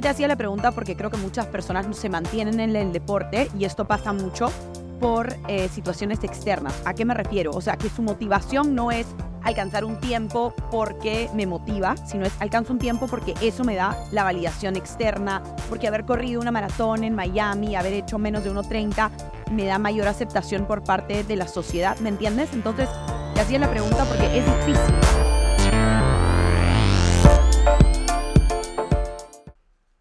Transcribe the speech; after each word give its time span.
que 0.00 0.04
te 0.04 0.08
hacía 0.08 0.28
la 0.28 0.36
pregunta 0.36 0.72
porque 0.72 0.96
creo 0.96 1.10
que 1.10 1.18
muchas 1.18 1.44
personas 1.44 1.94
se 1.94 2.08
mantienen 2.08 2.58
en 2.58 2.74
el 2.74 2.90
deporte 2.90 3.50
y 3.58 3.66
esto 3.66 3.86
pasa 3.86 4.14
mucho 4.14 4.50
por 4.98 5.36
eh, 5.46 5.68
situaciones 5.68 6.24
externas. 6.24 6.72
¿A 6.86 6.94
qué 6.94 7.04
me 7.04 7.12
refiero? 7.12 7.50
O 7.50 7.60
sea, 7.60 7.76
que 7.76 7.90
su 7.90 8.00
motivación 8.00 8.74
no 8.74 8.90
es 8.92 9.06
alcanzar 9.42 9.84
un 9.84 10.00
tiempo 10.00 10.54
porque 10.70 11.28
me 11.34 11.46
motiva, 11.46 11.98
sino 12.06 12.24
es 12.24 12.32
alcanzo 12.40 12.72
un 12.72 12.78
tiempo 12.78 13.08
porque 13.08 13.34
eso 13.42 13.62
me 13.62 13.76
da 13.76 13.94
la 14.10 14.24
validación 14.24 14.74
externa, 14.74 15.42
porque 15.68 15.86
haber 15.86 16.06
corrido 16.06 16.40
una 16.40 16.50
maratón 16.50 17.04
en 17.04 17.14
Miami, 17.14 17.76
haber 17.76 17.92
hecho 17.92 18.18
menos 18.18 18.42
de 18.42 18.52
1.30, 18.52 19.10
me 19.50 19.66
da 19.66 19.78
mayor 19.78 20.08
aceptación 20.08 20.64
por 20.64 20.82
parte 20.82 21.24
de 21.24 21.36
la 21.36 21.46
sociedad, 21.46 21.98
¿me 21.98 22.08
entiendes? 22.08 22.54
Entonces, 22.54 22.88
te 23.34 23.40
hacía 23.42 23.58
la 23.58 23.70
pregunta 23.70 24.06
porque 24.06 24.38
es 24.38 24.46
difícil. 24.46 25.39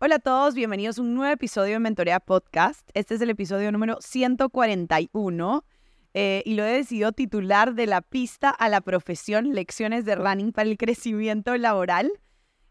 Hola 0.02 0.16
a 0.16 0.20
todos, 0.20 0.56
bienvenidos 0.56 0.98
a 0.98 1.02
un 1.02 1.14
nuevo 1.14 1.34
episodio 1.34 1.74
de 1.74 1.80
Mentorea 1.80 2.22
Podcast. 2.22 2.90
Este 2.94 3.16
es 3.16 3.22
el 3.22 3.32
episodio 3.32 3.70
número 3.70 3.98
141 4.00 5.66
eh, 6.14 6.42
y 6.46 6.54
lo 6.54 6.64
he 6.64 6.72
decidido 6.72 7.12
titular 7.12 7.76
de 7.76 7.86
la 7.86 8.00
pista 8.02 8.50
a 8.50 8.70
la 8.70 8.80
profesión, 8.80 9.54
lecciones 9.54 10.06
de 10.06 10.16
running 10.16 10.54
para 10.54 10.70
el 10.70 10.78
crecimiento 10.78 11.58
laboral. 11.58 12.14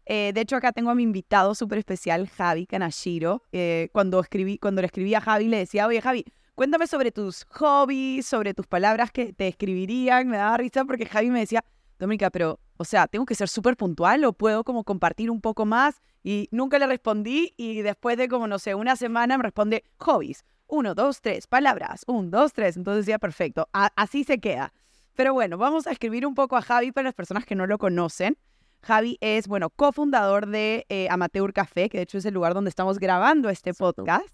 Eh, 0.07 0.31
de 0.33 0.41
hecho, 0.41 0.55
acá 0.55 0.71
tengo 0.71 0.89
a 0.89 0.95
mi 0.95 1.03
invitado 1.03 1.53
súper 1.53 1.77
especial, 1.77 2.27
Javi 2.27 2.65
Kanashiro. 2.65 3.43
Eh, 3.51 3.89
cuando, 3.91 4.21
escribí, 4.21 4.57
cuando 4.57 4.81
le 4.81 4.87
escribí 4.87 5.13
a 5.13 5.21
Javi, 5.21 5.49
le 5.49 5.57
decía, 5.57 5.85
oye 5.85 6.01
Javi, 6.01 6.25
cuéntame 6.55 6.87
sobre 6.87 7.11
tus 7.11 7.45
hobbies, 7.51 8.25
sobre 8.25 8.55
tus 8.55 8.65
palabras 8.65 9.11
que 9.11 9.33
te 9.33 9.47
escribirían. 9.47 10.27
Me 10.29 10.37
daba 10.37 10.57
risa 10.57 10.83
porque 10.83 11.05
Javi 11.05 11.29
me 11.29 11.41
decía, 11.41 11.63
Dominica, 11.99 12.31
pero, 12.31 12.59
o 12.77 12.85
sea, 12.85 13.05
¿tengo 13.05 13.27
que 13.27 13.35
ser 13.35 13.49
súper 13.49 13.77
puntual 13.77 14.25
o 14.25 14.33
puedo 14.33 14.63
como 14.63 14.83
compartir 14.83 15.29
un 15.29 15.41
poco 15.41 15.67
más? 15.67 16.01
Y 16.23 16.49
nunca 16.51 16.79
le 16.79 16.87
respondí 16.87 17.53
y 17.57 17.81
después 17.81 18.17
de 18.17 18.27
como, 18.27 18.47
no 18.47 18.59
sé, 18.59 18.75
una 18.75 18.95
semana 18.95 19.37
me 19.37 19.43
responde 19.43 19.85
hobbies. 19.97 20.43
Uno, 20.67 20.93
dos, 20.93 21.21
tres, 21.21 21.47
palabras. 21.47 22.03
Un, 22.07 22.29
dos, 22.29 22.53
tres. 22.53 22.77
Entonces 22.77 23.05
decía, 23.05 23.19
perfecto. 23.19 23.69
así 23.71 24.23
se 24.23 24.39
queda. 24.39 24.73
Pero 25.15 25.33
bueno, 25.33 25.57
vamos 25.57 25.87
a 25.87 25.91
escribir 25.91 26.25
un 26.25 26.35
poco 26.35 26.55
a 26.57 26.61
Javi 26.61 26.91
para 26.91 27.05
las 27.05 27.15
personas 27.15 27.45
que 27.45 27.55
no 27.55 27.67
lo 27.67 27.77
conocen. 27.77 28.37
Javi 28.81 29.17
es, 29.21 29.47
bueno, 29.47 29.69
cofundador 29.69 30.47
de 30.47 30.85
eh, 30.89 31.07
Amateur 31.09 31.51
Café, 31.53 31.89
que 31.89 31.97
de 31.97 32.03
hecho 32.03 32.17
es 32.17 32.25
el 32.25 32.33
lugar 32.33 32.53
donde 32.53 32.69
estamos 32.69 32.99
grabando 32.99 33.49
este 33.49 33.73
podcast 33.73 34.27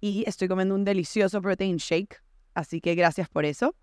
y 0.00 0.24
estoy 0.26 0.48
comiendo 0.48 0.74
un 0.74 0.84
delicioso 0.84 1.40
protein 1.40 1.76
shake, 1.76 2.22
así 2.54 2.80
que 2.80 2.94
gracias 2.94 3.28
por 3.28 3.44
eso. 3.44 3.74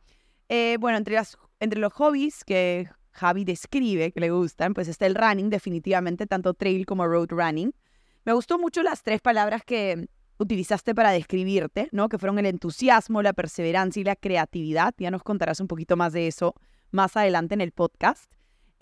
Eh, 0.50 0.78
bueno, 0.80 0.98
entre, 0.98 1.16
las, 1.16 1.38
entre 1.60 1.80
los 1.80 1.92
hobbies 1.94 2.44
que 2.44 2.90
Javi 3.16 3.45
describe 3.45 4.11
que 4.11 4.19
le 4.19 4.30
gustan, 4.30 4.73
pues 4.73 4.88
está 4.88 5.05
el 5.05 5.16
running, 5.16 5.49
definitivamente, 5.49 6.27
tanto 6.27 6.53
trail 6.53 6.85
como 6.85 7.08
road 7.08 7.30
running. 7.30 7.73
Me 8.25 8.33
gustó 8.33 8.59
mucho 8.59 8.83
las 8.83 9.03
tres 9.03 9.21
palabras 9.21 9.63
que 9.66 10.08
utilizaste 10.38 10.94
para 10.94 11.11
describirte, 11.11 11.88
¿no? 11.91 12.09
Que 12.09 12.17
fueron 12.17 12.39
el 12.39 12.45
entusiasmo, 12.45 13.21
la 13.21 13.33
perseverancia 13.33 14.02
y 14.02 14.03
la 14.03 14.16
creatividad. 14.16 14.93
Ya 14.97 15.11
nos 15.11 15.23
contarás 15.23 15.59
un 15.59 15.67
poquito 15.67 15.95
más 15.95 16.13
de 16.13 16.27
eso 16.27 16.55
más 16.91 17.16
adelante 17.16 17.53
en 17.53 17.61
el 17.61 17.71
podcast. 17.71 18.31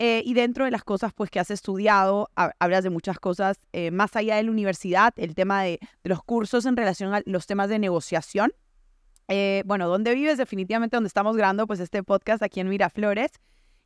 Eh, 0.00 0.22
y 0.24 0.34
dentro 0.34 0.64
de 0.64 0.72
las 0.72 0.82
cosas 0.82 1.12
pues 1.12 1.30
que 1.30 1.38
has 1.38 1.52
estudiado, 1.52 2.28
hablas 2.34 2.82
de 2.82 2.90
muchas 2.90 3.20
cosas 3.20 3.60
eh, 3.72 3.92
más 3.92 4.16
allá 4.16 4.36
de 4.36 4.42
la 4.42 4.50
universidad, 4.50 5.14
el 5.16 5.36
tema 5.36 5.62
de, 5.62 5.78
los 6.02 6.22
cursos 6.24 6.66
en 6.66 6.76
relación 6.76 7.14
a 7.14 7.22
los 7.26 7.46
temas 7.46 7.68
de 7.68 7.78
negociación. 7.78 8.52
Eh, 9.28 9.62
bueno, 9.66 9.88
¿dónde 9.88 10.14
vives? 10.14 10.36
Definitivamente 10.36 10.96
donde 10.96 11.06
estamos 11.06 11.36
grabando 11.36 11.66
pues 11.66 11.78
este 11.78 12.02
podcast 12.02 12.42
aquí 12.42 12.60
en 12.60 12.68
Miraflores. 12.68 13.30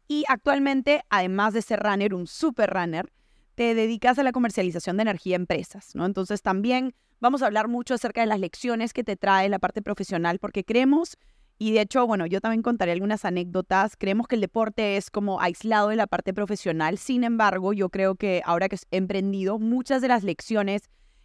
Y 0.08 0.24
actualmente, 0.28 1.02
además 1.10 1.52
de 1.52 1.62
ser 1.62 1.80
runner, 1.80 2.14
un 2.14 2.26
super 2.26 2.70
runner, 2.70 3.12
te 3.54 3.74
dedicas 3.74 4.18
a 4.18 4.22
la 4.22 4.32
comercialización 4.32 4.96
de 4.96 5.02
energía 5.02 5.36
a 5.36 5.40
empresas, 5.40 5.94
¿no? 5.94 6.06
Entonces 6.06 6.42
también 6.42 6.94
vamos 7.20 7.42
a 7.42 7.46
hablar 7.46 7.68
mucho 7.68 7.94
acerca 7.94 8.22
de 8.22 8.26
las 8.26 8.40
lecciones 8.40 8.92
que 8.92 9.04
te 9.04 9.16
trae 9.16 9.48
la 9.48 9.58
parte 9.58 9.82
profesional, 9.82 10.38
porque 10.38 10.64
creemos 10.64 11.18
y 11.58 11.72
de 11.72 11.80
hecho, 11.80 12.06
bueno, 12.06 12.24
yo 12.26 12.40
también 12.40 12.62
contaré 12.62 12.92
algunas 12.92 13.24
anécdotas. 13.24 13.96
Creemos 13.96 14.28
que 14.28 14.36
el 14.36 14.40
deporte 14.40 14.96
es 14.96 15.10
como 15.10 15.40
aislado 15.40 15.88
de 15.88 15.96
la 15.96 16.06
parte 16.06 16.32
profesional. 16.32 16.98
Sin 16.98 17.24
embargo, 17.24 17.72
yo 17.72 17.88
creo 17.88 18.14
que 18.14 18.42
ahora 18.44 18.68
que 18.68 18.76
he 18.92 18.96
emprendido, 18.96 19.58
muchas 19.58 20.00
de 20.00 20.08
las 20.08 20.22
lecciones 20.22 20.82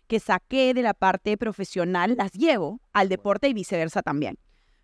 que 0.08 0.20
saqué 0.20 0.74
de 0.74 0.82
la 0.82 0.96
parte 0.96 1.38
profesional 1.38 2.16
las 2.18 2.32
llevo 2.34 2.82
al 2.94 3.10
deporte 3.10 3.48
y 3.48 3.54
viceversa 3.54 4.02
también. 4.02 4.40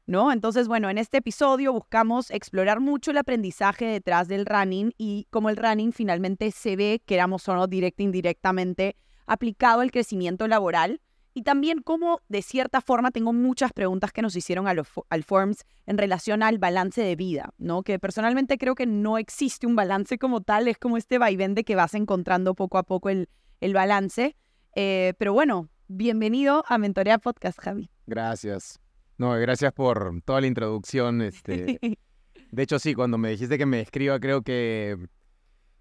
¿No? 0.09 0.31
Entonces, 0.31 0.67
bueno, 0.67 0.89
en 0.89 0.97
este 0.97 1.17
episodio 1.17 1.71
buscamos 1.71 2.31
explorar 2.31 2.79
mucho 2.79 3.11
el 3.11 3.17
aprendizaje 3.19 3.85
detrás 3.85 4.27
del 4.27 4.47
running 4.47 4.91
y 4.97 5.27
cómo 5.29 5.51
el 5.51 5.55
running 5.55 5.93
finalmente 5.93 6.49
se 6.49 6.75
ve, 6.75 6.99
queramos 7.05 7.47
o 7.47 7.53
no, 7.53 7.67
directa 7.67 8.01
e 8.01 8.05
indirectamente, 8.05 8.95
aplicado 9.27 9.81
al 9.81 9.91
crecimiento 9.91 10.47
laboral 10.47 10.99
y 11.35 11.43
también 11.43 11.83
cómo, 11.83 12.21
de 12.27 12.41
cierta 12.41 12.81
forma, 12.81 13.11
tengo 13.11 13.33
muchas 13.33 13.71
preguntas 13.71 14.11
que 14.11 14.23
nos 14.23 14.35
hicieron 14.35 14.67
a 14.67 14.73
al 15.09 15.23
Forms 15.23 15.63
en 15.85 15.99
relación 15.99 16.41
al 16.41 16.57
balance 16.57 17.03
de 17.03 17.15
vida, 17.15 17.53
¿no? 17.59 17.83
Que 17.83 17.99
personalmente 17.99 18.57
creo 18.57 18.73
que 18.73 18.87
no 18.87 19.19
existe 19.19 19.67
un 19.67 19.75
balance 19.75 20.17
como 20.17 20.41
tal, 20.41 20.67
es 20.67 20.79
como 20.79 20.97
este 20.97 21.19
vaivén 21.19 21.53
de 21.53 21.63
que 21.63 21.75
vas 21.75 21.93
encontrando 21.93 22.55
poco 22.55 22.79
a 22.79 22.83
poco 22.83 23.09
el, 23.09 23.29
el 23.61 23.75
balance. 23.75 24.35
Eh, 24.75 25.13
pero 25.19 25.33
bueno, 25.33 25.69
bienvenido 25.87 26.63
a 26.67 26.79
Mentorea 26.79 27.19
Podcast, 27.19 27.59
Javi. 27.59 27.91
Gracias. 28.07 28.79
No, 29.19 29.33
gracias 29.33 29.73
por 29.73 30.21
toda 30.23 30.39
la 30.39 30.47
introducción. 30.47 31.21
Este... 31.21 31.77
de 32.51 32.63
hecho, 32.63 32.79
sí, 32.79 32.93
cuando 32.95 33.17
me 33.17 33.29
dijiste 33.29 33.57
que 33.57 33.65
me 33.65 33.81
escriba, 33.81 34.17
creo 34.17 34.41
que 34.43 34.97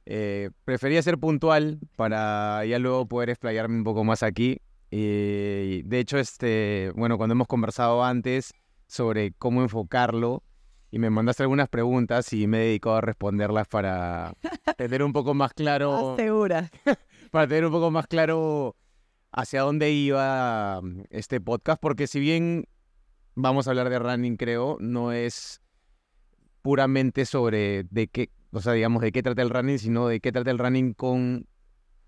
eh, 0.07 0.51
prefería 0.65 1.01
ser 1.03 1.19
puntual 1.19 1.79
para 1.95 2.65
ya 2.67 2.81
luego 2.81 3.07
poder 3.07 3.31
explayarme 3.31 3.77
un 3.77 3.85
poco 3.85 4.03
más 4.03 4.25
aquí. 4.25 4.61
Y 4.91 5.83
de 5.83 6.01
hecho, 6.01 6.19
este, 6.19 6.93
bueno, 6.97 7.17
cuando 7.17 7.35
hemos 7.35 7.47
conversado 7.47 8.05
antes 8.05 8.53
sobre 8.89 9.31
cómo 9.33 9.63
enfocarlo, 9.63 10.43
y 10.91 10.99
me 10.99 11.09
mandaste 11.09 11.45
algunas 11.45 11.69
preguntas 11.69 12.33
y 12.33 12.49
me 12.49 12.59
he 12.59 12.65
dedicado 12.67 12.97
a 12.97 13.01
responderlas 13.03 13.69
para 13.69 14.35
tener 14.77 15.05
un 15.05 15.13
poco 15.13 15.33
más 15.35 15.53
claro. 15.55 16.17
Segura. 16.17 16.71
para 17.31 17.47
tener 17.47 17.67
un 17.67 17.73
poco 17.73 17.93
más 17.93 18.09
claro 18.09 18.75
hacia 19.31 19.61
dónde 19.61 19.93
iba 19.93 20.81
este 21.11 21.41
podcast, 21.41 21.81
porque 21.81 22.09
si 22.09 22.19
bien 22.19 22.67
vamos 23.39 23.67
a 23.67 23.71
hablar 23.71 23.89
de 23.89 23.99
running, 23.99 24.37
creo, 24.37 24.77
no 24.81 25.13
es 25.13 25.63
puramente 26.61 27.25
sobre 27.25 27.85
de 27.85 28.09
qué, 28.09 28.31
o 28.51 28.61
sea, 28.61 28.73
digamos, 28.73 29.01
de 29.01 29.13
qué 29.13 29.23
trata 29.23 29.43
el 29.43 29.51
running, 29.51 29.79
sino 29.79 30.09
de 30.09 30.21
qué 30.21 30.33
trata 30.33 30.51
el 30.51 30.59
running 30.59 30.93
con 30.93 31.47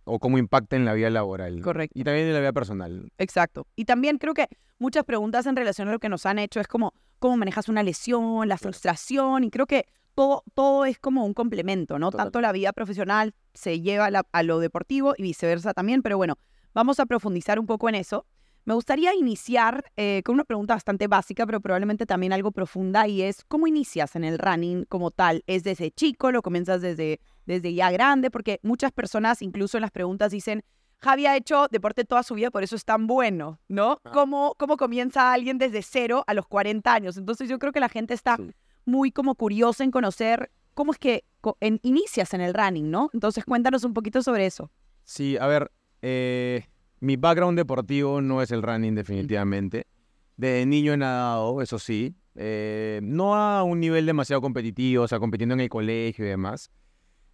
o 0.05 0.19
cómo 0.19 0.39
impacta 0.39 0.75
en 0.77 0.85
la 0.85 0.93
vida 0.93 1.09
laboral. 1.09 1.61
Correcto. 1.63 1.99
Y 1.99 2.03
también 2.03 2.27
en 2.27 2.35
la 2.35 2.41
vida 2.41 2.53
personal. 2.53 3.13
Exacto. 3.19 3.67
Y 3.77 3.85
también 3.85 4.19
creo 4.19 4.35
que 4.35 4.49
muchas 4.79 5.05
preguntas 5.05 5.47
en 5.47 5.55
relación 5.55 5.89
a 5.89 5.93
lo 5.93 6.01
que 6.01 6.09
nos 6.09 6.27
han 6.27 6.41
hecho 6.41 6.59
es 6.59 6.67
como 6.67 6.95
cómo 7.21 7.37
manejas 7.37 7.69
una 7.69 7.83
lesión, 7.85 8.49
la 8.49 8.59
frustración, 8.59 9.45
y 9.45 9.51
creo 9.51 9.67
que 9.67 9.87
todo, 10.15 10.43
todo 10.55 10.85
es 10.85 10.99
como 10.99 11.25
un 11.25 11.35
complemento, 11.35 11.99
¿no? 11.99 12.11
Tanto 12.11 12.41
la 12.41 12.51
vida 12.51 12.73
profesional 12.73 13.35
se 13.55 13.81
lleva 13.81 14.11
a 14.33 14.43
lo 14.43 14.59
deportivo 14.59 15.15
y 15.17 15.23
viceversa 15.23 15.75
también, 15.75 16.03
pero 16.03 16.17
bueno, 16.17 16.39
vamos 16.75 16.99
a 16.99 17.07
profundizar 17.07 17.61
un 17.61 17.67
poco 17.67 17.89
en 17.89 17.95
eso. 17.95 18.27
Me 18.65 18.75
gustaría 18.75 19.15
iniciar 19.15 19.91
eh, 19.97 20.23
con 20.25 20.35
una 20.35 20.45
pregunta 20.45 20.75
bastante 20.75 21.09
básica, 21.09 21.47
pero 21.47 21.61
probablemente 21.61 22.07
también 22.07 22.33
algo 22.33 22.53
profunda, 22.53 23.09
y 23.09 23.23
es, 23.23 23.45
¿cómo 23.49 23.67
inicias 23.67 24.17
en 24.17 24.25
el 24.25 24.39
running 24.39 24.85
como 24.85 25.11
tal? 25.11 25.43
¿Es 25.47 25.65
desde 25.65 25.91
chico? 25.91 26.31
¿Lo 26.31 26.43
comienzas 26.43 26.81
desde, 26.81 27.21
desde 27.47 27.73
ya 27.75 27.91
grande? 27.91 28.31
Porque 28.31 28.61
muchas 28.63 28.93
personas, 28.93 29.43
incluso 29.43 29.79
en 29.79 29.83
las 29.83 29.91
preguntas, 29.91 30.31
dicen, 30.31 30.63
Javi 30.99 31.27
ha 31.27 31.37
hecho 31.37 31.67
deporte 31.71 32.05
toda 32.05 32.23
su 32.23 32.35
vida, 32.35 32.51
por 32.51 32.63
eso 32.63 32.77
es 32.77 32.85
tan 32.85 33.07
bueno, 33.07 33.59
¿no? 33.69 34.01
Ah. 34.05 34.11
¿Cómo, 34.13 34.55
¿Cómo 34.59 34.77
comienza 34.77 35.33
alguien 35.33 35.57
desde 35.57 35.83
cero 35.83 36.25
a 36.27 36.35
los 36.35 36.47
40 36.47 36.93
años? 36.93 37.17
Entonces 37.17 37.49
yo 37.49 37.59
creo 37.59 37.73
que 37.73 37.81
la 37.81 37.89
gente 37.89 38.13
está 38.13 38.37
muy 38.85 39.11
como 39.11 39.35
curiosa 39.35 39.83
en 39.83 39.91
conocer 39.91 40.51
cómo 40.75 40.93
es 40.93 40.99
que 40.99 41.25
inicias 41.83 42.35
en 42.35 42.43
el 42.43 42.55
running, 42.55 42.91
¿no? 42.91 43.11
Entonces 43.15 43.45
cuéntanos 43.45 43.85
un 43.85 43.95
poquito 43.95 44.23
sobre 44.23 44.47
eso. 44.47 44.71
Sí, 45.05 45.39
a 45.39 45.47
ver, 45.47 45.73
eh, 46.03 46.67
mi 47.01 47.17
background 47.17 47.59
deportivo 47.59 48.21
no 48.21 48.43
es 48.43 48.51
el 48.51 48.63
running 48.63 48.95
definitivamente. 48.95 49.87
De 50.37 50.65
niño 50.67 50.93
he 50.93 50.97
nadado, 50.97 51.61
eso 51.61 51.79
sí. 51.79 52.15
Eh, 52.35 53.01
no 53.03 53.35
a 53.35 53.63
un 53.63 53.81
nivel 53.81 54.07
demasiado 54.07 54.41
competitivo, 54.41 55.05
o 55.05 55.09
sea, 55.09 55.19
compitiendo 55.19 55.55
en 55.55 55.61
el 55.61 55.69
colegio 55.69 56.25
y 56.25 56.29
demás. 56.29 56.71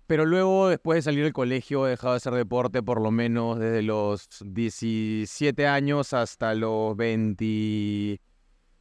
Pero 0.06 0.24
luego, 0.24 0.68
después 0.68 0.96
de 0.96 1.02
salir 1.02 1.24
del 1.24 1.32
colegio, 1.32 1.86
he 1.86 1.90
dejado 1.90 2.12
de 2.12 2.18
hacer 2.18 2.32
deporte 2.34 2.82
por 2.82 3.00
lo 3.00 3.10
menos 3.10 3.58
desde 3.58 3.82
los 3.82 4.28
17 4.44 5.66
años 5.66 6.12
hasta 6.12 6.54
los 6.54 6.96
20... 6.96 8.20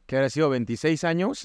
¿Qué 0.06 0.16
habría 0.16 0.30
sido? 0.30 0.54
¿26 0.54 1.02
años? 1.04 1.44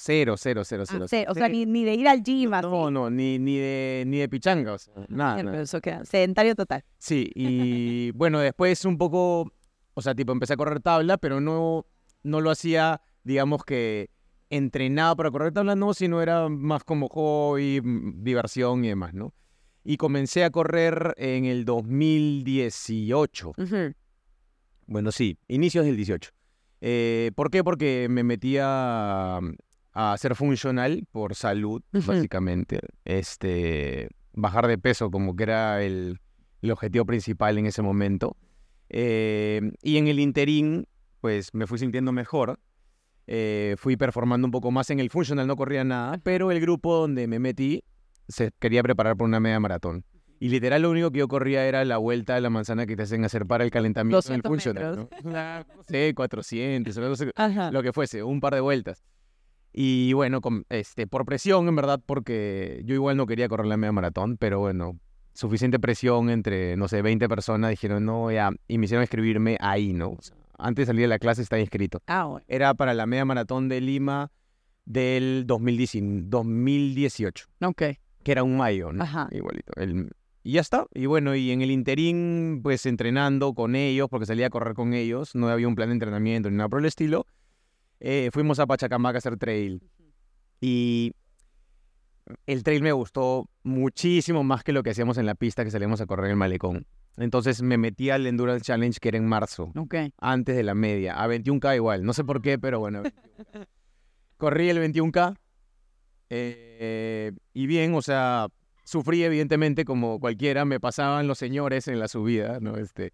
Cero, 0.00 0.36
cero, 0.38 0.62
cero, 0.64 0.84
cero. 0.86 1.06
Ah, 1.26 1.32
o 1.32 1.34
sea, 1.34 1.48
ni, 1.48 1.84
de 1.84 1.94
ir 1.94 2.06
al 2.06 2.22
gym. 2.22 2.50
No, 2.50 2.88
no, 2.88 3.10
ni, 3.10 3.36
ni, 3.40 3.56
de, 3.56 4.04
ni 4.06 4.18
de 4.18 4.28
pichanga, 4.28 4.74
o 4.74 4.78
sea, 4.78 4.94
nada. 5.08 5.36
Pero 5.38 5.60
eso 5.60 5.80
queda 5.80 6.04
sedentario 6.04 6.54
total. 6.54 6.84
Sí, 6.98 7.28
y 7.34 8.12
bueno, 8.12 8.38
después 8.38 8.84
un 8.84 8.96
poco, 8.96 9.52
o 9.94 10.00
sea, 10.00 10.14
tipo, 10.14 10.30
empecé 10.30 10.52
a 10.52 10.56
correr 10.56 10.78
tabla, 10.78 11.18
pero 11.18 11.40
no, 11.40 11.84
no 12.22 12.40
lo 12.40 12.52
hacía, 12.52 13.00
digamos 13.24 13.64
que 13.64 14.10
entrenado 14.50 15.16
para 15.16 15.32
correr 15.32 15.52
tabla, 15.52 15.74
no, 15.74 15.92
sino 15.94 16.22
era 16.22 16.48
más 16.48 16.84
como 16.84 17.08
hobby, 17.08 17.80
mm, 17.82 18.22
diversión 18.22 18.84
y 18.84 18.88
demás, 18.90 19.14
¿no? 19.14 19.34
y 19.82 19.96
comencé 19.96 20.44
a 20.44 20.50
correr 20.50 21.14
en 21.16 21.46
el 21.46 21.64
2018. 21.64 23.54
Ujú. 23.56 23.94
Bueno, 24.86 25.10
sí, 25.12 25.38
inicios 25.48 25.86
del 25.86 25.96
18. 25.96 26.30
Eh, 26.82 27.32
¿Por 27.34 27.50
qué? 27.50 27.64
Porque 27.64 28.06
me 28.10 28.22
metí 28.22 28.58
a, 29.98 30.12
a 30.12 30.16
ser 30.18 30.34
funcional 30.36 31.04
por 31.10 31.34
salud, 31.34 31.82
Ujú. 31.92 32.06
básicamente. 32.12 32.80
Este, 33.04 34.08
bajar 34.32 34.66
de 34.68 34.78
peso 34.78 35.10
como 35.10 35.34
que 35.34 35.42
era 35.42 35.82
el, 35.82 36.20
el 36.62 36.70
objetivo 36.70 37.04
principal 37.04 37.58
en 37.58 37.66
ese 37.66 37.82
momento. 37.82 38.36
Eh, 38.90 39.60
y 39.82 39.96
en 39.96 40.06
el 40.08 40.20
interín, 40.20 40.86
pues 41.20 41.52
me 41.52 41.66
fui 41.66 41.78
sintiendo 41.78 42.12
mejor. 42.12 42.60
Eh, 43.26 43.74
fui 43.76 43.96
performando 43.96 44.46
un 44.46 44.52
poco 44.52 44.70
más 44.70 44.88
en 44.90 45.00
el 45.00 45.10
funcional, 45.10 45.46
no 45.46 45.56
corría 45.56 45.84
nada, 45.84 46.18
pero 46.22 46.50
el 46.50 46.60
grupo 46.60 46.96
donde 46.96 47.26
me 47.26 47.38
metí 47.38 47.82
se 48.26 48.52
quería 48.58 48.82
preparar 48.82 49.16
por 49.16 49.26
una 49.26 49.40
media 49.40 49.60
maratón. 49.60 50.04
Y 50.40 50.48
literal 50.50 50.82
lo 50.82 50.90
único 50.90 51.10
que 51.10 51.18
yo 51.18 51.28
corría 51.28 51.66
era 51.66 51.84
la 51.84 51.98
vuelta 51.98 52.36
de 52.36 52.40
la 52.40 52.48
manzana 52.48 52.86
que 52.86 52.94
te 52.96 53.02
hacen 53.02 53.24
hacer 53.24 53.44
para 53.44 53.64
el 53.64 53.70
calentamiento 53.70 54.26
en 54.28 54.36
el 54.36 54.42
200 54.42 54.48
funcional. 54.48 55.08
¿no? 55.24 55.82
Sé, 55.88 56.14
400, 56.14 56.96
o 56.96 57.00
no 57.00 57.16
sé, 57.16 57.32
Ajá. 57.34 57.72
lo 57.72 57.82
que 57.82 57.92
fuese, 57.92 58.22
un 58.22 58.40
par 58.40 58.54
de 58.54 58.60
vueltas. 58.60 59.02
Y 59.80 60.12
bueno, 60.12 60.40
con- 60.40 60.64
este, 60.70 61.06
por 61.06 61.24
presión, 61.24 61.68
en 61.68 61.76
verdad, 61.76 62.00
porque 62.04 62.82
yo 62.84 62.96
igual 62.96 63.16
no 63.16 63.26
quería 63.26 63.48
correr 63.48 63.66
la 63.68 63.76
media 63.76 63.92
maratón, 63.92 64.36
pero 64.36 64.58
bueno, 64.58 64.98
suficiente 65.34 65.78
presión 65.78 66.30
entre, 66.30 66.76
no 66.76 66.88
sé, 66.88 67.00
20 67.00 67.28
personas 67.28 67.70
dijeron, 67.70 68.04
no, 68.04 68.28
ya, 68.32 68.50
y 68.66 68.76
me 68.76 68.86
hicieron 68.86 69.04
escribirme 69.04 69.56
ahí, 69.60 69.92
¿no? 69.92 70.16
Antes 70.58 70.82
de 70.82 70.86
salir 70.86 71.02
de 71.02 71.06
la 71.06 71.20
clase 71.20 71.42
estaba 71.42 71.60
inscrito. 71.60 72.02
Ah, 72.08 72.24
bueno. 72.24 72.44
Era 72.48 72.74
para 72.74 72.92
la 72.92 73.06
media 73.06 73.24
maratón 73.24 73.68
de 73.68 73.80
Lima 73.80 74.32
del 74.84 75.44
2010 75.46 76.28
2018, 76.28 77.46
Ok. 77.64 77.82
que 78.24 78.32
era 78.32 78.42
un 78.42 78.56
mayo, 78.56 78.92
¿no? 78.92 79.04
Ajá. 79.04 79.28
Igualito. 79.30 79.72
El- 79.76 80.10
y 80.42 80.52
ya 80.54 80.60
está. 80.60 80.86
Y 80.92 81.06
bueno, 81.06 81.36
y 81.36 81.52
en 81.52 81.62
el 81.62 81.70
interín, 81.70 82.60
pues 82.64 82.84
entrenando 82.86 83.54
con 83.54 83.76
ellos, 83.76 84.08
porque 84.10 84.26
salía 84.26 84.48
a 84.48 84.50
correr 84.50 84.74
con 84.74 84.92
ellos, 84.92 85.36
no 85.36 85.46
había 85.48 85.68
un 85.68 85.76
plan 85.76 85.90
de 85.90 85.92
entrenamiento 85.92 86.50
ni 86.50 86.56
nada 86.56 86.68
por 86.68 86.80
el 86.80 86.86
estilo. 86.86 87.26
Eh, 88.00 88.30
fuimos 88.32 88.58
a 88.58 88.66
Pachacamac 88.66 89.14
a 89.14 89.18
hacer 89.18 89.36
trail. 89.36 89.82
Y 90.60 91.12
el 92.46 92.62
trail 92.62 92.82
me 92.82 92.92
gustó 92.92 93.48
muchísimo 93.62 94.44
más 94.44 94.62
que 94.64 94.72
lo 94.72 94.82
que 94.82 94.90
hacíamos 94.90 95.18
en 95.18 95.26
la 95.26 95.34
pista 95.34 95.64
que 95.64 95.70
salíamos 95.70 96.00
a 96.00 96.06
correr 96.06 96.26
en 96.26 96.30
el 96.32 96.36
malecón. 96.36 96.86
Entonces 97.16 97.62
me 97.62 97.78
metí 97.78 98.10
al 98.10 98.26
Endurance 98.26 98.64
Challenge 98.64 98.98
que 99.00 99.08
era 99.08 99.18
en 99.18 99.26
marzo, 99.26 99.72
Ok. 99.76 99.94
antes 100.18 100.54
de 100.56 100.62
la 100.62 100.74
media, 100.74 101.20
a 101.22 101.26
21K 101.26 101.76
igual. 101.76 102.04
No 102.04 102.12
sé 102.12 102.22
por 102.24 102.40
qué, 102.42 102.58
pero 102.58 102.78
bueno. 102.78 103.02
21K. 103.02 103.12
Corrí 104.36 104.68
el 104.68 104.78
21K. 104.78 105.36
eh, 106.30 107.32
y 107.54 107.66
bien, 107.66 107.94
o 107.94 108.02
sea, 108.02 108.48
sufrí 108.84 109.22
evidentemente 109.24 109.84
como 109.84 110.20
cualquiera, 110.20 110.64
me 110.64 110.78
pasaban 110.80 111.26
los 111.26 111.38
señores 111.38 111.88
en 111.88 111.98
la 111.98 112.08
subida, 112.08 112.58
¿no? 112.60 112.76
Este, 112.76 113.12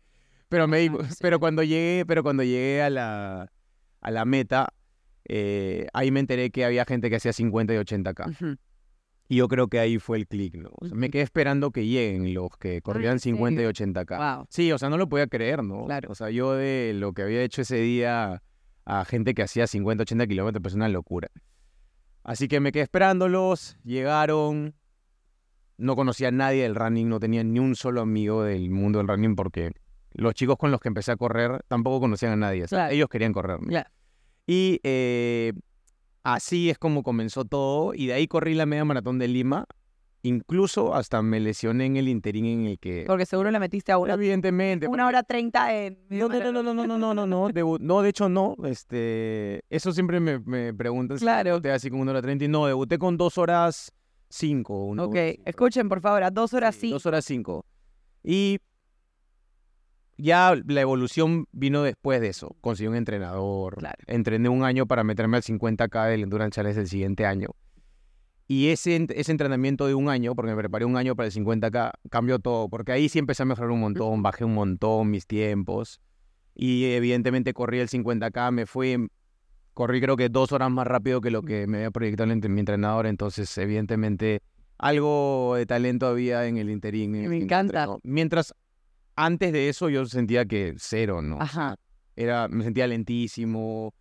pero 0.49 0.69
me 0.69 0.87
sí. 0.87 0.93
pero 1.21 1.41
cuando 1.41 1.63
llegué, 1.63 2.05
pero 2.07 2.23
cuando 2.23 2.43
llegué 2.43 2.83
a 2.83 2.91
la, 2.91 3.53
a 4.05 4.11
la 4.11 4.25
meta, 4.25 4.69
eh, 5.25 5.89
ahí 5.93 6.11
me 6.11 6.21
enteré 6.21 6.51
que 6.51 6.65
había 6.65 6.85
gente 6.85 7.11
que 7.11 7.17
hacía 7.17 7.33
50 7.33 7.75
y 7.75 7.77
80K. 7.79 8.31
Ujú. 8.31 8.57
Y 9.27 9.37
yo 9.37 9.49
creo 9.49 9.69
que 9.69 9.79
ahí 9.79 9.99
fue 9.99 10.19
el 10.19 10.29
clic, 10.29 10.55
¿no? 10.55 10.71
O 10.79 10.87
sea, 10.87 10.95
me 10.95 11.09
quedé 11.09 11.23
esperando 11.23 11.71
que 11.71 11.87
lleguen 11.87 12.35
los 12.35 12.51
que 12.59 12.83
corrían 12.83 13.15
¿en 13.15 13.21
50 13.21 13.63
y 13.63 13.65
serio? 13.65 13.93
80K. 13.93 14.37
Wow. 14.37 14.47
Sí, 14.51 14.71
o 14.71 14.79
sea, 14.79 14.91
no 14.91 14.99
lo 14.99 15.09
podía 15.09 15.27
creer, 15.27 15.65
¿no? 15.65 15.87
Claro. 15.87 16.13
O 16.13 16.15
sea, 16.15 16.29
yo 16.29 16.53
de 16.53 16.93
lo 16.95 17.15
que 17.15 17.23
había 17.23 17.43
hecho 17.43 17.63
ese 17.63 17.77
día 17.79 18.43
a 18.85 19.05
gente 19.07 19.33
que 19.33 19.43
hacía 19.43 19.67
50, 19.67 20.03
80 20.03 20.27
kilómetros, 20.27 20.63
pues 20.63 20.75
una 20.75 20.91
locura. 20.91 21.29
Así 22.23 22.49
que 22.49 22.61
me 22.61 22.71
quedé 22.71 22.83
esperándolos, 22.83 23.79
llegaron, 23.83 24.75
no 25.79 25.97
conocía 25.97 26.29
a 26.29 26.33
nadie 26.33 26.65
del 26.65 26.75
running, 26.75 27.09
no 27.09 27.19
tenía 27.19 27.43
ni 27.45 27.59
un 27.59 27.77
solo 27.77 28.03
amigo 28.03 28.43
del 28.43 28.71
mundo 28.71 28.99
del 28.99 29.09
running 29.09 29.37
porque 29.37 29.73
los 30.15 30.35
chicos 30.35 30.57
con 30.57 30.71
los 30.71 30.81
que 30.81 30.89
empecé 30.89 31.13
a 31.13 31.17
correr 31.17 31.63
tampoco 31.69 32.01
conocían 32.01 32.33
a 32.33 32.37
nadie, 32.37 32.65
o 32.65 32.69
sea, 32.69 32.79
Claro. 32.79 32.95
ellos 32.95 33.09
querían 33.09 33.33
correr. 33.33 33.61
¿no? 33.61 33.69
Claro. 33.69 33.91
Y 34.47 34.81
eh, 34.83 35.53
así 36.23 36.71
es 36.71 36.79
como 36.79 37.03
comenzó 37.03 37.45
todo 37.45 37.95
y 37.95 38.07
de 38.07 38.15
ahí 38.15 38.27
corrí 38.29 38.55
la 38.55 38.67
media 38.67 38.85
maratón 38.85 39.19
de 39.19 39.29
Lima, 39.29 39.67
incluso 40.23 40.95
hasta 40.95 41.21
me 41.21 41.39
lesioné 41.41 41.85
en 41.87 41.97
el 41.99 42.09
interín 42.09 42.47
en 42.47 42.67
el 42.67 42.79
que... 42.79 43.05
Porque 43.07 43.27
seguro 43.27 43.51
le 43.51 43.59
metiste 43.59 43.93
a 43.93 43.99
una, 43.99 44.15
Evidentemente. 44.15 44.87
una 44.89 45.07
hora 45.07 45.23
treinta 45.23 45.75
en... 45.75 45.99
No, 46.09 46.29
no, 46.29 46.41
no, 46.41 46.53
no, 46.53 46.63
no, 46.63 46.75
no, 46.75 46.87
no, 46.87 46.99
no, 46.99 47.15
no, 47.15 47.27
no, 47.27 47.49
debu- 47.51 47.79
no, 47.81 48.01
de 48.03 48.09
hecho 48.09 48.29
no, 48.31 48.57
este, 48.65 49.63
eso 49.69 49.93
siempre 49.93 50.21
me, 50.21 50.39
me 50.41 50.73
preguntan 50.73 51.19
si 51.19 51.25
Claro. 51.25 51.51
debuté 51.51 51.73
así 51.73 51.91
con 51.91 52.01
una 52.01 52.13
hora 52.13 52.23
treinta 52.23 52.45
y 52.45 52.49
no, 52.49 52.67
debuté 52.67 52.97
con 52.99 53.17
dos 53.19 53.37
horas 53.37 53.93
cinco. 54.31 54.85
una 54.87 55.05
Ok, 55.05 55.13
hora 55.15 55.31
cinco. 55.33 55.43
escuchen 55.47 55.89
por 55.91 56.01
favor, 56.01 56.23
a 56.23 56.31
dos 56.31 56.55
horas 56.55 56.75
sí. 56.75 56.91
Dos 56.91 57.05
horas 57.07 57.25
cinco. 57.27 57.67
Y 58.23 58.61
ya 60.17 60.55
la 60.67 60.81
evolución 60.81 61.47
vino 61.53 61.83
después 61.83 62.21
de 62.21 62.29
eso, 62.29 62.57
conseguí 62.61 62.89
un 62.89 62.97
entrenador, 62.97 63.77
Claro. 63.77 63.99
entrené 64.07 64.49
un 64.49 64.63
año 64.65 64.87
para 64.87 65.05
meterme 65.05 65.37
al 65.37 65.43
50K 65.43 66.07
del 66.09 66.23
Endurance 66.23 66.57
Challenge 66.57 66.81
el 66.81 66.89
siguiente 66.89 67.27
año. 67.27 67.49
Y 68.47 68.69
ese, 68.69 69.07
ese 69.15 69.33
entrenamiento 69.33 69.87
de 69.87 69.95
un 69.95 70.09
año, 70.11 70.35
porque 70.35 70.51
me 70.53 70.57
preparé 70.57 70.85
un 70.85 70.97
año 70.97 71.17
para 71.17 71.27
el 71.27 71.33
50K, 71.33 71.93
cambió 72.11 72.39
todo, 72.39 72.69
porque 72.69 72.93
ahí 72.93 73.09
sí 73.09 73.19
empecé 73.19 73.43
a 73.43 73.47
mejorar 73.47 73.71
un 73.71 73.81
montón, 73.81 74.23
bajé 74.23 74.45
un 74.45 74.55
montón 74.55 75.11
mis 75.11 75.27
tiempos. 75.27 76.01
Y 76.55 76.85
evidentemente 76.85 77.55
corrí 77.55 77.79
el 77.79 77.89
50K, 77.89 78.53
me 78.53 78.67
fui, 78.67 79.09
corrí 79.73 80.01
creo 80.01 80.17
que 80.17 80.29
dos 80.29 80.53
horas 80.53 80.71
más 80.71 80.87
rápido 80.87 81.21
que 81.21 81.31
lo 81.31 81.43
que 81.43 81.67
me 81.67 81.79
había 81.79 81.91
proyectado 81.91 82.35
mi 82.37 82.61
entrenador, 82.61 83.07
entonces 83.07 83.57
evidentemente 83.57 84.43
algo 84.79 85.55
de 85.57 85.67
talento 85.67 86.07
había 86.07 86.47
en 86.47 86.59
el 86.59 86.69
interín. 86.69 87.13
Me 87.13 87.37
encanta. 87.37 87.89
Mientras 88.03 88.55
antes 89.17 89.53
de 89.53 89.69
eso 89.69 89.89
yo 89.89 90.07
sentía 90.07 90.45
que 90.45 90.75
cero, 90.79 91.23
¿no? 91.23 91.41
Ajá. 91.41 91.77
Era, 92.17 92.49
me 92.49 92.65
sentía 92.65 92.87
lentísimo 92.87 93.95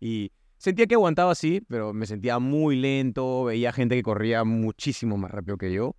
y 0.00 0.32
sentía 0.56 0.86
que 0.86 0.94
aguantaba 0.94 1.32
así, 1.32 1.62
pero 1.68 1.92
me 1.92 2.06
sentía 2.06 2.38
muy 2.38 2.76
lento, 2.76 3.44
veía 3.44 3.72
gente 3.72 3.94
que 3.96 4.02
corría 4.02 4.44
muchísimo 4.44 5.16
más 5.16 5.30
rápido 5.30 5.56
que 5.56 5.72
yo. 5.72 5.96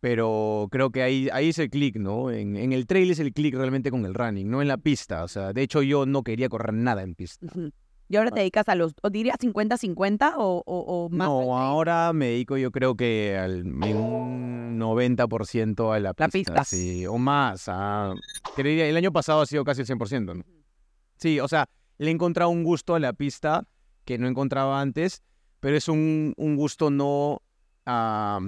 Pero 0.00 0.68
creo 0.70 0.90
que 0.90 1.02
ahí, 1.02 1.28
ahí 1.32 1.48
es 1.48 1.58
el 1.58 1.70
clic, 1.70 1.96
¿no? 1.96 2.30
En, 2.30 2.56
en 2.56 2.72
el 2.72 2.86
trail 2.86 3.10
es 3.10 3.18
el 3.18 3.32
clic 3.32 3.54
realmente 3.54 3.90
con 3.90 4.04
el 4.04 4.14
running, 4.14 4.48
no 4.48 4.60
en 4.60 4.68
la 4.68 4.76
pista. 4.76 5.24
O 5.24 5.28
sea, 5.28 5.52
de 5.52 5.62
hecho 5.62 5.82
yo 5.82 6.06
no 6.06 6.22
quería 6.22 6.48
correr 6.48 6.74
nada 6.74 7.02
en 7.02 7.14
pista. 7.14 7.46
¿Y 8.08 8.16
ahora 8.16 8.30
te 8.30 8.40
dedicas 8.40 8.68
a 8.68 8.74
los, 8.76 8.94
o 9.02 9.10
dirías 9.10 9.36
50-50 9.38 10.34
o, 10.36 10.62
o, 10.64 10.78
o 10.80 11.08
más? 11.08 11.26
No, 11.28 11.56
ahora 11.58 12.12
me 12.12 12.26
dedico 12.26 12.56
yo 12.56 12.70
creo 12.70 12.94
que 12.96 13.36
al 13.36 13.64
un 13.66 14.78
90% 14.78 15.92
a 15.94 15.98
la 16.00 16.14
pista. 16.14 16.28
La 16.28 16.28
pista. 16.60 16.64
Sí, 16.64 17.06
o 17.06 17.18
más. 17.18 17.64
a- 17.68 18.14
creería- 18.54 18.86
el 18.88 18.96
año 18.96 19.12
pasado 19.12 19.40
ha 19.40 19.46
sido 19.46 19.64
casi 19.64 19.80
el 19.82 19.86
100%, 19.86 20.34
¿no? 20.34 20.44
Sí, 21.16 21.40
o 21.40 21.48
sea, 21.48 21.68
le 21.98 22.08
he 22.08 22.12
encontrado 22.12 22.50
un 22.50 22.62
gusto 22.62 22.94
a 22.94 23.00
la 23.00 23.12
pista 23.12 23.64
que 24.04 24.18
no 24.18 24.28
encontraba 24.28 24.80
antes, 24.80 25.22
pero 25.60 25.76
es 25.76 25.88
un, 25.88 26.32
un 26.36 26.56
gusto 26.56 26.90
no 26.90 27.42
a, 27.86 28.38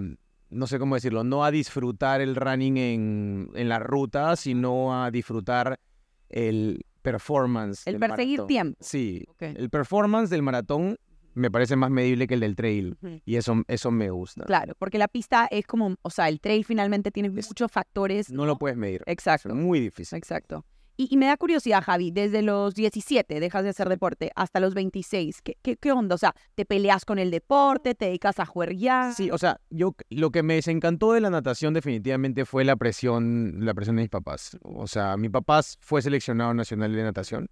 no 0.50 0.66
sé 0.66 0.78
cómo 0.78 0.94
decirlo, 0.94 1.24
no 1.24 1.44
a 1.44 1.50
disfrutar 1.50 2.20
el 2.20 2.36
running 2.36 2.76
en, 2.76 3.50
en 3.54 3.68
la 3.68 3.78
ruta, 3.80 4.36
sino 4.36 5.02
a 5.02 5.10
disfrutar 5.10 5.80
el 6.28 6.84
performance. 7.12 7.86
El 7.86 7.98
perseguir 7.98 8.38
maratón. 8.38 8.46
tiempo. 8.48 8.78
Sí, 8.80 9.24
el 9.40 9.70
performance 9.70 10.30
del 10.30 10.42
maratón 10.42 10.96
me 11.34 11.50
parece 11.50 11.76
más 11.76 11.90
medible 11.90 12.26
que 12.26 12.34
el 12.34 12.40
del 12.40 12.56
trail. 12.56 12.96
Y 13.24 13.36
eso, 13.36 13.62
eso 13.68 13.90
me 13.92 14.10
gusta. 14.10 14.44
Claro, 14.44 14.74
porque 14.78 14.98
la 14.98 15.06
pista 15.08 15.46
es 15.50 15.66
como, 15.66 15.94
o 16.02 16.10
sea, 16.10 16.28
el 16.28 16.40
trail 16.40 16.64
finalmente 16.64 17.10
tiene 17.12 17.28
Es- 17.38 17.46
muchos 17.48 17.70
factores. 17.70 18.30
No 18.30 18.44
lo 18.44 18.56
puedes 18.58 18.76
medir. 18.76 19.02
Exacto, 19.06 19.48
Es 19.50 19.54
muy 19.54 19.78
difícil. 19.80 20.18
exacto. 20.18 20.64
Y, 21.00 21.06
y 21.14 21.16
me 21.16 21.26
da 21.26 21.36
curiosidad, 21.36 21.84
Javi, 21.84 22.10
desde 22.10 22.42
los 22.42 22.74
17 22.74 23.38
dejas 23.38 23.62
de 23.62 23.68
hacer 23.68 23.88
deporte 23.88 24.32
hasta 24.34 24.58
los 24.58 24.74
26, 24.74 25.42
¿qué, 25.42 25.56
qué, 25.62 25.76
qué 25.76 25.92
onda? 25.92 26.16
O 26.16 26.18
sea, 26.18 26.34
¿te 26.56 26.64
peleas 26.66 27.04
con 27.04 27.20
el 27.20 27.30
deporte? 27.30 27.94
¿Te 27.94 28.06
dedicas 28.06 28.40
a 28.40 28.46
juerguear? 28.46 29.14
Sí, 29.14 29.30
o 29.30 29.38
sea, 29.38 29.60
yo 29.70 29.94
lo 30.10 30.32
que 30.32 30.42
me 30.42 30.54
desencantó 30.54 31.12
de 31.12 31.20
la 31.20 31.30
natación 31.30 31.72
definitivamente 31.72 32.44
fue 32.44 32.64
la 32.64 32.74
presión, 32.74 33.64
la 33.64 33.74
presión 33.74 33.94
de 33.94 34.02
mis 34.02 34.10
papás. 34.10 34.58
O 34.64 34.88
sea, 34.88 35.16
mi 35.16 35.28
papá 35.28 35.60
fue 35.78 36.02
seleccionado 36.02 36.52
nacional 36.52 36.92
de 36.92 37.04
natación 37.04 37.48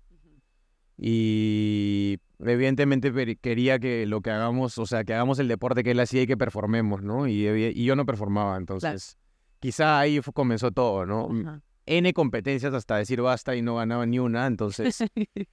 y 0.98 2.18
evidentemente 2.40 3.36
quería 3.36 3.78
que 3.78 4.06
lo 4.06 4.22
que 4.22 4.32
hagamos, 4.32 4.76
o 4.78 4.86
sea, 4.86 5.04
que 5.04 5.14
hagamos 5.14 5.38
el 5.38 5.46
deporte 5.46 5.84
que 5.84 5.92
él 5.92 6.00
hacía 6.00 6.22
y 6.22 6.26
que 6.26 6.36
performemos, 6.36 7.00
¿no? 7.00 7.28
Y, 7.28 7.84
yo 7.84 7.94
no 7.94 8.06
performaba, 8.06 8.56
entonces 8.56 9.16
quizá 9.60 10.00
ahí 10.00 10.20
comenzó 10.34 10.72
todo, 10.72 11.06
¿no? 11.06 11.28
Ajá. 11.42 11.62
N 11.87 12.12
competencias 12.12 12.75
hasta 12.75 12.97
decir 12.97 13.23
basta 13.23 13.55
y 13.57 13.62
no 13.62 13.76
ganaba 13.76 14.05
ni 14.07 14.19
una, 14.19 14.47
entonces 14.47 14.99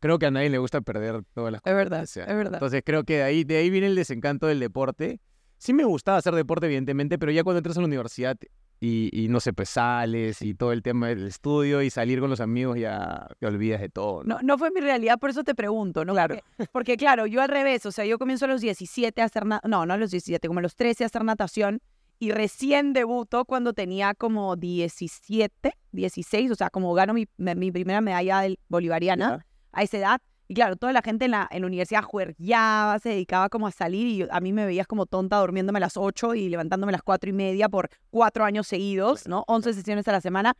creo 0.00 0.18
que 0.18 0.26
a 0.26 0.30
nadie 0.30 0.50
le 0.50 0.58
gusta 0.58 0.80
perder 0.80 1.22
todas 1.34 1.52
las 1.52 1.60
Es 1.64 1.74
verdad, 1.74 1.98
competencias, 1.98 2.28
es 2.28 2.36
verdad. 2.36 2.54
Entonces 2.54 2.82
creo 2.84 3.04
que 3.04 3.16
de 3.18 3.22
ahí, 3.22 3.44
de 3.44 3.56
ahí 3.56 3.70
viene 3.70 3.88
el 3.88 3.94
desencanto 3.94 4.46
del 4.46 4.60
deporte. 4.60 5.20
Sí 5.58 5.72
me 5.72 5.84
gustaba 5.84 6.18
hacer 6.18 6.34
deporte, 6.34 6.66
evidentemente, 6.66 7.18
pero 7.18 7.30
ya 7.30 7.44
cuando 7.44 7.58
entras 7.58 7.76
a 7.76 7.80
la 7.80 7.86
universidad 7.86 8.36
y, 8.80 9.10
y 9.12 9.28
no 9.28 9.38
sé, 9.38 9.52
pues 9.52 9.68
sales 9.68 10.42
y 10.42 10.54
todo 10.54 10.72
el 10.72 10.82
tema 10.82 11.06
del 11.06 11.28
estudio 11.28 11.82
y 11.82 11.90
salir 11.90 12.18
con 12.18 12.28
los 12.30 12.40
amigos, 12.40 12.76
ya 12.78 13.28
te 13.38 13.46
olvidas 13.46 13.80
de 13.80 13.88
todo. 13.88 14.24
¿no? 14.24 14.36
No, 14.36 14.42
no 14.42 14.58
fue 14.58 14.72
mi 14.72 14.80
realidad, 14.80 15.20
por 15.20 15.30
eso 15.30 15.44
te 15.44 15.54
pregunto, 15.54 16.04
¿no? 16.04 16.14
Claro. 16.14 16.34
Porque, 16.56 16.70
porque, 16.72 16.96
claro, 16.96 17.26
yo 17.26 17.40
al 17.42 17.48
revés, 17.48 17.86
o 17.86 17.92
sea, 17.92 18.04
yo 18.04 18.18
comienzo 18.18 18.46
a 18.46 18.48
los 18.48 18.60
17 18.60 19.22
a 19.22 19.24
hacer, 19.24 19.46
no, 19.46 19.60
no 19.64 19.80
a 19.80 19.96
los 19.96 20.10
17, 20.10 20.48
como 20.48 20.58
a 20.58 20.62
los 20.62 20.74
13 20.74 21.04
a 21.04 21.06
hacer 21.06 21.22
natación 21.22 21.80
y 22.22 22.30
recién 22.30 22.92
debuto 22.92 23.44
cuando 23.44 23.72
tenía 23.72 24.14
como 24.14 24.54
17, 24.54 25.72
16, 25.90 26.52
o 26.52 26.54
sea, 26.54 26.70
como 26.70 26.94
gano 26.94 27.14
mi, 27.14 27.26
mi 27.36 27.72
primera 27.72 28.00
medalla 28.00 28.44
bolivariana 28.68 29.38
Ya. 29.38 29.46
a 29.72 29.82
esa 29.82 29.98
edad. 29.98 30.20
Y 30.46 30.54
claro, 30.54 30.76
toda 30.76 30.92
la 30.92 31.02
gente 31.02 31.24
en 31.24 31.32
la, 31.32 31.48
en 31.50 31.62
la 31.62 31.66
universidad 31.66 32.04
juergueaba, 32.04 33.00
se 33.00 33.08
dedicaba 33.08 33.48
como 33.48 33.66
a 33.66 33.72
salir 33.72 34.06
y 34.06 34.18
yo- 34.18 34.28
a 34.30 34.38
mí 34.38 34.52
me 34.52 34.64
veías 34.66 34.86
como 34.86 35.06
tonta 35.06 35.36
durmiéndome 35.40 35.78
a 35.78 35.80
las 35.80 35.96
8 35.96 36.36
y 36.36 36.48
levantándome 36.48 36.90
a 36.90 36.92
las 36.92 37.02
4 37.02 37.28
y 37.28 37.32
media 37.32 37.68
por 37.68 37.88
cuatro 38.10 38.44
años 38.44 38.68
seguidos, 38.68 39.26
¿no? 39.26 39.42
11 39.48 39.74
sesiones 39.74 40.06
a 40.06 40.12
la 40.12 40.20
semana. 40.20 40.54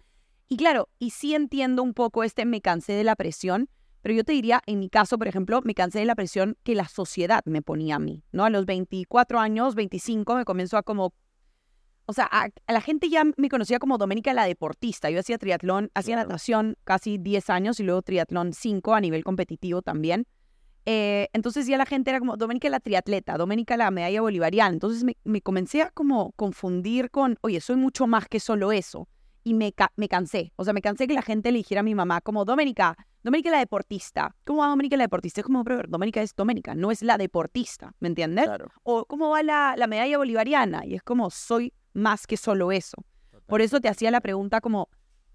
Y 0.48 0.56
claro, 0.56 0.88
y 0.98 1.10
sí 1.10 1.32
entiendo 1.36 1.84
un 1.84 1.94
poco 1.94 2.24
este 2.24 2.44
me 2.44 2.60
cansé 2.60 2.94
de 2.94 3.04
la 3.04 3.14
presión, 3.14 3.68
pero 4.00 4.16
yo 4.16 4.24
te 4.24 4.32
diría, 4.32 4.62
en 4.66 4.80
mi 4.80 4.88
caso, 4.88 5.16
por 5.16 5.28
ejemplo, 5.28 5.60
me 5.62 5.74
cansé 5.74 6.00
de 6.00 6.06
la 6.06 6.16
presión 6.16 6.56
que 6.64 6.74
la 6.74 6.88
sociedad 6.88 7.42
me 7.44 7.62
ponía 7.62 7.94
a 7.94 7.98
mí, 8.00 8.24
¿no? 8.32 8.44
A 8.44 8.50
los 8.50 8.66
24 8.66 9.38
años, 9.38 9.76
25, 9.76 10.34
me 10.34 10.44
comenzó 10.44 10.76
a 10.76 10.82
como... 10.82 11.14
O 12.06 12.12
sea, 12.12 12.28
a, 12.30 12.48
a 12.66 12.72
la 12.72 12.80
gente 12.80 13.08
ya 13.08 13.24
me 13.36 13.48
conocía 13.48 13.78
como 13.78 13.98
Doménica 13.98 14.32
la 14.32 14.44
deportista. 14.44 15.10
Yo 15.10 15.20
hacía 15.20 15.38
triatlón, 15.38 15.90
hacía 15.94 16.16
natación 16.16 16.76
casi 16.84 17.18
10 17.18 17.50
años 17.50 17.80
y 17.80 17.84
luego 17.84 18.02
triatlón 18.02 18.52
5 18.52 18.94
a 18.94 19.00
nivel 19.00 19.24
competitivo 19.24 19.82
también. 19.82 20.26
Eh, 20.84 21.28
entonces 21.32 21.66
ya 21.66 21.78
la 21.78 21.86
gente 21.86 22.10
era 22.10 22.18
como 22.18 22.36
Doménica 22.36 22.68
la 22.68 22.80
triatleta, 22.80 23.36
Doménica 23.36 23.76
la 23.76 23.90
medalla 23.90 24.20
bolivariana. 24.20 24.72
Entonces 24.72 25.04
me, 25.04 25.16
me 25.24 25.40
comencé 25.40 25.82
a 25.82 25.90
como 25.90 26.32
confundir 26.32 27.10
con, 27.10 27.38
oye, 27.42 27.60
soy 27.60 27.76
mucho 27.76 28.06
más 28.06 28.28
que 28.28 28.40
solo 28.40 28.72
eso. 28.72 29.08
Y 29.44 29.54
me, 29.54 29.74
me 29.96 30.08
cansé. 30.08 30.52
O 30.56 30.64
sea, 30.64 30.72
me 30.72 30.82
cansé 30.82 31.08
que 31.08 31.14
la 31.14 31.22
gente 31.22 31.50
le 31.50 31.58
dijera 31.58 31.80
a 31.80 31.84
mi 31.84 31.94
mamá 31.94 32.20
como, 32.20 32.44
Doménica, 32.44 32.96
Doménica 33.24 33.50
la 33.50 33.58
deportista. 33.58 34.36
¿Cómo 34.44 34.60
va 34.60 34.68
Doménica 34.68 34.96
la 34.96 35.04
deportista? 35.04 35.40
Es 35.40 35.46
como, 35.46 35.64
pero 35.64 35.82
Doménica 35.88 36.22
es 36.22 36.34
Doménica, 36.34 36.74
no 36.74 36.90
es 36.90 37.02
la 37.02 37.18
deportista, 37.18 37.92
¿me 37.98 38.08
entiendes? 38.08 38.46
Claro. 38.46 38.70
O 38.84 39.04
¿cómo 39.04 39.30
va 39.30 39.42
la, 39.42 39.74
la 39.76 39.86
medalla 39.86 40.18
bolivariana? 40.18 40.84
Y 40.86 40.94
es 40.94 41.02
como, 41.02 41.30
soy 41.30 41.72
más 41.92 42.26
que 42.26 42.36
solo 42.36 42.72
eso. 42.72 42.96
Por 43.46 43.60
eso 43.60 43.80
te 43.80 43.88
hacía 43.88 44.10
la 44.10 44.20
pregunta 44.20 44.60
como, 44.60 44.88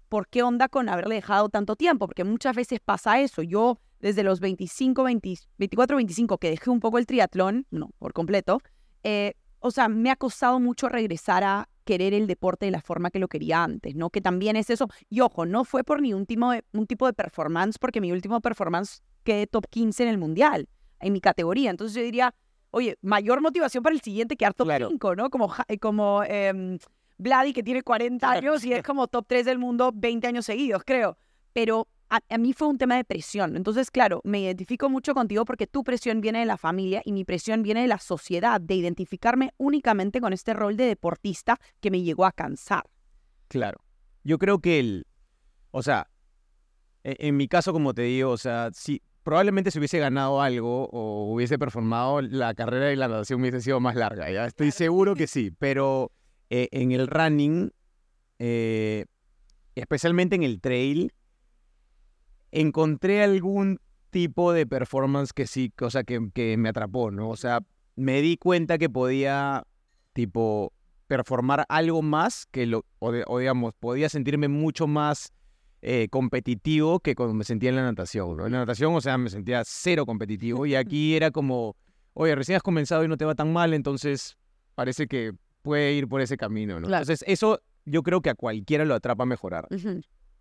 ¿por 0.08 0.28
qué 0.28 0.42
onda 0.42 0.68
con 0.68 0.88
haberle 0.88 1.16
dejado 1.16 1.48
tanto 1.48 1.76
tiempo? 1.76 2.06
Porque 2.06 2.24
muchas 2.24 2.56
veces 2.56 2.80
pasa 2.80 3.20
eso. 3.20 3.42
Yo 3.42 3.78
desde 4.00 4.22
los 4.22 4.40
25, 4.40 5.02
20 5.04 5.34
24, 5.58 5.96
25 5.96 6.38
que 6.38 6.50
dejé 6.50 6.70
un 6.70 6.80
poco 6.80 6.98
el 6.98 7.06
triatlón, 7.06 7.66
no, 7.70 7.90
por 7.98 8.12
completo, 8.12 8.60
eh, 9.02 9.34
o 9.60 9.70
sea, 9.70 9.88
me 9.88 10.10
ha 10.10 10.16
costado 10.16 10.60
mucho 10.60 10.88
regresar 10.88 11.42
a 11.42 11.68
querer 11.84 12.14
el 12.14 12.26
deporte 12.26 12.66
de 12.66 12.72
la 12.72 12.80
forma 12.80 13.10
que 13.10 13.18
lo 13.18 13.28
quería 13.28 13.64
antes, 13.64 13.96
¿no? 13.96 14.10
Que 14.10 14.20
también 14.20 14.56
es 14.56 14.70
eso. 14.70 14.88
Y 15.08 15.20
ojo, 15.20 15.46
no 15.46 15.64
fue 15.64 15.84
por 15.84 16.00
ni 16.00 16.12
un 16.12 16.26
tipo 16.26 16.50
de, 16.50 16.64
un 16.72 16.86
tipo 16.86 17.06
de 17.06 17.12
performance, 17.12 17.78
porque 17.78 18.00
mi 18.00 18.12
último 18.12 18.40
performance 18.40 19.02
quedé 19.24 19.46
top 19.46 19.66
15 19.68 20.02
en 20.04 20.08
el 20.10 20.18
mundial, 20.18 20.68
en 21.00 21.12
mi 21.12 21.20
categoría. 21.20 21.70
Entonces 21.70 21.96
yo 21.96 22.02
diría, 22.02 22.34
oye, 22.70 22.96
mayor 23.02 23.40
motivación 23.40 23.82
para 23.82 23.94
el 23.94 24.00
siguiente 24.00 24.36
quedar 24.36 24.54
top 24.54 24.66
Claro. 24.66 24.88
5, 24.88 25.16
¿no? 25.16 25.30
Como, 25.30 25.52
eh, 25.68 25.78
como 25.78 26.22
em, 26.24 26.78
Vladi, 27.18 27.52
que 27.52 27.62
tiene 27.62 27.82
40 27.82 28.30
años 28.30 28.64
y 28.64 28.72
es 28.72 28.82
como 28.82 29.08
top 29.08 29.26
3 29.28 29.44
del 29.46 29.58
mundo 29.58 29.92
20 29.94 30.26
años 30.26 30.46
seguidos, 30.46 30.82
creo. 30.86 31.16
Pero 31.52 31.88
a, 32.10 32.20
a 32.28 32.38
mí 32.38 32.52
fue 32.52 32.68
un 32.68 32.78
tema 32.78 32.96
de 32.96 33.04
presión. 33.04 33.56
Entonces, 33.56 33.90
claro, 33.90 34.20
me 34.24 34.40
identifico 34.40 34.88
mucho 34.88 35.14
contigo 35.14 35.44
porque 35.44 35.66
tu 35.66 35.82
presión 35.84 36.20
viene 36.20 36.38
de 36.40 36.46
la 36.46 36.56
familia 36.56 37.02
y 37.04 37.12
mi 37.12 37.24
presión 37.24 37.62
viene 37.62 37.82
de 37.82 37.88
la 37.88 37.98
sociedad, 37.98 38.60
de 38.60 38.74
identificarme 38.76 39.52
únicamente 39.58 40.20
con 40.20 40.32
este 40.32 40.54
rol 40.54 40.76
de 40.76 40.84
deportista 40.86 41.58
que 41.80 41.90
me 41.90 42.02
llegó 42.02 42.24
a 42.24 42.32
cansar. 42.32 42.84
Claro. 43.48 43.80
Yo 44.24 44.38
creo 44.38 44.60
que 44.60 44.78
el. 44.78 45.06
O 45.70 45.82
sea, 45.82 46.08
e- 47.04 47.16
en 47.18 47.36
mi 47.36 47.48
caso, 47.48 47.72
como 47.72 47.92
te 47.94 48.02
digo, 48.02 48.30
o 48.30 48.36
sea, 48.38 48.70
si 48.72 49.02
probablemente 49.28 49.70
si 49.70 49.78
hubiese 49.78 49.98
ganado 49.98 50.40
algo 50.40 50.88
o 50.90 51.30
hubiese 51.34 51.58
performado, 51.58 52.22
la 52.22 52.54
carrera 52.54 52.86
de 52.86 52.96
la 52.96 53.08
natación 53.08 53.42
hubiese 53.42 53.60
sido 53.60 53.78
más 53.78 53.94
larga, 53.94 54.30
¿ya? 54.30 54.46
Estoy 54.46 54.70
seguro 54.70 55.14
que 55.14 55.26
sí, 55.26 55.50
pero 55.58 56.12
eh, 56.48 56.68
en 56.72 56.92
el 56.92 57.06
running, 57.06 57.70
eh, 58.38 59.04
especialmente 59.74 60.34
en 60.34 60.44
el 60.44 60.62
trail, 60.62 61.12
encontré 62.52 63.22
algún 63.22 63.80
tipo 64.08 64.54
de 64.54 64.66
performance 64.66 65.34
que 65.34 65.46
sí, 65.46 65.74
o 65.78 65.90
sea, 65.90 66.04
que, 66.04 66.30
que 66.32 66.56
me 66.56 66.70
atrapó, 66.70 67.10
¿no? 67.10 67.28
O 67.28 67.36
sea, 67.36 67.60
me 67.96 68.22
di 68.22 68.38
cuenta 68.38 68.78
que 68.78 68.88
podía, 68.88 69.62
tipo, 70.14 70.72
performar 71.06 71.66
algo 71.68 72.00
más 72.00 72.46
que 72.46 72.64
lo, 72.64 72.86
o, 72.98 73.12
de- 73.12 73.24
o 73.26 73.40
digamos, 73.40 73.74
podía 73.74 74.08
sentirme 74.08 74.48
mucho 74.48 74.86
más 74.86 75.34
eh, 75.82 76.08
competitivo 76.10 77.00
que 77.00 77.14
cuando 77.14 77.34
me 77.34 77.44
sentía 77.44 77.70
en 77.70 77.76
la 77.76 77.82
natación, 77.82 78.36
¿no? 78.36 78.46
En 78.46 78.52
la 78.52 78.58
natación, 78.58 78.94
o 78.94 79.00
sea, 79.00 79.16
me 79.18 79.30
sentía 79.30 79.62
cero 79.64 80.06
competitivo 80.06 80.66
y 80.66 80.74
aquí 80.76 81.14
era 81.14 81.30
como, 81.30 81.76
oye, 82.14 82.34
recién 82.34 82.56
has 82.56 82.62
comenzado 82.62 83.04
y 83.04 83.08
no 83.08 83.16
te 83.16 83.24
va 83.24 83.34
tan 83.34 83.52
mal, 83.52 83.74
entonces 83.74 84.36
parece 84.74 85.06
que 85.06 85.32
puede 85.62 85.92
ir 85.94 86.08
por 86.08 86.20
ese 86.20 86.36
camino, 86.36 86.80
¿no? 86.80 86.86
Claro. 86.86 87.02
Entonces, 87.02 87.24
eso 87.28 87.60
yo 87.84 88.02
creo 88.02 88.20
que 88.20 88.30
a 88.30 88.34
cualquiera 88.34 88.84
lo 88.84 88.94
atrapa 88.94 89.22
a 89.22 89.26
mejorar. 89.26 89.66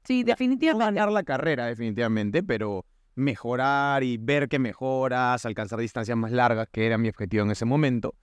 Sí, 0.04 0.22
No 0.22 0.26
definitivamente. 0.28 0.86
ganar 0.86 1.12
la 1.12 1.24
carrera, 1.24 1.66
definitivamente, 1.66 2.44
pero 2.44 2.86
mejorar 3.16 4.04
y 4.04 4.18
ver 4.18 4.48
que 4.48 4.60
mejoras, 4.60 5.46
alcanzar 5.46 5.80
distancias 5.80 6.18
más 6.18 6.32
largas, 6.32 6.68
que 6.72 6.86
era 6.86 6.98
mi 6.98 7.10
objetivo 7.10 7.44
en 7.44 7.52
ese 7.52 7.66
momento. 7.66 8.16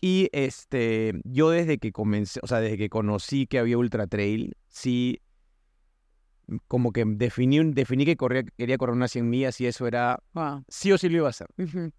Y 0.00 0.28
este, 0.32 1.12
yo 1.24 1.50
desde 1.50 1.78
que 1.78 1.92
comencé, 1.92 2.40
o 2.42 2.46
sea, 2.46 2.60
desde 2.60 2.76
que 2.78 2.88
conocí 2.88 3.46
que 3.46 3.58
había 3.58 3.78
Ultra 3.78 4.06
Trail, 4.06 4.56
sí, 4.68 5.20
como 6.68 6.92
que 6.92 7.04
definí, 7.06 7.72
definí 7.72 8.04
que 8.04 8.16
corría, 8.16 8.44
quería 8.56 8.78
correr 8.78 8.94
unas 8.94 9.10
100 9.10 9.28
millas 9.28 9.60
y 9.60 9.66
eso 9.66 9.86
era, 9.86 10.20
sí 10.68 10.92
o 10.92 10.98
sí 10.98 11.08
lo 11.08 11.16
iba 11.18 11.26
a 11.26 11.30
hacer. 11.30 11.48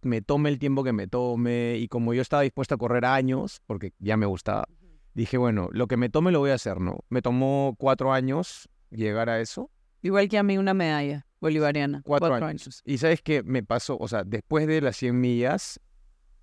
Me 0.01 0.21
tome 0.21 0.49
el 0.49 0.57
tiempo 0.59 0.83
que 0.83 0.93
me 0.93 1.07
tome 1.07 1.75
y 1.77 1.87
como 1.87 2.13
yo 2.13 2.21
estaba 2.21 2.43
dispuesto 2.43 2.75
a 2.75 2.77
correr 2.77 3.05
años, 3.05 3.61
porque 3.65 3.93
ya 3.99 4.15
me 4.17 4.25
gustaba, 4.25 4.67
dije, 5.13 5.37
bueno, 5.37 5.67
lo 5.71 5.87
que 5.87 5.97
me 5.97 6.09
tome 6.09 6.31
lo 6.31 6.39
voy 6.39 6.51
a 6.51 6.55
hacer, 6.55 6.79
¿no? 6.79 6.99
Me 7.09 7.21
tomó 7.21 7.75
cuatro 7.77 8.13
años 8.13 8.69
llegar 8.89 9.29
a 9.29 9.41
eso. 9.41 9.69
Igual 10.01 10.29
que 10.29 10.37
a 10.37 10.43
mí 10.43 10.57
una 10.57 10.73
medalla 10.73 11.25
bolivariana. 11.41 12.01
Cuatro, 12.05 12.33
años. 12.33 12.81
Y 12.85 12.99
sabes 12.99 13.21
qué 13.21 13.43
me 13.43 13.63
pasó, 13.63 13.97
o 13.97 14.07
sea, 14.07 14.23
después 14.23 14.65
de 14.67 14.79
las 14.79 14.95
100 14.95 15.19
millas, 15.19 15.79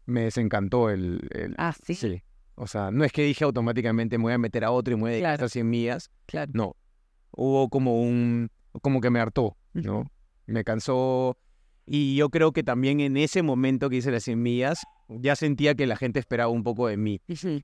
me 0.07 0.23
desencantó 0.25 0.91
el... 0.91 1.27
el- 1.31 1.55
Ah, 1.57 1.75
sí. 1.87 2.23
O 2.57 2.67
sea, 2.67 2.91
no 2.91 3.03
es 3.05 3.11
que 3.13 3.23
dije 3.23 3.43
automáticamente 3.45 4.19
me 4.19 4.25
voy 4.25 4.33
a 4.35 4.39
meter 4.39 4.65
a 4.65 4.71
otro 4.71 4.93
y 4.93 4.97
me 4.97 5.03
voy 5.03 5.15
a 5.15 5.19
Claro. 5.19 5.35
estas 5.35 5.53
100 5.53 5.69
millas. 5.71 6.11
Claro. 6.27 6.53
No. 6.55 6.77
Hubo 7.37 7.69
como 7.69 8.01
un... 8.03 8.51
como 8.83 9.01
que 9.01 9.11
me 9.11 9.21
hartó, 9.21 9.57
¿no? 9.73 10.11
Me 10.47 10.65
cansó. 10.65 11.37
Y 11.87 12.17
yo 12.17 12.31
creo 12.31 12.53
que 12.53 12.63
también 12.63 13.01
en 13.01 13.17
ese 13.17 13.43
momento 13.43 13.91
que 13.91 13.97
hice 13.97 14.11
las 14.11 14.25
100 14.25 14.43
millas, 14.43 14.83
ya 15.09 15.37
sentía 15.37 15.75
que 15.75 15.87
la 15.87 15.97
gente 15.97 16.19
esperaba 16.19 16.51
un 16.51 16.63
poco 16.63 16.87
de 16.87 16.97
mí. 16.97 17.21
Ujú. 17.29 17.61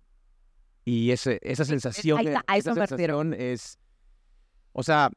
Y 0.84 1.10
ese, 1.10 1.38
esa 1.42 1.64
sensación, 1.64 2.18
ahí 2.18 2.26
está, 2.26 2.44
a 2.46 2.56
esa 2.56 2.74
sensación 2.74 3.34
es... 3.34 3.78
O 4.72 4.82
sea, 4.82 5.10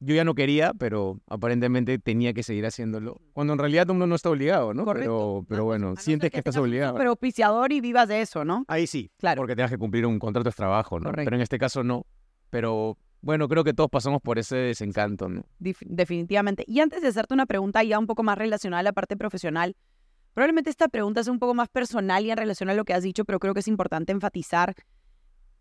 yo 0.00 0.14
ya 0.14 0.24
no 0.24 0.34
quería, 0.34 0.72
pero 0.74 1.20
aparentemente 1.28 1.98
tenía 1.98 2.32
que 2.32 2.42
seguir 2.42 2.64
haciéndolo. 2.64 3.20
Cuando 3.32 3.52
en 3.52 3.58
realidad 3.58 3.88
uno 3.90 4.06
no 4.06 4.14
está 4.14 4.30
obligado, 4.30 4.72
¿no? 4.72 4.84
Correcto. 4.84 5.10
Pero, 5.10 5.46
pero 5.48 5.64
bueno, 5.64 5.90
no 5.90 5.96
sientes 5.96 6.30
que, 6.30 6.38
estás 6.38 6.54
tengas 6.54 6.62
un 6.64 6.68
obligado. 6.70 6.96
Pero 6.96 7.10
auspiciador 7.10 7.72
y 7.72 7.80
vivas 7.80 8.08
de 8.08 8.22
eso, 8.22 8.44
¿no? 8.44 8.64
Ahí 8.68 8.86
sí, 8.86 9.10
Claro. 9.18 9.40
porque 9.40 9.54
tengas 9.54 9.70
que 9.70 9.78
cumplir 9.78 10.06
un 10.06 10.18
contrato 10.18 10.48
de 10.48 10.54
trabajo, 10.54 10.98
¿no? 10.98 11.10
Correcto. 11.10 11.26
Pero 11.26 11.36
en 11.36 11.42
este 11.42 11.58
caso 11.58 11.84
no. 11.84 12.06
Pero 12.48 12.96
bueno, 13.22 13.48
creo 13.48 13.64
que 13.64 13.74
todos 13.74 13.90
pasamos 13.90 14.22
por 14.22 14.38
ese 14.38 14.56
desencanto, 14.56 15.28
¿no? 15.28 15.44
Definitivamente. 15.58 16.64
Y 16.66 16.80
antes 16.80 17.02
de 17.02 17.08
hacerte 17.08 17.34
una 17.34 17.46
pregunta 17.46 17.82
ya 17.82 17.98
un 17.98 18.06
poco 18.06 18.22
más 18.22 18.38
relacionada 18.38 18.80
a 18.80 18.84
la 18.84 18.92
parte 18.92 19.16
profesional, 19.16 19.76
probablemente 20.32 20.70
esta 20.70 20.88
pregunta 20.88 21.20
es 21.20 21.28
un 21.28 21.38
poco 21.38 21.54
más 21.54 21.68
personal 21.68 22.24
y 22.24 22.30
en 22.30 22.36
relación 22.36 22.70
a 22.70 22.74
lo 22.74 22.84
que 22.84 22.94
has 22.94 23.02
dicho, 23.02 23.24
pero 23.24 23.38
creo 23.38 23.54
que 23.54 23.60
es 23.60 23.68
importante 23.68 24.12
enfatizar. 24.12 24.74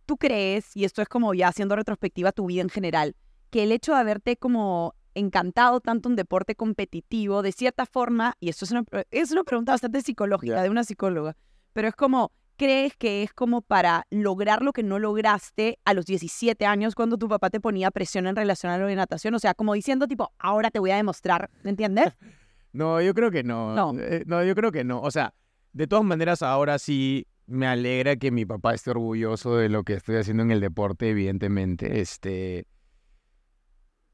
¿Tú 0.05 0.17
crees, 0.17 0.75
y 0.75 0.85
esto 0.85 1.01
es 1.01 1.07
como 1.07 1.33
ya 1.33 1.49
haciendo 1.49 1.75
retrospectiva 1.75 2.31
tu 2.31 2.45
vida 2.45 2.61
en 2.61 2.69
general, 2.69 3.15
que 3.49 3.63
el 3.63 3.71
hecho 3.71 3.93
de 3.93 3.99
haberte 3.99 4.37
como 4.37 4.95
encantado 5.13 5.81
tanto 5.81 6.07
un 6.07 6.15
deporte 6.15 6.55
competitivo, 6.55 7.41
de 7.41 7.51
cierta 7.51 7.85
forma, 7.85 8.35
y 8.39 8.49
esto 8.49 8.65
es 8.65 8.71
una, 8.71 8.83
es 9.11 9.31
una 9.31 9.43
pregunta 9.43 9.73
bastante 9.73 10.01
psicológica 10.01 10.63
de 10.63 10.69
una 10.69 10.83
psicóloga, 10.83 11.35
pero 11.73 11.87
es 11.87 11.95
como, 11.95 12.31
¿crees 12.59 12.97
que 12.97 13.23
es 13.23 13.31
como 13.31 13.61
para 13.61 14.05
lograr 14.11 14.61
lo 14.61 14.73
que 14.73 14.83
no 14.83 14.99
lograste 14.99 15.79
a 15.85 15.93
los 15.93 16.05
17 16.05 16.65
años 16.65 16.93
cuando 16.93 17.17
tu 17.17 17.29
papá 17.29 17.49
te 17.49 17.61
ponía 17.61 17.89
presión 17.89 18.27
en 18.27 18.35
relación 18.35 18.71
a 18.73 18.77
lo 18.77 18.87
de 18.87 18.95
natación? 18.95 19.33
O 19.33 19.39
sea, 19.39 19.53
como 19.53 19.73
diciendo 19.73 20.07
tipo, 20.07 20.33
ahora 20.37 20.69
te 20.69 20.77
voy 20.77 20.91
a 20.91 20.97
demostrar, 20.97 21.49
¿me 21.63 21.71
entiendes? 21.71 22.13
No, 22.71 23.01
yo 23.01 23.15
creo 23.15 23.31
que 23.31 23.41
no. 23.41 23.73
No. 23.73 23.99
Eh, 23.99 24.23
no, 24.27 24.43
yo 24.43 24.53
creo 24.53 24.71
que 24.71 24.83
no. 24.83 25.01
O 25.01 25.09
sea, 25.09 25.33
de 25.73 25.87
todas 25.87 26.05
maneras, 26.05 26.43
ahora 26.43 26.77
sí 26.77 27.25
me 27.47 27.65
alegra 27.65 28.15
que 28.15 28.29
mi 28.29 28.45
papá 28.45 28.75
esté 28.75 28.91
orgulloso 28.91 29.57
de 29.57 29.69
lo 29.69 29.83
que 29.83 29.93
estoy 29.93 30.17
haciendo 30.17 30.43
en 30.43 30.51
el 30.51 30.59
deporte, 30.59 31.09
evidentemente. 31.09 31.99
Este. 31.99 32.67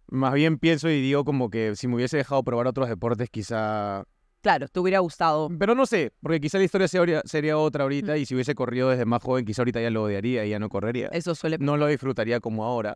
Más 0.07 0.33
bien 0.35 0.57
pienso 0.57 0.89
y 0.89 1.01
digo 1.01 1.25
como 1.25 1.49
que 1.49 1.75
si 1.75 1.89
me 1.89 1.95
hubiese 1.95 2.15
dejado 2.15 2.45
probar 2.45 2.67
otros 2.67 2.87
deportes, 2.87 3.29
quizá. 3.29 4.05
Claro, 4.45 4.67
te 4.67 4.79
hubiera 4.79 4.99
gustado. 4.99 5.49
Pero 5.57 5.73
no 5.73 5.87
sé, 5.87 6.11
porque 6.21 6.39
quizá 6.39 6.59
la 6.59 6.65
historia 6.65 6.87
sería, 6.87 7.23
sería 7.25 7.57
otra 7.57 7.81
ahorita 7.81 8.15
y 8.15 8.27
si 8.27 8.35
hubiese 8.35 8.53
corrido 8.53 8.89
desde 8.91 9.03
más 9.03 9.23
joven, 9.23 9.43
quizá 9.43 9.63
ahorita 9.63 9.81
ya 9.81 9.89
lo 9.89 10.03
odiaría 10.03 10.45
y 10.45 10.51
ya 10.51 10.59
no 10.59 10.69
correría. 10.69 11.07
Eso 11.07 11.33
suele 11.33 11.57
No 11.57 11.77
lo 11.77 11.87
disfrutaría 11.87 12.39
como 12.39 12.63
ahora. 12.63 12.93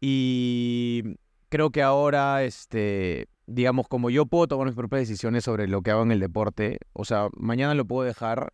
Y 0.00 1.16
creo 1.48 1.70
que 1.70 1.82
ahora, 1.82 2.44
este, 2.44 3.26
digamos, 3.46 3.88
como 3.88 4.08
yo 4.08 4.26
puedo 4.26 4.46
tomar 4.46 4.66
mis 4.68 4.76
propias 4.76 5.00
decisiones 5.00 5.42
sobre 5.42 5.66
lo 5.66 5.82
que 5.82 5.90
hago 5.90 6.04
en 6.04 6.12
el 6.12 6.20
deporte, 6.20 6.78
o 6.92 7.04
sea, 7.04 7.28
mañana 7.36 7.74
lo 7.74 7.84
puedo 7.84 8.06
dejar 8.06 8.52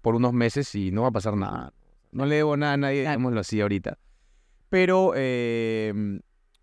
por 0.00 0.16
unos 0.16 0.32
meses 0.32 0.74
y 0.74 0.90
no 0.90 1.02
va 1.02 1.08
a 1.08 1.12
pasar 1.12 1.36
nada. 1.36 1.72
no 2.10 2.26
le 2.26 2.34
debo 2.34 2.56
nada 2.56 2.72
a 2.72 2.76
nadie, 2.76 3.02
Claro. 3.02 3.18
digámoslo 3.18 3.38
así 3.40 3.60
ahorita. 3.60 3.98
Pero 4.68 5.12
eh, 5.14 5.92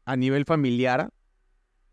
a 0.04 0.16
nivel 0.18 0.44
familiar, 0.44 1.10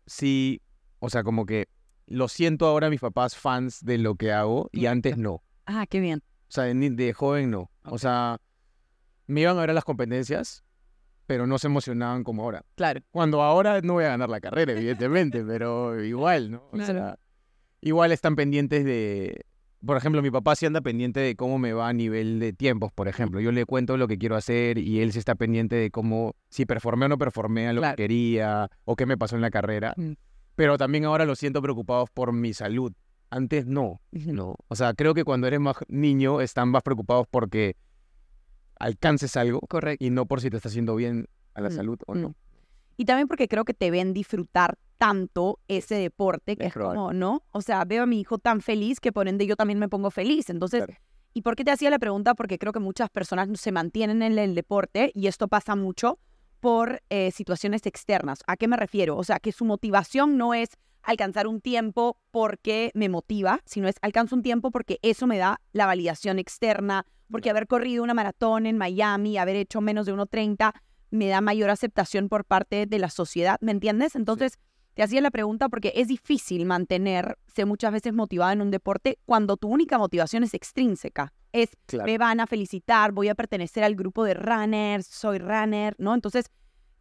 sí, 0.05 0.61
o 0.99 1.09
sea, 1.09 1.23
como 1.23 1.45
que 1.45 1.69
lo 2.07 2.27
siento 2.27 2.67
ahora 2.67 2.89
mis 2.89 2.99
papás 3.01 3.35
fans 3.35 3.83
de 3.83 3.97
lo 3.97 4.15
que 4.15 4.31
hago 4.31 4.69
y 4.71 4.85
antes 4.85 5.17
no. 5.17 5.33
O 5.33 5.41
Ah, 5.65 5.85
qué 5.89 5.99
bien. 5.99 6.21
sea, 6.47 6.65
de, 6.65 7.13
joven 7.13 7.49
no. 7.51 7.71
O 7.83 7.97
sea, 7.97 8.37
me 9.27 9.41
iban 9.41 9.57
a 9.57 9.61
ver 9.61 9.71
a 9.71 9.73
las 9.73 9.83
competencias, 9.83 10.63
pero 11.25 11.47
no 11.47 11.57
se 11.57 11.67
emocionaban 11.67 12.23
como 12.23 12.43
ahora. 12.43 12.63
Claro. 12.75 13.01
Cuando 13.11 13.41
ahora 13.41 13.81
no 13.81 13.93
voy 13.93 14.03
a 14.03 14.09
ganar 14.09 14.29
la 14.29 14.39
carrera, 14.39 14.73
evidentemente, 14.73 15.43
pero 15.47 16.03
igual, 16.03 16.51
¿no? 16.51 16.67
O 16.67 16.71
Claro. 16.71 16.93
sea, 16.93 17.19
igual 17.81 18.11
están 18.11 18.35
pendientes 18.35 18.85
de... 18.85 19.45
Por 19.85 19.97
ejemplo, 19.97 20.21
mi 20.23 20.31
papá 20.31 20.55
sí 20.55 20.65
anda 20.65 20.81
pendiente 20.81 21.19
de 21.19 21.35
cómo 21.35 21.59
me 21.59 21.71
va 21.73 21.87
a 21.89 21.93
nivel 21.93 22.39
de 22.39 22.53
tiempos, 22.53 22.91
por 22.91 23.07
ejemplo. 23.07 23.39
Yo 23.39 23.51
le 23.51 23.65
cuento 23.65 23.97
lo 23.97 24.07
que 24.07 24.17
quiero 24.17 24.35
hacer 24.35 24.79
y 24.79 25.01
él 25.01 25.11
sí 25.11 25.19
está 25.19 25.35
pendiente 25.35 25.75
de 25.75 25.91
cómo, 25.91 26.35
si 26.49 26.65
performé 26.65 27.05
o 27.05 27.09
no 27.09 27.17
performé 27.19 27.67
a 27.67 27.73
lo 27.73 27.81
Claro. 27.81 27.95
que 27.95 28.03
quería 28.03 28.69
o 28.85 28.95
qué 28.95 29.05
me 29.05 29.15
pasó 29.17 29.35
en 29.35 29.41
la 29.43 29.51
carrera. 29.51 29.93
Mm. 29.97 30.13
Pero 30.55 30.77
también 30.77 31.05
ahora 31.05 31.25
lo 31.25 31.35
siento 31.35 31.61
preocupados 31.61 32.09
por 32.09 32.31
mi 32.33 32.53
salud. 32.53 32.93
Antes 33.29 33.65
no, 33.65 33.99
no. 34.11 34.55
O 34.67 34.75
sea, 34.75 34.93
creo 34.93 35.13
que 35.13 35.23
cuando 35.23 35.47
eres 35.47 35.59
más 35.59 35.75
niño 35.87 36.41
están 36.41 36.69
más 36.69 36.83
preocupados 36.83 37.27
porque 37.29 37.75
alcances 38.79 39.35
algo 39.37 39.59
Correcto. 39.61 40.03
y 40.03 40.09
no 40.09 40.25
por 40.25 40.41
si 40.41 40.49
te 40.49 40.57
está 40.57 40.69
haciendo 40.69 40.95
bien 40.95 41.27
a 41.53 41.61
la 41.61 41.69
Mm, 41.69 41.73
salud 41.75 41.99
o 42.07 42.15
mm. 42.15 42.21
no. 42.21 42.35
Y 42.97 43.05
también 43.05 43.27
porque 43.27 43.47
creo 43.47 43.65
que 43.65 43.73
te 43.73 43.91
ven 43.91 44.13
disfrutar 44.13 44.77
tanto 44.97 45.59
ese 45.67 45.95
deporte 45.95 46.55
que 46.55 46.67
Es 46.67 46.73
como, 46.73 47.11
¿no? 47.11 47.43
O 47.51 47.61
sea, 47.61 47.83
veo 47.83 48.03
a 48.03 48.05
mi 48.05 48.21
hijo 48.21 48.37
tan 48.37 48.61
feliz 48.61 48.99
que 49.01 49.11
por 49.11 49.27
ende 49.27 49.45
yo 49.45 49.55
también 49.57 49.79
me 49.79 49.89
pongo 49.89 50.11
feliz. 50.11 50.49
Entonces, 50.49 50.85
Claro. 50.85 51.01
¿y 51.33 51.41
por 51.41 51.55
qué 51.57 51.65
te 51.65 51.71
hacía 51.71 51.89
la 51.89 51.99
pregunta? 51.99 52.35
Porque 52.35 52.57
creo 52.57 52.71
que 52.71 52.79
muchas 52.79 53.09
personas 53.09 53.49
se 53.59 53.71
mantienen 53.73 54.21
en 54.21 54.39
el 54.39 54.55
deporte 54.55 55.11
y 55.13 55.27
esto 55.27 55.49
pasa 55.49 55.75
mucho 55.75 56.19
por 56.65 57.03
eh, 57.11 57.29
situaciones 57.29 57.85
externas. 57.85 58.39
¿A 58.47 58.57
qué 58.57 58.67
me 58.67 58.75
refiero? 58.75 59.17
O 59.17 59.23
sea, 59.23 59.37
que 59.37 59.51
su 59.51 59.65
motivación 59.65 60.35
no 60.35 60.55
es 60.55 60.69
alcanzar 61.03 61.45
un 61.45 61.61
tiempo 61.61 62.17
porque 62.31 62.89
me 62.95 63.07
motiva, 63.07 63.59
sino 63.65 63.87
es 63.87 63.97
alcanzo 64.01 64.35
un 64.35 64.41
tiempo 64.41 64.71
porque 64.71 64.97
eso 65.03 65.27
me 65.27 65.37
da 65.37 65.61
la 65.73 65.85
validación 65.85 66.39
externa, 66.39 67.05
porque 67.29 67.51
haber 67.51 67.67
corrido 67.67 68.03
una 68.03 68.15
maratón 68.15 68.65
en 68.65 68.79
Miami, 68.79 69.37
haber 69.37 69.57
hecho 69.57 69.79
menos 69.79 70.07
de 70.07 70.15
1.30, 70.15 70.73
me 71.11 71.27
da 71.27 71.39
mayor 71.39 71.69
aceptación 71.69 72.29
por 72.29 72.45
parte 72.45 72.87
de 72.87 72.97
la 72.97 73.11
sociedad, 73.11 73.59
¿me 73.61 73.71
entiendes? 73.71 74.15
Entonces, 74.15 74.57
te 74.95 75.03
hacía 75.03 75.21
la 75.21 75.29
pregunta 75.29 75.69
porque 75.69 75.93
es 75.95 76.07
difícil 76.07 76.65
mantenerse 76.65 77.65
muchas 77.65 77.91
veces 77.91 78.13
motivada 78.13 78.53
en 78.53 78.61
un 78.61 78.71
deporte 78.71 79.19
cuando 79.25 79.57
tu 79.57 79.67
única 79.67 79.97
motivación 79.97 80.43
es 80.43 80.53
extrínseca. 80.53 81.33
Es 81.51 81.69
Claro. 81.85 82.05
me 82.07 82.17
van 82.17 82.39
a 82.39 82.47
felicitar, 82.47 83.11
voy 83.11 83.27
a 83.29 83.35
pertenecer 83.35 83.83
al 83.83 83.95
grupo 83.95 84.23
de 84.23 84.33
runners, 84.33 85.05
soy 85.05 85.37
runner, 85.37 85.95
¿no? 85.99 86.13
Entonces, 86.13 86.45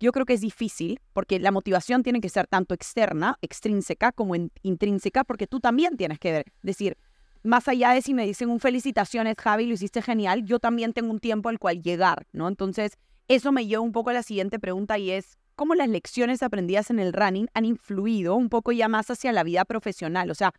yo 0.00 0.12
creo 0.12 0.26
que 0.26 0.34
es 0.34 0.40
difícil 0.40 1.00
porque 1.12 1.38
la 1.38 1.50
motivación 1.52 2.02
tiene 2.02 2.20
que 2.20 2.28
ser 2.28 2.46
tanto 2.46 2.74
externa, 2.74 3.38
extrínseca, 3.40 4.12
como 4.12 4.34
in- 4.34 4.50
intrínseca, 4.62 5.24
porque 5.24 5.46
tú 5.46 5.60
también 5.60 5.96
tienes 5.96 6.18
que 6.18 6.32
ver, 6.32 6.44
decir, 6.62 6.98
más 7.44 7.68
allá 7.68 7.90
de 7.92 8.02
si 8.02 8.12
me 8.14 8.26
dicen 8.26 8.48
un 8.50 8.58
felicitaciones, 8.58 9.34
Javi, 9.38 9.66
lo 9.66 9.74
hiciste 9.74 10.02
genial, 10.02 10.44
yo 10.44 10.58
también 10.58 10.92
tengo 10.92 11.10
un 11.10 11.20
tiempo 11.20 11.48
al 11.48 11.58
cual 11.58 11.80
llegar, 11.82 12.26
¿no? 12.32 12.48
Entonces, 12.48 12.98
eso 13.28 13.52
me 13.52 13.66
lleva 13.66 13.82
un 13.82 13.92
poco 13.92 14.10
a 14.10 14.14
la 14.14 14.22
siguiente 14.22 14.58
pregunta 14.58 14.98
y 14.98 15.10
es, 15.10 15.38
¿cómo 15.54 15.74
las 15.74 15.88
lecciones 15.88 16.42
aprendidas 16.42 16.90
en 16.90 16.98
el 16.98 17.12
running 17.12 17.48
han 17.54 17.64
influido 17.64 18.34
un 18.34 18.48
poco 18.48 18.72
ya 18.72 18.88
más 18.88 19.10
hacia 19.10 19.32
la 19.32 19.42
vida 19.42 19.64
profesional? 19.64 20.30
O 20.30 20.34
sea, 20.34 20.52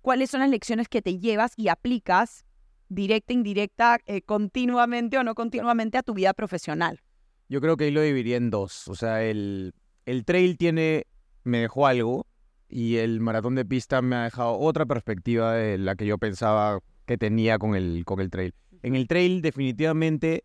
¿cuáles 0.00 0.30
son 0.30 0.40
las 0.40 0.50
lecciones 0.50 0.88
que 0.88 1.02
te 1.02 1.18
llevas 1.18 1.52
y 1.56 1.68
aplicas 1.68 2.44
directa, 2.88 3.32
indirecta, 3.32 3.98
eh, 4.06 4.22
continuamente 4.22 5.18
o 5.18 5.24
no 5.24 5.34
continuamente 5.34 5.98
a 5.98 6.02
tu 6.02 6.14
vida 6.14 6.34
profesional? 6.34 7.00
Yo 7.48 7.60
creo 7.60 7.76
que 7.76 7.84
ahí 7.84 7.90
lo 7.90 8.02
dividiría 8.02 8.36
en 8.36 8.50
dos. 8.50 8.88
O 8.88 8.94
sea, 8.94 9.22
el, 9.22 9.74
el 10.06 10.24
trail 10.24 10.56
tiene, 10.56 11.06
me 11.44 11.58
dejó 11.58 11.86
algo 11.86 12.26
y 12.68 12.96
el 12.96 13.20
maratón 13.20 13.54
de 13.54 13.64
pista 13.64 14.00
me 14.02 14.16
ha 14.16 14.24
dejado 14.24 14.58
otra 14.58 14.86
perspectiva 14.86 15.54
de 15.54 15.78
la 15.78 15.94
que 15.94 16.06
yo 16.06 16.18
pensaba 16.18 16.80
que 17.06 17.18
tenía 17.18 17.58
con 17.58 17.74
el, 17.74 18.04
con 18.04 18.20
el 18.20 18.30
trail. 18.30 18.54
En 18.82 18.96
el 18.96 19.06
trail 19.06 19.42
definitivamente, 19.42 20.44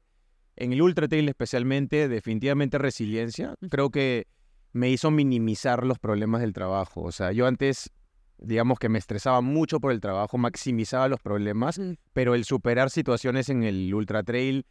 en 0.58 0.74
el 0.74 0.82
ultra 0.82 1.08
trail 1.08 1.30
especialmente, 1.30 2.08
definitivamente 2.10 2.78
resiliencia. 2.78 3.56
Creo 3.70 3.90
que 3.90 4.28
me 4.74 4.90
hizo 4.90 5.12
minimizar 5.12 5.86
los 5.86 6.00
problemas 6.00 6.42
del 6.42 6.54
trabajo. 6.54 7.02
O 7.02 7.12
sea, 7.12 7.32
yo 7.32 7.48
antes, 7.48 7.92
digamos 8.38 8.80
que 8.80 8.90
me 8.90 9.00
estresaba 9.00 9.42
mucho 9.42 9.80
por 9.80 9.92
el 9.92 10.02
trabajo, 10.02 10.38
maximizaba 10.38 11.08
los 11.08 11.20
problemas, 11.22 11.80
Mm. 11.80 11.94
pero 12.14 12.36
el 12.36 12.44
superar 12.44 12.90
situaciones 12.90 13.50
en 13.50 13.64
el 13.64 13.94
ultra 13.94 14.24
trail 14.24 14.66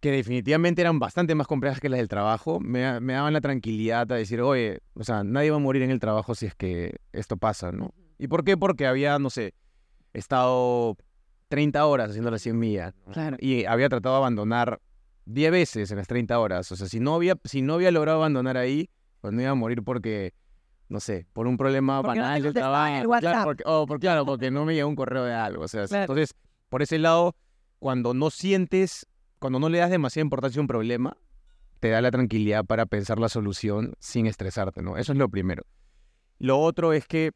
que 0.00 0.10
definitivamente 0.12 0.82
eran 0.82 0.98
bastante 0.98 1.34
más 1.34 1.46
complejas 1.46 1.80
que 1.80 1.88
las 1.88 1.98
del 1.98 2.08
trabajo, 2.08 2.60
me, 2.60 3.00
me 3.00 3.14
daban 3.14 3.32
la 3.32 3.40
tranquilidad 3.40 4.10
a 4.12 4.16
decir, 4.16 4.40
oye, 4.40 4.80
o 4.94 5.02
sea, 5.02 5.24
nadie 5.24 5.50
va 5.50 5.56
a 5.56 5.60
morir 5.60 5.82
en 5.82 5.90
el 5.90 6.00
trabajo 6.00 6.34
si 6.34 6.46
es 6.46 6.54
que 6.54 6.96
esto 7.12 7.36
pasa, 7.38 7.72
¿no? 7.72 7.92
¿Y 8.18 8.28
por 8.28 8.44
qué? 8.44 8.56
Porque 8.56 8.86
había, 8.86 9.18
no 9.18 9.30
sé, 9.30 9.54
estado 10.12 10.96
30 11.48 11.84
horas 11.86 12.10
haciendo 12.10 12.30
las 12.30 12.42
100 12.42 12.58
millas. 12.58 12.94
¿no? 13.06 13.12
Claro. 13.12 13.36
Y 13.40 13.64
había 13.64 13.88
tratado 13.88 14.14
de 14.16 14.18
abandonar 14.18 14.80
10 15.26 15.50
veces 15.50 15.90
en 15.90 15.98
las 15.98 16.06
30 16.06 16.38
horas. 16.38 16.70
O 16.72 16.76
sea, 16.76 16.88
si 16.88 17.00
no 17.00 17.14
había, 17.14 17.36
si 17.44 17.62
no 17.62 17.74
había 17.74 17.90
logrado 17.90 18.18
abandonar 18.18 18.56
ahí, 18.56 18.88
pues 19.20 19.32
no 19.32 19.40
iba 19.42 19.50
a 19.50 19.54
morir 19.54 19.82
porque, 19.82 20.34
no 20.88 21.00
sé, 21.00 21.26
por 21.32 21.46
un 21.46 21.56
problema 21.56 22.02
Porque 22.02 22.18
no 22.18 22.24
banal 22.24 22.42
del 22.42 22.48
el 22.48 22.54
trabajo. 22.54 23.18
Claro, 23.20 23.44
porque, 23.44 23.62
o 23.66 23.86
por, 23.86 24.00
claro, 24.00 24.24
porque 24.26 24.50
no 24.50 24.64
me 24.64 24.74
llegó 24.74 24.88
un 24.88 24.96
correo 24.96 25.24
de 25.24 25.34
algo. 25.34 25.64
O 25.64 25.68
sea, 25.68 25.86
Claro. 25.86 26.04
entonces, 26.04 26.34
por 26.68 26.82
ese 26.82 26.98
lado, 26.98 27.34
cuando 27.78 28.14
no 28.14 28.30
sientes, 28.30 29.06
cuando 29.38 29.58
no 29.58 29.68
le 29.68 29.78
das 29.78 29.90
demasiada 29.90 30.24
importancia 30.24 30.58
a 30.60 30.62
un 30.62 30.68
problema, 30.68 31.16
te 31.80 31.90
da 31.90 32.00
la 32.00 32.10
tranquilidad 32.10 32.64
para 32.64 32.86
pensar 32.86 33.18
la 33.18 33.28
solución 33.28 33.94
sin 34.00 34.26
estresarte, 34.26 34.82
¿no? 34.82 34.96
Eso 34.96 35.12
es 35.12 35.18
lo 35.18 35.28
primero. 35.28 35.64
Lo 36.38 36.58
otro 36.58 36.92
es 36.92 37.06
que, 37.06 37.32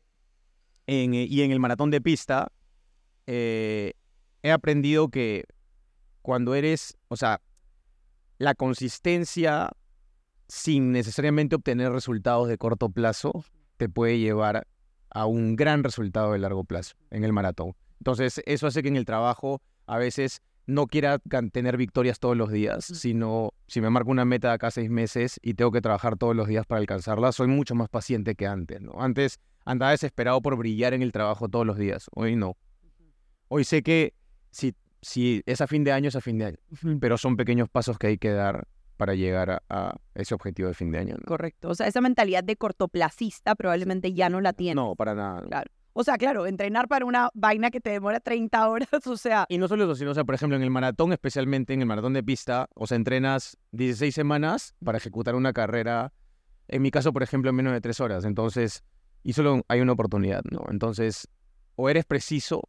en, 0.86 1.14
eh, 1.14 1.24
y 1.24 1.42
en 1.42 1.50
el 1.50 1.60
maratón 1.60 1.90
de 1.90 2.00
pista, 2.00 2.50
eh, 3.26 3.92
he 4.42 4.52
aprendido 4.52 5.08
que 5.08 5.44
cuando 6.22 6.54
eres, 6.54 6.96
o 7.08 7.16
sea, 7.16 7.40
la 8.38 8.54
consistencia 8.54 9.70
sin 10.48 10.92
necesariamente 10.92 11.56
obtener 11.56 11.92
resultados 11.92 12.48
de 12.48 12.58
corto 12.58 12.88
plazo 12.88 13.44
te 13.76 13.88
puede 13.88 14.18
llevar 14.18 14.66
a 15.10 15.26
un 15.26 15.56
gran 15.56 15.84
resultado 15.84 16.32
de 16.32 16.38
largo 16.38 16.64
plazo 16.64 16.94
en 17.10 17.24
el 17.24 17.32
maratón. 17.32 17.74
Entonces, 17.98 18.42
eso 18.46 18.66
hace 18.66 18.82
que 18.82 18.88
en 18.88 18.96
el 18.96 19.04
trabajo 19.04 19.60
a 19.86 19.98
veces 19.98 20.42
no 20.66 20.86
quiera 20.86 21.18
tener 21.52 21.76
victorias 21.76 22.20
todos 22.20 22.36
los 22.36 22.50
días, 22.50 22.84
sino 22.84 23.52
si 23.66 23.80
me 23.80 23.90
marco 23.90 24.10
una 24.10 24.24
meta 24.24 24.48
de 24.48 24.54
acá 24.54 24.70
seis 24.70 24.88
meses 24.88 25.38
y 25.42 25.54
tengo 25.54 25.72
que 25.72 25.80
trabajar 25.80 26.16
todos 26.16 26.36
los 26.36 26.48
días 26.48 26.64
para 26.66 26.80
alcanzarla, 26.80 27.32
soy 27.32 27.48
mucho 27.48 27.74
más 27.74 27.88
paciente 27.88 28.34
que 28.34 28.46
antes, 28.46 28.80
¿no? 28.80 28.92
Antes 29.00 29.40
andaba 29.64 29.90
desesperado 29.90 30.40
por 30.40 30.56
brillar 30.56 30.94
en 30.94 31.02
el 31.02 31.12
trabajo 31.12 31.48
todos 31.48 31.66
los 31.66 31.76
días, 31.76 32.06
hoy 32.14 32.36
no. 32.36 32.56
Hoy 33.48 33.64
sé 33.64 33.82
que 33.82 34.14
si, 34.50 34.74
si 35.02 35.42
es 35.46 35.60
a 35.60 35.66
fin 35.66 35.84
de 35.84 35.92
año, 35.92 36.08
es 36.08 36.16
a 36.16 36.20
fin 36.20 36.38
de 36.38 36.46
año, 36.46 36.58
pero 37.00 37.18
son 37.18 37.36
pequeños 37.36 37.68
pasos 37.68 37.98
que 37.98 38.08
hay 38.08 38.18
que 38.18 38.30
dar 38.30 38.66
para 38.96 39.14
llegar 39.14 39.50
a, 39.50 39.62
a 39.70 39.96
ese 40.14 40.34
objetivo 40.34 40.68
de 40.68 40.74
fin 40.74 40.90
de 40.90 40.98
año. 40.98 41.14
¿no? 41.18 41.24
Correcto. 41.24 41.70
O 41.70 41.74
sea, 41.74 41.86
esa 41.86 42.02
mentalidad 42.02 42.44
de 42.44 42.56
cortoplacista 42.56 43.54
probablemente 43.54 44.12
ya 44.12 44.28
no 44.28 44.40
la 44.42 44.52
tienes. 44.52 44.76
No, 44.76 44.94
para 44.94 45.14
nada. 45.14 45.42
Claro. 45.42 45.70
O 45.92 46.04
sea, 46.04 46.16
claro, 46.18 46.46
entrenar 46.46 46.86
para 46.86 47.04
una 47.04 47.30
vaina 47.34 47.70
que 47.70 47.80
te 47.80 47.90
demora 47.90 48.20
30 48.20 48.68
horas, 48.68 48.88
o 49.06 49.16
sea, 49.16 49.46
Y 49.48 49.58
no 49.58 49.68
solo 49.68 49.84
eso, 49.84 49.94
sino, 49.96 50.12
o 50.12 50.14
sea, 50.14 50.24
por 50.24 50.34
ejemplo, 50.34 50.56
en 50.56 50.62
el 50.62 50.70
maratón, 50.70 51.12
especialmente 51.12 51.74
en 51.74 51.80
el 51.80 51.86
maratón 51.86 52.12
de 52.12 52.22
pista, 52.22 52.68
o 52.74 52.86
sea, 52.86 52.96
entrenas 52.96 53.56
16 53.72 54.14
semanas 54.14 54.74
para 54.84 54.98
ejecutar 54.98 55.34
una 55.34 55.52
carrera, 55.52 56.12
en 56.68 56.82
mi 56.82 56.90
caso, 56.90 57.12
por 57.12 57.22
ejemplo, 57.22 57.50
en 57.50 57.56
menos 57.56 57.72
de 57.72 57.80
3 57.80 58.00
horas. 58.00 58.24
Entonces, 58.24 58.84
y 59.24 59.32
solo 59.32 59.62
hay 59.68 59.80
una 59.80 59.92
oportunidad, 59.92 60.42
¿no? 60.50 60.64
Entonces, 60.70 61.28
o 61.74 61.90
eres 61.90 62.04
preciso 62.04 62.62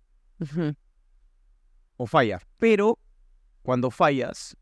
o 2.01 2.07
fallas. 2.07 2.41
Pero 2.57 2.97
cuando 3.61 3.91
fallas, 3.91 4.57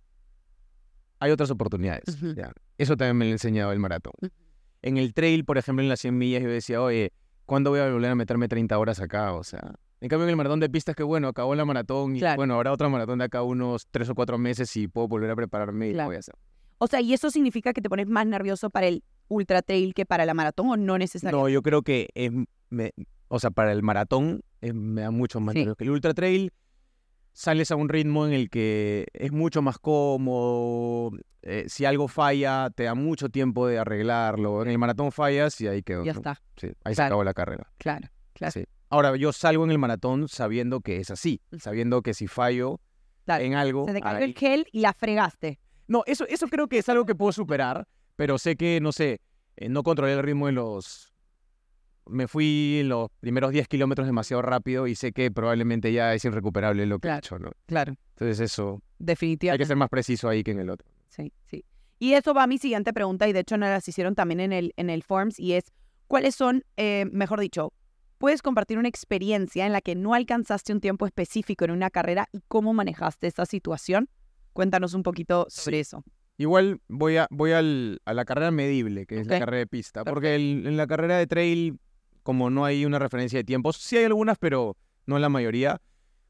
hay 1.19 1.31
otras 1.31 1.49
oportunidades. 1.51 2.03
Eso 2.77 2.97
también 2.97 3.17
me 3.17 3.25
lo 3.25 3.29
ha 3.29 3.31
enseñado 3.33 3.71
el 3.71 3.79
maratón. 3.79 4.13
En 4.81 4.97
el 4.97 5.13
trail, 5.13 5.45
por 5.45 5.57
ejemplo, 5.57 5.81
en 5.83 5.89
las 5.89 5.99
100 6.01 6.17
millas, 6.17 6.43
yo 6.43 6.49
decía, 6.49 6.81
oye, 6.81 7.11
¿cuándo 7.45 7.69
voy 7.69 7.79
a 7.79 7.89
volver 7.91 8.11
a 8.11 8.15
meterme 8.15 8.47
30 8.47 8.77
horas 8.77 8.99
acá? 8.99 9.33
O 9.33 9.43
sea, 9.43 9.75
en 10.01 10.09
cambio 10.09 10.25
en 10.25 10.29
el 10.31 10.35
maratón 10.37 10.59
de 10.59 10.69
pistas 10.69 10.95
que 10.95 11.03
bueno, 11.03 11.27
acabó 11.29 11.55
la 11.55 11.65
maratón 11.65 12.15
y 12.15 12.19
Claro. 12.19 12.37
bueno, 12.37 12.55
habrá 12.55 12.71
otra 12.73 12.87
maratón 12.89 13.19
de 13.19 13.25
acá 13.25 13.41
unos 13.41 13.87
3 13.91 14.09
o 14.09 14.15
4 14.15 14.37
meses 14.37 14.75
y 14.77 14.87
puedo 14.89 15.07
volver 15.07 15.29
a 15.31 15.35
prepararme 15.35 15.89
y 15.89 15.93
Claro. 15.93 16.07
voy 16.09 16.15
a 16.17 16.19
hacer. 16.19 16.35
o 16.81 16.87
sea, 16.87 17.01
¿y 17.01 17.13
eso 17.13 17.29
significa 17.31 17.73
que 17.73 17.81
te 17.81 17.89
pones 17.89 18.07
más 18.07 18.25
nervioso 18.25 18.69
para 18.69 18.87
el 18.87 19.03
ultra 19.27 19.61
trail 19.61 19.93
que 19.93 20.05
para 20.05 20.25
la 20.25 20.33
maratón 20.33 20.69
o 20.69 20.77
no 20.77 20.97
necesariamente? 20.97 21.41
No, 21.43 21.49
yo 21.49 21.61
creo 21.61 21.81
que 21.81 22.07
es, 22.13 22.31
me- 22.69 22.91
o 23.27 23.39
sea, 23.39 23.51
para 23.51 23.73
el 23.73 23.83
maratón 23.83 24.41
eh, 24.61 24.71
me 24.73 25.01
da 25.01 25.11
mucho 25.11 25.41
más 25.41 25.53
Sí. 25.53 25.59
nervios 25.59 25.75
que 25.77 25.83
el 25.83 25.89
ultra 25.91 26.13
trail. 26.13 26.51
Sales 27.33 27.71
a 27.71 27.75
un 27.75 27.87
ritmo 27.89 28.25
en 28.25 28.33
el 28.33 28.49
que 28.49 29.07
es 29.13 29.31
mucho 29.31 29.61
más 29.61 29.77
cómodo. 29.79 31.11
eh, 31.41 31.65
si 31.67 31.85
algo 31.85 32.07
falla, 32.07 32.69
te 32.75 32.83
da 32.83 32.95
mucho 32.95 33.29
tiempo 33.29 33.65
de 33.67 33.79
arreglarlo. 33.79 34.61
En 34.61 34.69
el 34.69 34.77
maratón 34.77 35.11
fallas 35.11 35.59
y 35.61 35.67
ahí 35.67 35.81
quedó. 35.83 36.03
ya 36.03 36.11
está, 36.11 36.41
Sí, 36.57 36.71
ahí 36.83 36.95
se 36.95 37.01
acabó 37.03 37.23
la 37.23 37.33
carrera. 37.33 37.71
claro, 37.77 38.09
claro. 38.33 38.51
Sí. 38.51 38.65
Ahora, 38.89 39.15
yo 39.15 39.31
salgo 39.31 39.63
en 39.63 39.71
el 39.71 39.77
maratón 39.77 40.27
sabiendo 40.27 40.81
que 40.81 40.97
es 40.97 41.11
así, 41.11 41.41
sabiendo 41.59 42.01
que 42.01 42.13
si 42.13 42.27
fallo, 42.27 42.79
Claro, 43.25 43.43
en 43.43 43.53
algo. 43.53 43.85
Se 43.85 43.93
te 43.93 44.01
cayó 44.01 44.25
el 44.25 44.33
gel 44.33 44.65
y 44.71 44.79
la 44.79 44.93
fregaste. 44.93 45.59
No, 45.87 46.03
eso, 46.07 46.25
eso 46.27 46.47
creo 46.47 46.67
que 46.67 46.79
es 46.79 46.89
algo 46.89 47.05
que 47.05 47.13
puedo 47.15 47.31
superar, 47.31 47.87
pero 48.15 48.37
sé 48.39 48.55
que, 48.55 48.79
no 48.81 48.91
sé, 48.91 49.21
eh, 49.57 49.69
no 49.69 49.83
controlé 49.83 50.13
el 50.13 50.23
ritmo 50.23 50.49
en 50.49 50.55
los... 50.55 51.13
Me 52.09 52.27
fui 52.27 52.79
en 52.81 52.89
los 52.89 53.09
primeros 53.19 53.51
10 53.51 53.67
kilómetros 53.67 54.07
demasiado 54.07 54.41
rápido 54.41 54.87
y 54.87 54.95
sé 54.95 55.11
que 55.11 55.31
probablemente 55.31 55.91
ya 55.93 56.13
es 56.13 56.25
irrecuperable 56.25 56.85
lo 56.85 56.99
que 56.99 57.07
he 57.09 57.17
hecho, 57.17 57.37
¿no? 57.39 57.51
Claro. 57.65 57.95
Entonces 58.15 58.39
eso, 58.39 58.81
hay 58.99 59.05
Definitivamente. 59.05 59.63
que 59.63 59.67
ser 59.67 59.77
más 59.77 59.89
preciso 59.89 60.27
ahí 60.29 60.43
que 60.43 60.51
en 60.51 60.59
el 60.59 60.69
otro. 60.69 60.87
Sí, 61.07 61.31
sí. 61.45 61.63
Y 61.99 62.13
eso 62.13 62.33
va 62.33 62.43
a 62.43 62.47
mi 62.47 62.57
siguiente 62.57 62.93
pregunta, 62.93 63.27
y 63.27 63.33
de 63.33 63.39
hecho 63.41 63.57
nos 63.57 63.69
las 63.69 63.87
hicieron 63.87 64.15
también 64.15 64.39
en 64.39 64.53
el, 64.53 64.73
en 64.77 64.89
el 64.89 65.03
Forms, 65.03 65.39
y 65.39 65.53
es, 65.53 65.65
¿cuáles 66.07 66.33
son, 66.35 66.63
eh, 66.77 67.05
mejor 67.11 67.39
dicho, 67.39 67.73
puedes 68.17 68.41
compartir 68.41 68.77
una 68.77 68.87
experiencia 68.87 69.65
en 69.65 69.71
la 69.73 69.81
que 69.81 69.95
no 69.95 70.13
alcanzaste 70.13 70.73
un 70.73 70.79
tiempo 70.81 71.05
específico 71.05 71.65
en 71.65 71.71
una 71.71 71.89
carrera 71.89 72.27
y 72.31 72.39
cómo 72.47 72.73
manejaste 72.73 73.27
esa 73.27 73.45
situación? 73.45 74.09
Cuéntanos 74.53 74.93
un 74.93 75.03
poquito 75.03 75.45
sobre 75.49 75.81
eso. 75.81 76.03
Igual 76.37 76.79
voy 76.87 77.17
a, 77.17 77.27
voy 77.31 77.51
al- 77.51 77.99
a 78.05 78.13
la 78.13 78.23
carrera 78.23 78.49
medible, 78.51 79.05
que 79.05 79.19
es 79.19 79.27
la 79.27 79.39
carrera 79.39 79.57
de 79.59 79.67
pista, 79.67 80.05
porque 80.05 80.35
el- 80.35 80.65
en 80.67 80.77
la 80.77 80.87
carrera 80.87 81.17
de 81.17 81.27
trail, 81.27 81.79
como 82.29 82.51
no 82.51 82.63
hay 82.63 82.85
una 82.85 82.99
referencia 82.99 83.39
de 83.39 83.43
tiempos, 83.43 83.77
sí 83.77 83.97
hay 83.97 84.05
algunas, 84.05 84.37
pero 84.37 84.77
no 85.07 85.17
la 85.17 85.29
mayoría. 85.29 85.81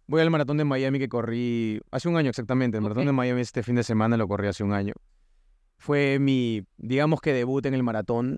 Voy 0.07 0.21
al 0.21 0.29
maratón 0.29 0.55
de 0.55 0.63
Miami 0.63 0.97
que 0.97 1.09
corrí 1.09 1.81
hace 1.91 2.07
un 2.07 2.15
año 2.15 2.29
exactamente. 2.29 2.77
El 2.77 2.83
maratón 2.83 3.05
de 3.05 3.11
Miami 3.11 3.41
este 3.41 3.63
fin 3.63 3.75
de 3.75 3.83
semana 3.83 4.15
lo 4.15 4.25
corrí 4.25 4.47
hace 4.47 4.63
un 4.63 4.71
año. 4.71 4.93
Fue 5.77 6.17
mi, 6.17 6.63
digamos 6.77 7.19
que 7.19 7.33
debut 7.33 7.65
en 7.65 7.73
el 7.73 7.83
maratón. 7.83 8.37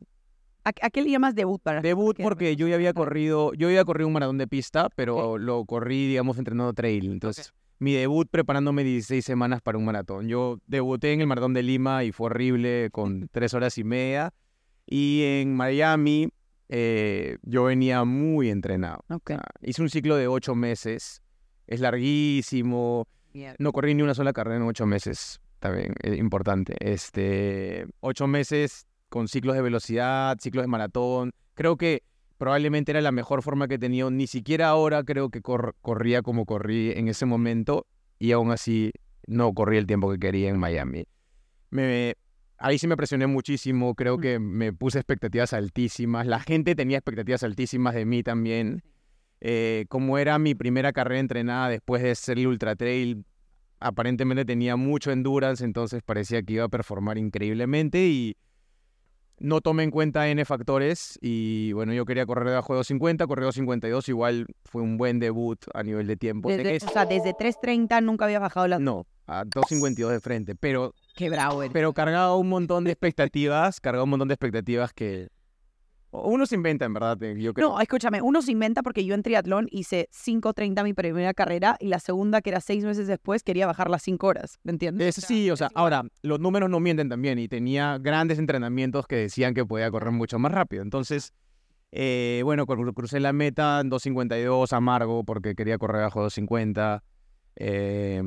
¿A, 0.64 0.70
a 0.70 0.90
qué 0.90 1.04
le 1.04 1.12
llamas 1.12 1.36
debut 1.36 1.62
para 1.62 1.82
Debut 1.82 2.18
que 2.18 2.24
porque 2.24 2.56
yo 2.56 2.68
ya 2.68 2.74
había 2.74 2.96
corrido, 2.96 3.54
yo 3.54 3.68
había 3.68 3.86
corrido 3.86 4.08
un 4.08 4.14
maratón 4.14 4.40
de 4.40 4.48
pista, 4.48 4.90
pero 4.96 5.38
lo 5.38 5.64
corrí, 5.66 6.08
digamos, 6.08 6.40
entrenando 6.40 6.74
trail. 6.74 7.12
Entonces, 7.12 7.54
mi 7.78 7.94
debut 7.94 8.28
preparándome 8.28 8.84
16 8.84 9.24
semanas 9.24 9.62
para 9.62 9.78
un 9.78 9.86
maratón. 9.86 10.28
Yo 10.28 10.58
debuté 10.66 11.14
en 11.14 11.22
el 11.22 11.28
maratón 11.28 11.54
de 11.54 11.62
Lima 11.62 12.06
y 12.06 12.12
fue 12.12 12.26
horrible, 12.26 12.90
con 12.92 13.28
tres 13.32 13.54
horas 13.54 13.78
y 13.78 13.84
media. 13.84 14.34
Y 14.88 15.22
en 15.26 15.56
Miami, 15.56 16.32
eh, 16.74 17.38
yo 17.44 17.66
venía 17.66 18.04
muy 18.06 18.50
entrenado. 18.50 19.04
Ok. 19.10 19.32
Ah, 19.32 19.44
hice 19.62 19.82
un 19.82 19.90
ciclo 19.90 20.16
de 20.16 20.28
ocho 20.28 20.56
meses. 20.56 21.22
Es 21.68 21.80
larguísimo. 21.82 23.08
No 23.60 23.72
corrí 23.72 23.94
ni 23.94 24.02
una 24.02 24.14
sola 24.14 24.34
carrera 24.34 24.58
en 24.58 24.64
ocho 24.64 24.86
meses. 24.86 25.40
También 25.60 25.94
es 26.02 26.18
importante. 26.18 26.76
Este, 26.80 27.86
ocho 28.00 28.26
meses 28.28 28.88
con 29.10 29.28
ciclos 29.28 29.56
de 29.56 29.62
velocidad, 29.62 30.38
ciclos 30.40 30.64
de 30.64 30.68
maratón. 30.68 31.32
Creo 31.54 31.76
que 31.78 32.04
probablemente 32.38 32.92
era 32.92 33.02
la 33.02 33.12
mejor 33.12 33.44
forma 33.44 33.68
que 33.68 33.76
he 33.76 33.80
tenido. 33.80 34.10
Ni 34.10 34.26
siquiera 34.28 34.70
ahora 34.70 35.04
creo 35.04 35.30
que 35.30 35.42
cor- 35.42 35.76
corría 35.82 36.22
como 36.22 36.46
corrí 36.46 36.92
en 36.92 37.08
ese 37.10 37.26
momento. 37.26 37.86
Y 38.18 38.32
aún 38.32 38.52
así 38.52 38.92
no 39.28 39.54
corrí 39.54 39.78
el 39.78 39.88
tiempo 39.88 40.10
que 40.12 40.20
quería 40.20 40.50
en 40.50 40.58
Miami. 40.58 41.06
Me, 41.70 42.16
ahí 42.62 42.78
sí 42.78 42.88
me 42.88 42.96
presioné 42.96 43.28
muchísimo. 43.28 43.96
Creo 43.96 44.18
que 44.18 44.40
me 44.40 44.72
puse 44.72 45.00
expectativas 45.00 45.54
altísimas. 45.54 46.28
La 46.28 46.40
gente 46.40 46.76
tenía 46.76 46.98
expectativas 46.98 47.44
altísimas 47.44 47.94
de 47.96 48.06
mí 48.06 48.24
también. 48.24 48.84
Eh, 49.42 49.86
como 49.90 50.18
era 50.18 50.38
mi 50.38 50.54
primera 50.54 50.94
carrera 50.94 51.20
entrenada 51.20 51.70
después 51.70 52.04
de 52.04 52.12
hacer 52.12 52.38
el 52.38 52.48
Ultra 52.48 52.76
Trail, 52.76 53.26
aparentemente 53.80 54.46
tenía 54.46 54.76
mucho 54.76 55.12
endurance, 55.12 55.66
entonces 55.66 56.04
parecía 56.04 56.44
que 56.44 56.54
iba 56.54 56.66
a 56.66 56.70
performar 56.70 57.18
increíblemente 57.18 58.06
y 58.06 58.38
no 59.40 59.60
tomé 59.60 59.82
en 59.82 59.90
cuenta 59.90 60.30
N 60.30 60.46
factores 60.46 61.18
y 61.20 61.74
bueno, 61.74 61.92
yo 61.92 62.06
quería 62.06 62.28
correr 62.28 62.50
debajo 62.50 62.74
de 62.74 62.78
250, 62.78 63.26
corrí 63.26 63.44
252, 63.44 64.10
igual 64.10 64.46
fue 64.66 64.84
un 64.84 64.98
buen 64.98 65.20
debut 65.20 65.58
a 65.74 65.82
nivel 65.82 66.06
de 66.06 66.16
tiempo. 66.16 66.50
Desde, 66.50 66.78
o 66.86 66.90
sea, 66.92 67.06
desde 67.08 67.34
3.30 67.34 68.04
nunca 68.04 68.26
había 68.26 68.38
bajado 68.38 68.68
la... 68.68 68.78
no, 68.78 69.08
a 69.26 69.44
252 69.46 70.12
de 70.12 70.20
frente, 70.20 70.56
pero, 70.56 70.94
Qué 71.16 71.30
bravo 71.30 71.62
eres. 71.64 71.74
pero 71.74 71.94
cargaba 71.94 72.36
un 72.36 72.50
montón 72.50 72.84
de 72.84 72.92
expectativas, 72.92 73.80
cargaba 73.80 74.04
un 74.06 74.10
montón 74.12 74.28
de 74.28 74.34
expectativas 74.34 74.94
que 74.94 75.30
uno 76.14 76.46
se 76.46 76.56
inventa 76.56 76.84
en 76.84 76.94
verdad, 76.94 77.22
eh, 77.24 77.36
yo 77.40 77.54
creo. 77.54 77.70
No, 77.70 77.80
escúchame, 77.80 78.22
uno 78.22 78.42
se 78.42 78.52
inventa 78.52 78.84
porque 78.84 79.06
yo 79.06 79.14
en 79.16 79.24
triatlón 79.24 79.68
hice 79.72 80.10
5.30 80.12 80.84
mi 80.84 80.94
primera 80.94 81.34
carrera 81.34 81.78
y 81.80 81.88
la 81.88 82.00
segunda, 82.00 82.42
que 82.42 82.50
era 82.50 82.60
seis 82.60 82.84
meses 82.84 83.08
después, 83.08 83.44
quería 83.44 83.66
bajar 83.66 83.90
las 83.90 84.02
5 84.04 84.28
horas, 84.28 84.60
¿me 84.64 84.74
entiendes? 84.74 85.18
Es, 85.18 85.24
sí, 85.26 85.50
o 85.52 85.56
sea, 85.56 85.70
ahora, 85.74 86.04
los 86.22 86.40
números 86.42 86.70
no 86.70 86.82
mienten 86.82 87.08
también 87.08 87.40
y 87.40 87.48
tenía 87.48 87.98
grandes 87.98 88.40
entrenamientos 88.40 89.08
que 89.08 89.16
decían 89.16 89.54
que 89.54 89.66
podía 89.66 89.90
correr 89.90 90.12
mucho 90.12 90.38
más 90.38 90.52
rápido. 90.52 90.84
Entonces, 90.84 91.32
eh, 91.94 92.42
bueno, 92.44 92.66
cru- 92.68 92.94
crucé 92.94 93.22
la 93.22 93.32
meta 93.32 93.80
en 93.80 93.90
2.52 93.90 94.74
amargo 94.74 95.24
porque 95.24 95.56
quería 95.56 95.78
correr 95.78 96.02
bajo 96.02 96.26
2.50. 96.26 97.04
Eh, 97.56 98.22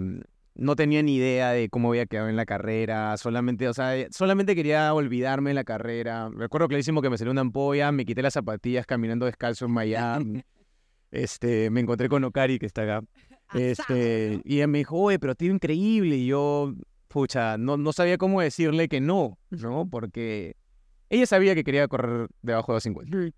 no 0.54 0.76
tenía 0.76 1.02
ni 1.02 1.16
idea 1.16 1.50
de 1.50 1.68
cómo 1.68 1.88
había 1.88 2.06
quedado 2.06 2.28
en 2.28 2.36
la 2.36 2.46
carrera, 2.46 3.16
solamente, 3.16 3.68
o 3.68 3.74
sea, 3.74 3.96
eh, 3.96 4.08
solamente 4.10 4.54
quería 4.54 4.94
olvidarme 4.94 5.50
de 5.50 5.54
la 5.54 5.64
carrera. 5.64 6.30
Recuerdo 6.32 6.68
clarísimo 6.68 7.02
que 7.02 7.10
me 7.10 7.18
salió 7.18 7.32
una 7.32 7.40
ampolla, 7.40 7.90
me 7.92 8.04
quité 8.04 8.22
las 8.22 8.34
zapatillas 8.34 8.86
caminando 8.86 9.26
descalzo 9.26 9.66
en 9.66 9.72
Miami. 9.72 10.42
Este, 11.10 11.70
me 11.70 11.80
encontré 11.80 12.08
con 12.08 12.24
Okari, 12.24 12.58
que 12.58 12.66
está 12.66 12.82
acá. 12.82 13.04
Este, 13.54 14.40
y 14.44 14.56
ella 14.56 14.66
me 14.66 14.78
dijo, 14.78 14.96
oye, 14.96 15.20
pero 15.20 15.34
ido 15.38 15.54
increíble. 15.54 16.16
Y 16.16 16.26
yo, 16.26 16.74
pucha, 17.06 17.56
no, 17.56 17.76
no 17.76 17.92
sabía 17.92 18.18
cómo 18.18 18.40
decirle 18.40 18.88
que 18.88 19.00
no, 19.00 19.38
¿no? 19.50 19.88
Porque 19.88 20.56
ella 21.08 21.26
sabía 21.26 21.54
que 21.54 21.62
quería 21.62 21.86
correr 21.86 22.26
debajo 22.42 22.72
de 22.72 22.76
250. 22.76 23.36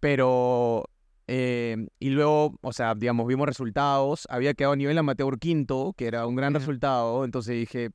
Pero, 0.00 0.88
eh, 1.28 1.88
y 1.98 2.10
luego, 2.10 2.56
o 2.62 2.72
sea, 2.72 2.94
digamos, 2.94 3.26
vimos 3.26 3.46
resultados. 3.46 4.26
Había 4.30 4.54
quedado 4.54 4.72
a 4.74 4.76
nivel 4.76 4.96
amateur 4.98 5.38
quinto, 5.38 5.92
que 5.96 6.06
era 6.06 6.26
un 6.26 6.36
gran 6.36 6.54
resultado. 6.54 7.24
Entonces 7.24 7.54
dije, 7.56 7.90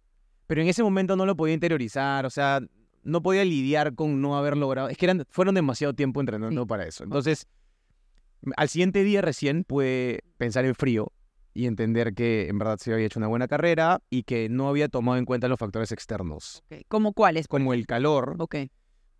pero 0.47 0.61
en 0.61 0.67
ese 0.67 0.83
momento 0.83 1.15
no 1.15 1.25
lo 1.25 1.35
podía 1.35 1.53
interiorizar, 1.53 2.25
o 2.25 2.29
sea, 2.29 2.59
no 3.03 3.21
podía 3.21 3.45
lidiar 3.45 3.95
con 3.95 4.21
no 4.21 4.37
haber 4.37 4.57
logrado. 4.57 4.89
Es 4.89 4.97
que 4.97 5.05
eran, 5.05 5.23
fueron 5.29 5.55
demasiado 5.55 5.93
tiempo 5.93 6.19
entrenando 6.19 6.61
Sí. 6.63 6.67
para 6.67 6.85
eso. 6.85 7.03
Entonces, 7.03 7.47
al 8.57 8.69
siguiente 8.69 9.03
día 9.03 9.21
recién 9.21 9.63
pude 9.63 10.23
pensar 10.37 10.65
en 10.65 10.75
frío 10.75 11.11
y 11.53 11.65
entender 11.67 12.13
que 12.13 12.47
en 12.47 12.57
verdad 12.59 12.77
se 12.79 12.93
había 12.93 13.05
hecho 13.05 13.19
una 13.19 13.27
buena 13.27 13.47
carrera 13.47 14.01
y 14.09 14.23
que 14.23 14.49
no 14.49 14.67
había 14.69 14.87
tomado 14.87 15.17
en 15.17 15.25
cuenta 15.25 15.47
los 15.47 15.59
factores 15.59 15.91
externos, 15.91 16.63
Ok, 16.71 16.81
¿Cómo 16.87 17.13
cuáles? 17.13 17.47
como 17.47 17.73
el 17.73 17.85
calor, 17.85 18.35
Ok. 18.39 18.55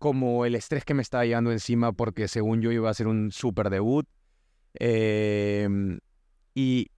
Como 0.02 0.44
el 0.44 0.56
estrés 0.56 0.84
que 0.84 0.94
me 0.94 1.02
estaba 1.02 1.24
llevando 1.24 1.52
encima 1.52 1.92
porque 1.92 2.26
según 2.26 2.60
yo 2.60 2.72
iba 2.72 2.88
a 2.88 2.90
hacer 2.90 3.06
un 3.06 3.30
super 3.30 3.70
debut. 3.70 4.04
em, 4.74 6.00
y 6.56 6.90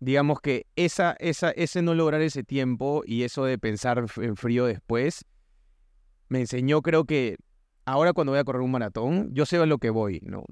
digamos 0.00 0.40
que 0.40 0.66
esa, 0.74 1.14
esa, 1.20 1.52
ese 1.52 1.82
no 1.82 1.94
lograr 1.94 2.20
ese 2.20 2.42
tiempo 2.42 3.02
y 3.06 3.22
eso 3.22 3.44
de 3.44 3.58
pensar 3.58 4.04
en 4.16 4.34
frío 4.34 4.66
después, 4.66 5.24
me 6.28 6.40
enseñó 6.40 6.82
creo 6.82 7.04
que 7.04 7.36
ahora 7.84 8.12
cuando 8.12 8.32
voy 8.32 8.40
a 8.40 8.44
correr 8.44 8.62
un 8.62 8.72
maratón, 8.72 9.32
yo 9.32 9.46
sé 9.46 9.58
a 9.58 9.66
lo 9.66 9.78
que 9.78 9.90
voy, 9.90 10.18
¿no? 10.24 10.46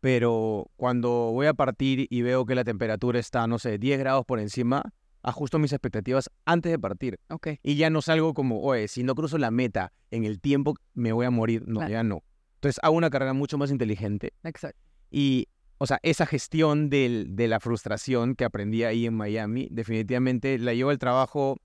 Pero 0.00 0.68
cuando 0.74 1.30
voy 1.30 1.46
a 1.46 1.54
partir 1.54 2.08
y 2.10 2.22
veo 2.22 2.44
que 2.44 2.56
la 2.56 2.64
temperatura 2.64 3.20
está, 3.20 3.46
no 3.46 3.60
sé, 3.60 3.78
10 3.78 4.00
grados 4.00 4.24
por 4.26 4.40
encima, 4.40 4.82
ajusto 5.24 5.58
mis 5.58 5.72
expectativas 5.72 6.30
antes 6.44 6.70
de 6.70 6.78
partir. 6.78 7.18
Y 7.62 7.74
ya 7.74 7.90
no 7.90 8.00
salgo 8.02 8.32
como, 8.34 8.60
oye, 8.62 8.86
si 8.88 9.02
no 9.02 9.14
cruzo 9.14 9.38
la 9.38 9.50
meta 9.50 9.92
en 10.12 10.24
el 10.24 10.40
tiempo, 10.40 10.74
me 10.94 11.12
voy 11.12 11.26
a 11.26 11.30
morir. 11.30 11.64
No, 11.66 11.80
Claro. 11.80 11.92
ya 11.92 12.02
no. 12.04 12.22
Entonces 12.56 12.78
hago 12.82 12.94
una 12.96 13.10
carrera 13.10 13.32
mucho 13.32 13.58
más 13.58 13.70
inteligente. 13.70 14.32
Exacto. 14.44 14.78
Y, 15.10 15.48
o 15.78 15.86
sea, 15.86 15.98
esa 16.02 16.24
gestión 16.26 16.88
del- 16.90 17.34
de 17.36 17.48
la 17.48 17.58
frustración 17.60 18.36
que 18.36 18.44
aprendí 18.44 18.84
ahí 18.84 19.06
en 19.06 19.14
Miami, 19.14 19.68
definitivamente 19.70 20.58
la 20.58 20.72
llevo 20.74 20.90
al 20.90 20.98
trabajo 20.98 21.56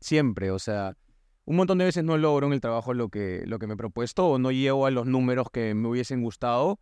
siempre. 0.00 0.50
O 0.50 0.58
sea, 0.58 0.96
un 1.44 1.56
montón 1.56 1.78
de 1.78 1.84
veces 1.84 2.04
no 2.04 2.16
logro 2.16 2.46
en 2.46 2.52
el 2.52 2.60
trabajo 2.60 2.94
lo 2.94 3.08
que, 3.08 3.42
lo 3.46 3.58
que 3.58 3.66
me 3.66 3.74
he 3.74 3.76
propuesto 3.76 4.26
o 4.28 4.38
no 4.38 4.50
llego 4.50 4.86
a 4.86 4.90
los 4.90 5.06
números 5.06 5.48
que 5.52 5.74
me 5.74 5.88
hubiesen 5.88 6.22
gustado. 6.22 6.78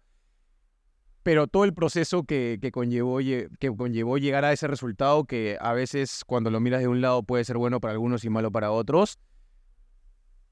Pero 1.24 1.46
todo 1.48 1.64
el 1.64 1.72
proceso 1.74 2.22
que, 2.24 2.58
que, 2.62 2.70
conllevó, 2.70 3.20
lle- 3.20 3.48
que 3.58 3.74
conllevó 3.74 4.18
llegar 4.18 4.44
a 4.44 4.52
ese 4.52 4.68
resultado, 4.68 5.24
que 5.24 5.56
a 5.60 5.72
veces 5.72 6.22
cuando 6.26 6.50
lo 6.50 6.60
miras 6.60 6.80
de 6.80 6.86
un 6.88 7.00
lado 7.00 7.22
puede 7.24 7.42
ser 7.44 7.56
bueno 7.56 7.80
para 7.80 7.92
algunos 7.92 8.24
y 8.24 8.30
malo 8.30 8.52
para 8.52 8.70
otros, 8.70 9.18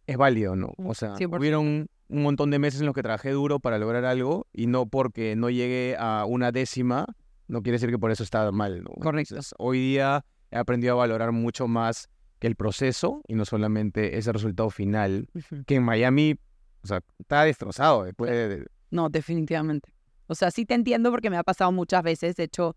es 0.06 0.16
válido, 0.16 0.56
¿no? 0.56 0.72
O 0.78 0.94
sea, 0.94 1.14
100%. 1.16 1.38
hubieron 1.38 1.86
un 2.08 2.22
montón 2.22 2.50
de 2.50 2.58
meses 2.58 2.80
en 2.80 2.86
los 2.86 2.94
que 2.94 3.02
trabajé 3.02 3.30
duro 3.30 3.60
para 3.60 3.78
lograr 3.78 4.04
algo 4.04 4.46
y 4.52 4.66
no 4.66 4.86
porque 4.86 5.36
no 5.36 5.48
llegué 5.50 5.96
a 5.98 6.24
una 6.26 6.52
décima, 6.52 7.06
no 7.48 7.62
quiere 7.62 7.76
decir 7.76 7.90
que 7.90 7.98
por 7.98 8.10
eso 8.10 8.22
está 8.22 8.50
mal, 8.50 8.82
¿no? 8.82 8.90
Correcto. 8.90 9.34
Entonces, 9.34 9.54
hoy 9.58 9.78
día 9.78 10.24
he 10.50 10.56
aprendido 10.58 10.94
a 10.94 10.96
valorar 10.96 11.32
mucho 11.32 11.68
más 11.68 12.08
que 12.38 12.46
el 12.46 12.56
proceso 12.56 13.22
y 13.28 13.34
no 13.34 13.44
solamente 13.44 14.18
ese 14.18 14.32
resultado 14.32 14.68
final, 14.70 15.28
que 15.66 15.76
en 15.76 15.84
Miami, 15.84 16.36
o 16.82 16.86
sea, 16.86 17.00
está 17.18 17.44
destrozado 17.44 18.04
después 18.04 18.30
de- 18.30 18.48
de, 18.48 18.66
No, 18.90 19.08
definitivamente. 19.08 19.91
O 20.32 20.34
sea, 20.34 20.50
sí 20.50 20.64
te 20.64 20.74
entiendo 20.74 21.10
porque 21.10 21.30
me 21.30 21.36
ha 21.36 21.44
pasado 21.44 21.70
muchas 21.72 22.02
veces. 22.02 22.36
De 22.36 22.44
hecho, 22.44 22.76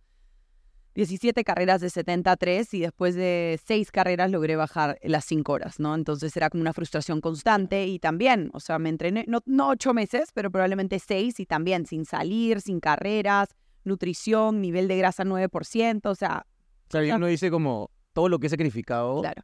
17 0.96 1.44
carreras 1.44 1.82
de 1.82 1.90
73 1.90 2.74
y 2.74 2.80
después 2.82 3.16
de 3.16 3.60
6 3.66 3.92
carreras 3.92 4.32
logré 4.32 4.56
bajar 4.56 4.98
las 5.04 5.26
5 5.26 5.52
horas, 5.52 5.80
¿no? 5.80 5.94
Entonces 5.94 6.36
era 6.38 6.50
como 6.50 6.62
una 6.62 6.72
frustración 6.74 7.20
constante 7.20 7.86
y 7.86 8.00
también, 8.00 8.50
o 8.54 8.62
sea, 8.62 8.80
me 8.80 8.90
entrené, 8.90 9.26
no, 9.28 9.42
no 9.46 9.70
8 9.70 9.94
meses, 9.94 10.30
pero 10.34 10.50
probablemente 10.52 11.00
6 11.00 11.40
y 11.42 11.46
también 11.46 11.86
sin 11.86 12.06
salir, 12.06 12.62
sin 12.62 12.80
carreras, 12.80 13.50
nutrición, 13.84 14.62
nivel 14.62 14.88
de 14.88 14.98
grasa 14.98 15.26
9%, 15.26 16.06
o 16.06 16.16
sea, 16.16 16.46
O 16.88 16.92
sea, 16.92 17.16
uno 17.16 17.28
dice 17.28 17.52
como 17.52 17.92
todo 18.14 18.30
lo 18.30 18.40
que 18.40 18.48
he 18.48 18.50
sacrificado. 18.50 19.22
Claro. 19.22 19.44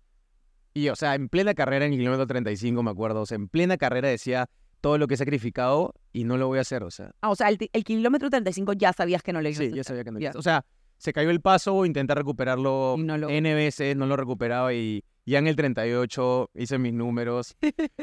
Y, 0.73 0.87
o 0.87 0.95
sea, 0.95 1.15
en 1.15 1.27
plena 1.27 1.53
carrera, 1.53 1.85
en 1.85 1.91
el 1.91 1.99
kilómetro 1.99 2.25
35, 2.27 2.81
me 2.81 2.91
acuerdo. 2.91 3.21
O 3.21 3.25
sea, 3.25 3.35
en 3.35 3.49
plena 3.49 3.77
carrera 3.77 4.07
decía 4.07 4.49
todo 4.81 4.97
lo 4.97 5.07
que 5.07 5.13
he 5.13 5.17
sacrificado 5.17 5.93
y 6.11 6.23
no 6.25 6.37
lo 6.37 6.47
voy 6.47 6.57
a 6.57 6.61
hacer. 6.61 6.83
O 6.83 6.91
sea, 6.91 7.11
Ah, 7.21 7.29
o 7.29 7.35
sea, 7.35 7.49
el, 7.49 7.57
el 7.71 7.83
kilómetro 7.83 8.29
35 8.29 8.73
ya 8.73 8.91
sabías 8.93 9.23
que 9.23 9.31
no 9.33 9.41
le 9.41 9.49
ibas 9.51 9.59
a 9.59 9.63
sí, 9.63 9.69
ya 9.69 9.81
hacer. 9.81 9.85
sabía 9.85 10.03
que 10.03 10.11
no. 10.11 10.19
Ya. 10.19 10.31
O 10.35 10.41
sea, 10.41 10.65
se 10.97 11.13
cayó 11.13 11.29
el 11.31 11.41
paso, 11.41 11.85
intenté 11.85 12.13
recuperarlo 12.13 12.95
Y 12.97 13.03
no 13.03 13.17
lo- 13.17 13.29
N 13.29 13.53
veces, 13.55 13.95
no 13.95 14.05
lo 14.05 14.15
recuperaba 14.17 14.73
y 14.73 15.03
ya 15.25 15.39
en 15.39 15.47
el 15.47 15.55
38 15.55 16.49
hice 16.55 16.77
mis 16.79 16.93
números 16.93 17.55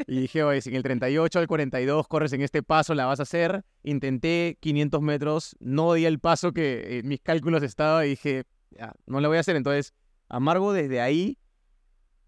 y 0.07 0.21
dije, 0.21 0.43
oye, 0.45 0.61
si 0.61 0.71
en 0.71 0.77
el 0.77 0.83
38 0.83 1.39
al 1.41 1.47
42 1.49 2.07
corres 2.09 2.33
en 2.33 2.43
este 2.43 2.63
paso, 2.63 2.95
la 2.95 3.07
vas 3.07 3.21
a 3.21 3.25
hacer. 3.25 3.65
Intenté 3.83 4.57
500 4.61 5.03
metros, 5.03 5.57
no 5.61 5.93
di 5.95 6.07
el 6.07 6.21
paso 6.21 6.53
que 6.53 6.99
en 7.01 7.09
mis 7.09 7.21
cálculos 7.21 7.63
estaba 7.63 8.07
y 8.07 8.11
dije, 8.11 8.45
ya, 8.71 8.93
no 9.07 9.21
lo 9.21 9.29
voy 9.29 9.37
a 9.37 9.41
hacer. 9.41 9.57
Entonces, 9.57 9.95
amargo 10.29 10.73
desde 10.73 11.01
ahí 11.01 11.39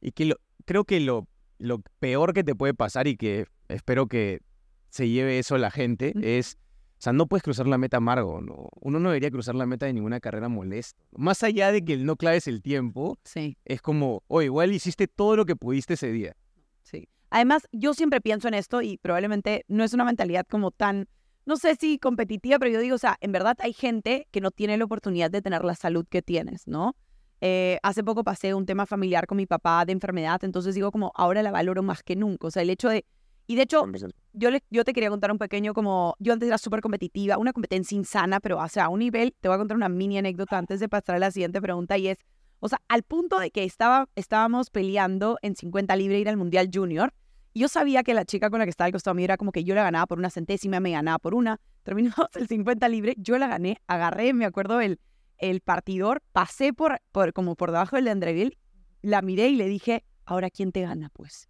y 0.00 0.12
que 0.12 0.24
lo, 0.24 0.36
creo 0.64 0.84
que 0.84 1.00
lo, 1.00 1.28
lo 1.58 1.82
peor 1.98 2.32
que 2.32 2.42
te 2.44 2.54
puede 2.54 2.74
pasar 2.74 3.06
y 3.06 3.16
que 3.16 3.46
espero 3.70 4.06
que 4.06 4.40
se 4.90 5.08
lleve 5.08 5.38
eso 5.38 5.56
la 5.58 5.70
gente 5.70 6.12
es, 6.20 6.58
o 6.98 7.02
sea, 7.02 7.12
no 7.12 7.26
puedes 7.26 7.42
cruzar 7.42 7.66
la 7.66 7.78
meta 7.78 7.98
amargo, 7.98 8.40
¿no? 8.40 8.68
Uno 8.80 8.98
no 8.98 9.08
debería 9.10 9.30
cruzar 9.30 9.54
la 9.54 9.66
meta 9.66 9.86
de 9.86 9.92
ninguna 9.92 10.20
carrera 10.20 10.48
molesta. 10.48 11.02
Más 11.12 11.42
allá 11.42 11.72
de 11.72 11.84
que 11.84 11.96
no 11.96 12.16
claves 12.16 12.46
el 12.46 12.60
tiempo, 12.60 13.18
Sí, 13.24 13.56
es 13.64 13.80
como, 13.80 14.22
o 14.26 14.42
igual 14.42 14.72
hiciste 14.72 15.06
todo 15.08 15.36
lo 15.36 15.46
que 15.46 15.56
pudiste 15.56 15.94
ese 15.94 16.12
día. 16.12 16.36
sí. 16.82 17.08
Además, 17.32 17.68
yo 17.70 17.94
siempre 17.94 18.20
pienso 18.20 18.48
en 18.48 18.54
esto 18.54 18.82
y 18.82 18.98
probablemente 18.98 19.64
no 19.68 19.84
es 19.84 19.94
una 19.94 20.04
mentalidad 20.04 20.44
como 20.50 20.72
tan, 20.72 21.06
no 21.46 21.56
sé 21.56 21.76
si 21.76 21.96
competitiva, 22.00 22.58
pero 22.58 22.72
yo 22.72 22.80
digo, 22.80 22.96
o 22.96 22.98
sea, 22.98 23.16
en 23.20 23.30
verdad 23.30 23.56
hay 23.60 23.72
gente 23.72 24.26
que 24.32 24.40
no 24.40 24.50
tiene 24.50 24.76
la 24.76 24.84
oportunidad 24.84 25.30
de 25.30 25.40
tener 25.40 25.64
la 25.64 25.76
salud 25.76 26.04
que 26.10 26.22
tienes, 26.22 26.66
¿no? 26.66 26.96
Eh, 27.40 27.78
hace 27.84 28.02
poco 28.02 28.24
pasé 28.24 28.52
un 28.52 28.66
tema 28.66 28.84
familiar 28.84 29.26
con 29.26 29.36
mi 29.36 29.46
papá 29.46 29.84
de 29.84 29.92
enfermedad, 29.92 30.42
entonces 30.42 30.74
digo 30.74 30.90
como 30.90 31.12
ahora 31.14 31.42
la 31.42 31.52
valoro 31.52 31.84
más 31.84 32.02
que 32.02 32.16
nunca. 32.16 32.48
O 32.48 32.50
sea, 32.50 32.62
el 32.62 32.70
hecho 32.70 32.88
de... 32.88 33.06
Y 33.50 33.56
de 33.56 33.62
hecho, 33.62 33.80
yo, 34.32 34.48
le- 34.52 34.62
yo 34.70 34.84
te 34.84 34.92
quería 34.92 35.10
contar 35.10 35.32
un 35.32 35.38
pequeño 35.38 35.74
como, 35.74 36.14
yo 36.20 36.32
antes 36.32 36.46
era 36.46 36.56
súper 36.56 36.80
competitiva, 36.80 37.36
una 37.36 37.52
competencia 37.52 37.96
insana, 37.96 38.38
pero 38.38 38.58
o 38.58 38.68
sea, 38.68 38.84
a 38.84 38.88
un 38.88 39.00
nivel, 39.00 39.34
te 39.40 39.48
voy 39.48 39.56
a 39.56 39.58
contar 39.58 39.76
una 39.76 39.88
mini 39.88 40.18
anécdota 40.18 40.56
antes 40.56 40.78
de 40.78 40.88
pasar 40.88 41.16
a 41.16 41.18
la 41.18 41.32
siguiente 41.32 41.60
pregunta 41.60 41.98
y 41.98 42.06
es, 42.06 42.18
o 42.60 42.68
sea, 42.68 42.80
al 42.86 43.02
punto 43.02 43.40
de 43.40 43.50
que 43.50 43.64
estaba, 43.64 44.08
estábamos 44.14 44.70
peleando 44.70 45.36
en 45.42 45.56
50 45.56 45.96
libre 45.96 46.20
ir 46.20 46.28
al 46.28 46.36
Mundial 46.36 46.70
Junior, 46.72 47.12
y 47.52 47.58
yo 47.62 47.66
sabía 47.66 48.04
que 48.04 48.14
la 48.14 48.24
chica 48.24 48.50
con 48.50 48.60
la 48.60 48.66
que 48.66 48.70
estaba 48.70 48.86
al 48.86 48.92
costado 48.92 49.16
mío 49.16 49.24
era 49.24 49.36
como 49.36 49.50
que 49.50 49.64
yo 49.64 49.74
la 49.74 49.82
ganaba 49.82 50.06
por 50.06 50.18
una 50.20 50.30
centésima, 50.30 50.78
me 50.78 50.92
ganaba 50.92 51.18
por 51.18 51.34
una, 51.34 51.58
terminamos 51.82 52.28
el 52.36 52.46
50 52.46 52.88
libre, 52.88 53.14
yo 53.18 53.36
la 53.36 53.48
gané, 53.48 53.78
agarré, 53.88 54.32
me 54.32 54.44
acuerdo, 54.44 54.80
el, 54.80 55.00
el 55.38 55.60
partidor, 55.60 56.22
pasé 56.30 56.72
por, 56.72 57.00
por, 57.10 57.32
como 57.32 57.56
por 57.56 57.72
debajo 57.72 57.96
del 57.96 58.04
de 58.04 58.12
Andreville, 58.12 58.58
la 59.02 59.22
miré 59.22 59.48
y 59.48 59.56
le 59.56 59.66
dije, 59.66 60.04
ahora 60.24 60.50
quién 60.50 60.70
te 60.70 60.82
gana, 60.82 61.10
pues. 61.12 61.48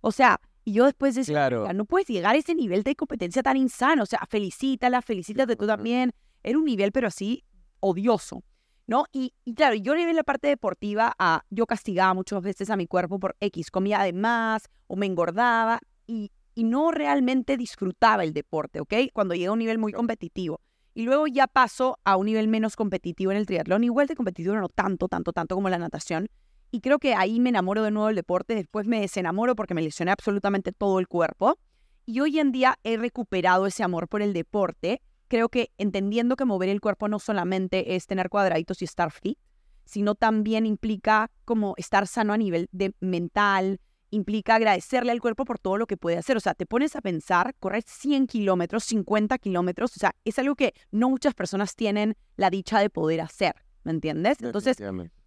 O 0.00 0.12
sea, 0.12 0.40
y 0.64 0.72
yo 0.74 0.84
después 0.84 1.14
decía, 1.14 1.34
Claro. 1.34 1.62
"Oiga, 1.62 1.72
no 1.72 1.84
puedes 1.84 2.08
llegar 2.08 2.34
a 2.34 2.38
ese 2.38 2.54
nivel 2.54 2.82
de 2.82 2.94
competencia 2.96 3.42
tan 3.42 3.56
insano. 3.56 4.02
O 4.02 4.06
sea, 4.06 4.20
felicítala, 4.28 5.02
felicítate 5.02 5.56
tú 5.56 5.66
también. 5.66 6.12
Era 6.42 6.58
un 6.58 6.64
nivel, 6.64 6.92
pero 6.92 7.08
así, 7.08 7.44
odioso, 7.80 8.42
¿no? 8.86 9.04
Y, 9.12 9.34
y 9.44 9.54
claro, 9.54 9.74
yo 9.74 9.94
le 9.94 10.02
en 10.08 10.16
la 10.16 10.22
parte 10.24 10.48
deportiva 10.48 11.14
a, 11.18 11.44
yo 11.50 11.66
castigaba 11.66 12.14
muchas 12.14 12.42
veces 12.42 12.70
a 12.70 12.76
mi 12.76 12.86
cuerpo 12.86 13.18
por 13.18 13.36
X, 13.40 13.70
comía 13.70 14.02
de 14.02 14.12
más 14.12 14.68
o 14.86 14.96
me 14.96 15.06
engordaba 15.06 15.80
y, 16.06 16.30
y 16.54 16.64
no 16.64 16.90
realmente 16.90 17.56
disfrutaba 17.56 18.24
el 18.24 18.32
deporte, 18.32 18.80
¿ok? 18.80 18.94
Cuando 19.12 19.34
llegué 19.34 19.46
a 19.46 19.52
un 19.52 19.58
nivel 19.60 19.78
muy 19.78 19.92
competitivo. 19.92 20.60
Y 20.92 21.04
luego 21.04 21.26
ya 21.26 21.46
paso 21.46 21.98
a 22.04 22.16
un 22.16 22.26
nivel 22.26 22.48
menos 22.48 22.74
competitivo 22.74 23.30
en 23.30 23.38
el 23.38 23.46
triatlón, 23.46 23.84
igual 23.84 24.08
de 24.08 24.16
competitivo, 24.16 24.56
no 24.56 24.68
tanto, 24.68 25.08
tanto, 25.08 25.32
tanto 25.32 25.54
como 25.54 25.68
la 25.68 25.78
natación. 25.78 26.28
Y 26.70 26.80
creo 26.80 26.98
que 26.98 27.14
ahí 27.14 27.40
me 27.40 27.50
enamoro 27.50 27.82
de 27.82 27.90
nuevo 27.90 28.06
del 28.06 28.16
deporte, 28.16 28.54
después 28.54 28.86
me 28.86 29.00
desenamoro 29.00 29.56
porque 29.56 29.74
me 29.74 29.82
lesioné 29.82 30.12
absolutamente 30.12 30.72
todo 30.72 30.98
el 31.00 31.08
cuerpo. 31.08 31.58
Y 32.06 32.20
hoy 32.20 32.38
en 32.38 32.52
día 32.52 32.78
he 32.84 32.96
recuperado 32.96 33.66
ese 33.66 33.82
amor 33.82 34.08
por 34.08 34.22
el 34.22 34.32
deporte. 34.32 35.02
Creo 35.28 35.48
que 35.48 35.70
entendiendo 35.78 36.36
que 36.36 36.44
mover 36.44 36.68
el 36.68 36.80
cuerpo 36.80 37.08
no 37.08 37.18
solamente 37.18 37.96
es 37.96 38.06
tener 38.06 38.28
cuadraditos 38.28 38.82
y 38.82 38.84
estar 38.84 39.10
fit, 39.10 39.38
sino 39.84 40.14
también 40.14 40.66
implica 40.66 41.30
como 41.44 41.74
estar 41.76 42.06
sano 42.06 42.32
a 42.32 42.36
nivel 42.38 42.68
de 42.72 42.94
mental, 43.00 43.80
implica 44.10 44.56
agradecerle 44.56 45.12
al 45.12 45.20
cuerpo 45.20 45.44
por 45.44 45.58
todo 45.58 45.76
lo 45.76 45.86
que 45.86 45.96
puede 45.96 46.16
hacer. 46.16 46.36
O 46.36 46.40
sea, 46.40 46.54
te 46.54 46.66
pones 46.66 46.94
a 46.96 47.00
pensar, 47.00 47.54
correr 47.58 47.82
100 47.86 48.26
kilómetros, 48.26 48.84
50 48.84 49.38
kilómetros, 49.38 49.96
o 49.96 50.00
sea, 50.00 50.14
es 50.24 50.38
algo 50.38 50.54
que 50.54 50.74
no 50.90 51.10
muchas 51.10 51.34
personas 51.34 51.74
tienen 51.74 52.16
la 52.36 52.50
dicha 52.50 52.78
de 52.80 52.90
poder 52.90 53.20
hacer, 53.20 53.54
¿me 53.84 53.92
entiendes? 53.92 54.38
Entonces. 54.40 54.76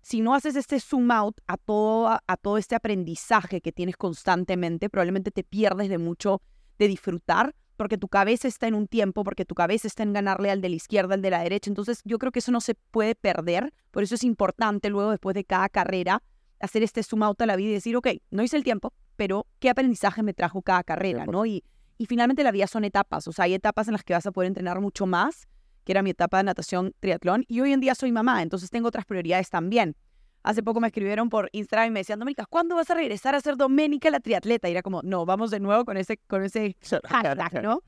Si 0.03 0.19
no 0.19 0.35
haces 0.35 0.57
este 0.57 0.79
zoom 0.79 1.09
out 1.11 1.39
a 1.47 1.55
todo, 1.55 2.09
a, 2.09 2.37
todo 2.37 2.57
este 2.57 2.75
aprendizaje 2.75 3.61
que 3.61 3.71
tienes 3.71 3.95
constantemente, 3.95 4.89
probablemente 4.89 5.31
te 5.31 5.43
pierdes 5.43 5.89
de 5.89 5.97
mucho 5.97 6.41
de 6.77 6.89
disfrutar 6.89 7.55
porque 7.77 7.97
tu 7.97 8.09
cabeza 8.09 8.47
está 8.47 8.67
en 8.67 8.75
un 8.75 8.87
tiempo, 8.87 9.23
porque 9.23 9.45
tu 9.45 9.55
cabeza 9.55 9.87
está 9.87 10.03
en 10.03 10.13
ganarle 10.13 10.51
al 10.51 10.61
de 10.61 10.69
la 10.69 10.75
izquierda, 10.75 11.15
al 11.15 11.21
de 11.21 11.31
la 11.31 11.41
derecha. 11.41 11.71
Entonces 11.71 12.01
yo 12.03 12.19
creo 12.19 12.31
que 12.31 12.39
eso 12.39 12.51
no 12.51 12.61
se 12.61 12.75
puede 12.75 13.15
perder. 13.15 13.73
Por 13.91 14.03
eso 14.03 14.15
es 14.15 14.23
importante 14.23 14.89
luego, 14.89 15.09
después 15.09 15.33
de 15.33 15.43
cada 15.43 15.69
carrera, 15.69 16.21
hacer 16.59 16.83
este 16.83 17.01
zoom 17.01 17.23
out 17.23 17.41
a 17.41 17.45
la 17.45 17.55
vida 17.55 17.69
y 17.69 17.73
decir, 17.73 17.95
ok, 17.95 18.09
no 18.29 18.43
hice 18.43 18.57
el 18.57 18.63
tiempo, 18.63 18.93
pero 19.15 19.47
¿qué 19.59 19.69
aprendizaje 19.69 20.21
me 20.21 20.33
trajo 20.33 20.61
cada 20.61 20.83
carrera? 20.83 21.25
¿no? 21.25 21.45
Y, 21.45 21.63
y 21.97 22.05
finalmente 22.05 22.43
la 22.43 22.51
vida 22.51 22.67
son 22.67 22.83
etapas. 22.83 23.27
O 23.27 23.31
sea, 23.31 23.45
hay 23.45 23.53
etapas 23.53 23.87
en 23.87 23.93
las 23.93 24.03
que 24.03 24.13
vas 24.13 24.25
a 24.25 24.31
poder 24.31 24.49
entrenar 24.49 24.79
mucho 24.81 25.05
más, 25.05 25.47
que 25.83 25.91
era 25.91 26.01
mi 26.01 26.11
etapa 26.11 26.37
de 26.37 26.43
natación 26.43 26.93
triatlón. 26.99 27.45
Y 27.47 27.61
hoy 27.61 27.73
en 27.73 27.79
día 27.79 27.95
soy 27.95 28.11
mamá, 28.11 28.41
entonces 28.41 28.69
tengo 28.69 28.87
otras 28.87 29.05
prioridades 29.05 29.49
también. 29.49 29.95
Hace 30.43 30.61
poco 30.61 30.81
me 30.81 30.87
escribieron 30.87 31.29
por 31.29 31.49
Instagram 31.53 31.87
y 31.87 31.91
me 31.91 31.99
decían, 32.01 32.19
Doménica, 32.19 32.45
¿cuándo 32.45 32.75
vas 32.75 32.89
a 32.89 32.95
regresar 32.95 33.33
a 33.33 33.39
ser 33.39 33.55
Doménica 33.55 34.09
la 34.09 34.19
triatleta? 34.19 34.67
Y 34.67 34.73
era 34.73 34.81
como, 34.81 35.01
no, 35.01 35.25
vamos 35.25 35.51
de 35.51 35.59
nuevo 35.61 35.85
con 35.85 35.95
ese, 35.95 36.17
con 36.27 36.43
ese 36.43 36.75
hashtag, 37.05 37.63
¿no? 37.63 37.81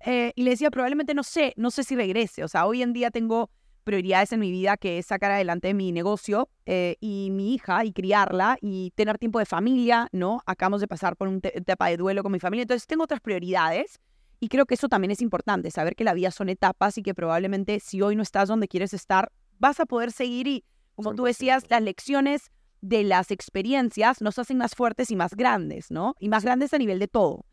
Eh, 0.00 0.32
y 0.34 0.42
le 0.42 0.50
decía, 0.50 0.70
probablemente 0.70 1.14
no 1.14 1.22
sé, 1.22 1.54
no 1.56 1.70
sé 1.70 1.82
si 1.82 1.96
regrese. 1.96 2.44
O 2.44 2.48
sea, 2.48 2.66
hoy 2.66 2.82
en 2.82 2.92
día 2.92 3.10
tengo 3.10 3.50
prioridades 3.84 4.32
en 4.32 4.40
mi 4.40 4.50
vida 4.50 4.76
que 4.76 4.98
es 4.98 5.06
sacar 5.06 5.30
adelante 5.30 5.72
mi 5.72 5.92
negocio 5.92 6.48
eh, 6.66 6.96
y 7.00 7.28
mi 7.30 7.54
hija 7.54 7.84
y 7.84 7.92
criarla 7.92 8.58
y 8.60 8.90
tener 8.96 9.18
tiempo 9.18 9.38
de 9.38 9.46
familia, 9.46 10.08
¿no? 10.12 10.42
Acabamos 10.46 10.80
de 10.80 10.88
pasar 10.88 11.16
por 11.16 11.28
una 11.28 11.40
etapa 11.42 11.88
de 11.88 11.96
duelo 11.96 12.22
con 12.22 12.32
mi 12.32 12.40
familia, 12.40 12.62
entonces 12.62 12.86
tengo 12.86 13.04
otras 13.04 13.20
prioridades 13.20 14.00
y 14.44 14.48
creo 14.48 14.66
que 14.66 14.74
eso 14.74 14.88
también 14.88 15.10
es 15.10 15.22
importante, 15.22 15.70
saber 15.70 15.96
que 15.96 16.04
la 16.04 16.12
vida 16.12 16.30
son 16.30 16.50
etapas 16.50 16.98
y 16.98 17.02
que 17.02 17.14
probablemente 17.14 17.80
si 17.80 18.02
hoy 18.02 18.14
no 18.14 18.22
estás 18.22 18.46
donde 18.48 18.68
quieres 18.68 18.92
estar, 18.92 19.32
vas 19.58 19.80
a 19.80 19.86
poder 19.86 20.12
seguir 20.12 20.46
y, 20.46 20.64
como 20.94 21.14
tú 21.14 21.24
decías, 21.24 21.64
100%. 21.64 21.70
las 21.70 21.82
lecciones 21.82 22.50
de 22.82 23.04
las 23.04 23.30
experiencias 23.30 24.20
nos 24.20 24.38
hacen 24.38 24.58
más 24.58 24.74
fuertes 24.74 25.10
y 25.10 25.16
más 25.16 25.34
grandes, 25.34 25.90
¿no? 25.90 26.14
Y 26.20 26.28
más 26.28 26.44
grandes 26.44 26.74
a 26.74 26.78
nivel 26.78 26.98
de 26.98 27.08
todo. 27.08 27.46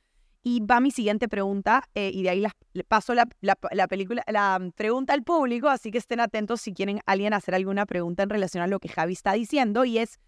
Y 0.43 0.59
va 0.65 0.81
mi 0.81 0.91
siguiente 0.91 1.29
pregunta, 1.29 1.83
eh, 1.95 2.11
y 2.13 2.23
de 2.23 2.29
ahí 2.31 2.45
le 2.73 2.83
paso 2.83 3.13
la, 3.13 3.25
la- 3.39 3.57
la 3.71 3.87
película, 3.87 4.23
la 4.27 4.59
mm, 4.59 4.71
pregunta 4.71 5.13
al 5.13 5.23
público, 5.23 5.69
así 5.69 5.91
que 5.91 5.99
estén 5.99 6.19
atentos 6.19 6.59
si 6.59 6.73
quieren 6.73 6.99
alguien 7.05 7.33
hacer 7.33 7.55
alguna 7.55 7.85
pregunta 7.85 8.23
en 8.23 8.29
relación 8.29 8.61
a 8.63 8.67
lo 8.67 8.79
que 8.79 8.89
Javi 8.89 9.13
está 9.13 9.31
diciendo, 9.33 9.85
y 9.85 9.99
es, 9.99 10.19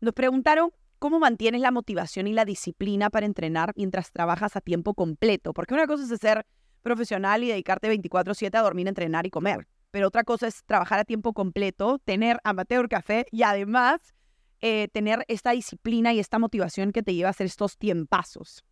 nos 0.00 0.14
preguntaron 0.14 0.70
cómo 0.98 1.18
mantienes 1.18 1.60
la 1.60 1.70
motivación 1.70 2.26
y 2.26 2.32
la 2.32 2.44
disciplina 2.44 3.10
para 3.10 3.26
entrenar 3.26 3.72
mientras 3.76 4.12
trabajas 4.12 4.56
a 4.56 4.60
tiempo 4.60 4.94
completo, 4.94 5.52
porque 5.52 5.74
una 5.74 5.86
cosa 5.86 6.12
es 6.12 6.20
ser 6.20 6.46
profesional 6.82 7.42
y 7.42 7.48
dedicarte 7.48 7.88
24/7 7.88 8.56
a 8.56 8.62
dormir, 8.62 8.88
entrenar 8.88 9.26
y 9.26 9.30
comer, 9.30 9.66
pero 9.90 10.08
otra 10.08 10.24
cosa 10.24 10.46
es 10.46 10.64
trabajar 10.64 10.98
a 10.98 11.04
tiempo 11.04 11.32
completo, 11.32 11.98
tener 12.04 12.38
amateur 12.44 12.88
café 12.88 13.26
y 13.30 13.42
además 13.42 14.14
eh, 14.60 14.88
tener 14.92 15.24
esta 15.28 15.50
disciplina 15.50 16.12
y 16.12 16.18
esta 16.18 16.38
motivación 16.38 16.92
que 16.92 17.02
te 17.02 17.14
lleva 17.14 17.28
a 17.28 17.30
hacer 17.30 17.46
estos 17.46 17.76
tiempazos. 17.76 18.64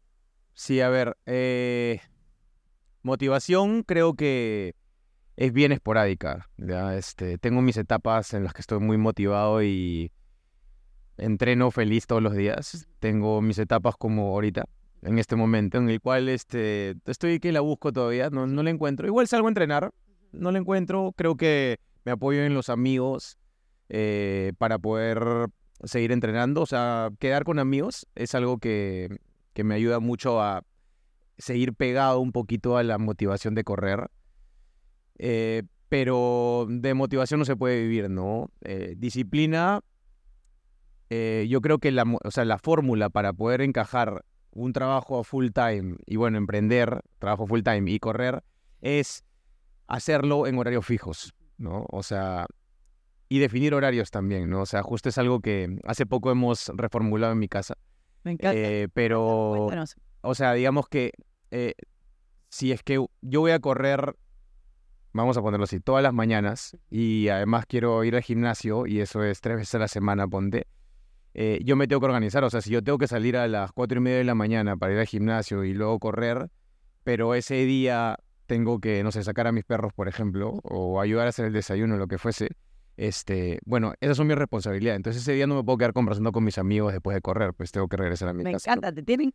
Sí, 0.54 0.80
a 0.80 0.88
ver, 0.88 1.16
eh, 1.26 2.00
motivación 3.02 3.82
creo 3.82 4.14
que 4.14 4.76
es 5.36 5.52
bien 5.52 5.72
esporádica. 5.72 6.48
Este, 6.96 7.38
tengo 7.38 7.60
mis 7.60 7.76
etapas 7.76 8.34
en 8.34 8.44
las 8.44 8.54
que 8.54 8.60
estoy 8.60 8.80
muy 8.80 8.96
motivado 8.96 9.62
y 9.62 10.12
entreno 11.16 11.70
feliz 11.70 12.06
todos 12.06 12.22
los 12.22 12.34
días. 12.34 12.86
Tengo 13.00 13.40
mis 13.42 13.58
etapas 13.58 13.94
como 13.96 14.28
ahorita, 14.28 14.64
en 15.02 15.18
este 15.18 15.36
momento, 15.36 15.78
en 15.78 15.88
el 15.88 16.00
cual 16.00 16.28
este, 16.28 16.94
estoy 17.06 17.40
que 17.40 17.52
la 17.52 17.60
busco 17.60 17.92
todavía, 17.92 18.30
no, 18.30 18.46
no 18.46 18.62
la 18.62 18.70
encuentro. 18.70 19.06
Igual 19.06 19.28
salgo 19.28 19.46
a 19.46 19.50
entrenar, 19.50 19.92
no 20.32 20.50
la 20.50 20.58
encuentro. 20.58 21.12
Creo 21.16 21.36
que 21.36 21.78
me 22.04 22.12
apoyo 22.12 22.42
en 22.42 22.54
los 22.54 22.68
amigos 22.68 23.38
eh, 23.88 24.52
para 24.58 24.78
poder 24.78 25.48
seguir 25.82 26.12
entrenando. 26.12 26.62
O 26.62 26.66
sea, 26.66 27.10
quedar 27.18 27.44
con 27.44 27.58
amigos 27.58 28.06
es 28.14 28.34
algo 28.34 28.58
que, 28.58 29.08
que 29.52 29.64
me 29.64 29.74
ayuda 29.74 30.00
mucho 30.00 30.40
a 30.40 30.62
seguir 31.38 31.74
pegado 31.74 32.20
un 32.20 32.32
poquito 32.32 32.76
a 32.76 32.82
la 32.82 32.98
motivación 32.98 33.54
de 33.54 33.64
correr. 33.64 34.10
Eh, 35.18 35.62
pero 35.88 36.66
de 36.68 36.94
motivación 36.94 37.38
no 37.38 37.44
se 37.44 37.56
puede 37.56 37.80
vivir, 37.82 38.10
¿no? 38.10 38.50
Eh, 38.62 38.94
disciplina, 38.96 39.80
eh, 41.10 41.46
yo 41.48 41.60
creo 41.60 41.78
que 41.78 41.90
la, 41.92 42.04
o 42.22 42.30
sea, 42.30 42.44
la 42.44 42.58
fórmula 42.58 43.10
para 43.10 43.32
poder 43.32 43.60
encajar 43.60 44.24
un 44.50 44.72
trabajo 44.72 45.24
full 45.24 45.48
time 45.52 45.96
y 46.06 46.16
bueno, 46.16 46.38
emprender, 46.38 47.02
trabajo 47.18 47.46
full 47.46 47.62
time 47.62 47.90
y 47.90 47.98
correr, 47.98 48.42
es 48.80 49.24
hacerlo 49.86 50.46
en 50.46 50.58
horarios 50.58 50.86
fijos, 50.86 51.34
¿no? 51.58 51.86
O 51.90 52.02
sea, 52.02 52.46
y 53.28 53.38
definir 53.38 53.74
horarios 53.74 54.10
también, 54.10 54.48
¿no? 54.48 54.62
O 54.62 54.66
sea, 54.66 54.82
justo 54.82 55.08
es 55.08 55.18
algo 55.18 55.40
que 55.40 55.78
hace 55.84 56.06
poco 56.06 56.30
hemos 56.30 56.70
reformulado 56.74 57.32
en 57.32 57.38
mi 57.38 57.48
casa. 57.48 57.74
Me 58.22 58.32
encanta. 58.32 58.58
Eh, 58.58 58.88
pero, 58.92 59.54
Cuéntanos. 59.56 59.96
o 60.20 60.34
sea, 60.34 60.52
digamos 60.54 60.88
que 60.88 61.12
eh, 61.50 61.74
si 62.48 62.72
es 62.72 62.82
que 62.82 63.04
yo 63.20 63.40
voy 63.40 63.50
a 63.50 63.58
correr, 63.58 64.16
vamos 65.12 65.36
a 65.36 65.42
ponerlo 65.42 65.64
así, 65.64 65.80
todas 65.80 66.02
las 66.02 66.14
mañanas 66.14 66.76
y 66.90 67.28
además 67.28 67.66
quiero 67.66 68.04
ir 68.04 68.14
al 68.14 68.22
gimnasio 68.22 68.86
y 68.86 69.00
eso 69.00 69.24
es 69.24 69.40
tres 69.40 69.56
veces 69.56 69.74
a 69.74 69.78
la 69.80 69.88
semana, 69.88 70.28
ponte, 70.28 70.66
eh, 71.34 71.60
yo 71.64 71.76
me 71.76 71.86
tengo 71.88 72.00
que 72.00 72.06
organizar. 72.06 72.44
O 72.44 72.50
sea, 72.50 72.60
si 72.60 72.70
yo 72.70 72.82
tengo 72.82 72.96
que 72.98 73.08
salir 73.08 73.36
a 73.36 73.46
las 73.48 73.72
cuatro 73.72 73.98
y 73.98 74.00
media 74.00 74.18
de 74.18 74.24
la 74.24 74.34
mañana 74.34 74.76
para 74.76 74.92
ir 74.92 74.98
al 75.00 75.06
gimnasio 75.06 75.64
y 75.64 75.74
luego 75.74 75.98
correr, 75.98 76.48
pero 77.02 77.34
ese 77.34 77.64
día 77.64 78.16
tengo 78.46 78.78
que, 78.80 79.02
no 79.02 79.10
sé, 79.12 79.22
sacar 79.24 79.46
a 79.46 79.52
mis 79.52 79.64
perros, 79.64 79.92
por 79.94 80.08
ejemplo, 80.08 80.60
o 80.62 81.00
ayudar 81.00 81.26
a 81.26 81.30
hacer 81.30 81.46
el 81.46 81.52
desayuno, 81.52 81.96
lo 81.96 82.06
que 82.06 82.18
fuese, 82.18 82.50
este, 82.96 83.58
bueno, 83.64 83.94
esas 84.00 84.16
son 84.16 84.26
mis 84.26 84.36
responsabilidades. 84.36 84.96
Entonces 84.96 85.22
ese 85.22 85.32
día 85.32 85.46
no 85.46 85.56
me 85.56 85.64
puedo 85.64 85.78
quedar 85.78 85.92
conversando 85.92 86.30
con 86.30 86.44
mis 86.44 86.58
amigos 86.58 86.92
después 86.92 87.14
de 87.14 87.20
correr, 87.20 87.52
pues 87.54 87.72
tengo 87.72 87.88
que 87.88 87.96
regresar 87.96 88.28
a 88.28 88.32
mi 88.34 88.44
Me 88.44 88.52
casa. 88.52 88.70
¿no? 88.70 88.78
encanta, 88.78 88.94
te 88.94 89.02
tienen. 89.02 89.34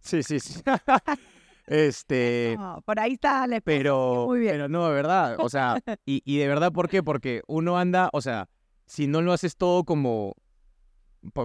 Sí, 0.00 0.22
sí, 0.22 0.40
sí. 0.40 0.60
este, 1.66 2.56
No, 2.58 2.82
por 2.84 2.98
ahí 3.00 3.12
está 3.14 3.46
la 3.46 3.60
pero, 3.60 4.26
Muy 4.28 4.40
bien. 4.40 4.52
pero 4.52 4.68
no, 4.68 4.88
de 4.88 4.94
verdad, 4.94 5.36
o 5.38 5.48
sea, 5.48 5.78
y, 6.06 6.22
y 6.24 6.38
de 6.38 6.48
verdad, 6.48 6.72
¿por 6.72 6.88
qué? 6.88 7.02
Porque 7.02 7.42
uno 7.46 7.78
anda, 7.78 8.08
o 8.12 8.20
sea, 8.20 8.48
si 8.86 9.06
no 9.06 9.20
lo 9.22 9.32
haces 9.32 9.56
todo 9.56 9.84
como 9.84 10.34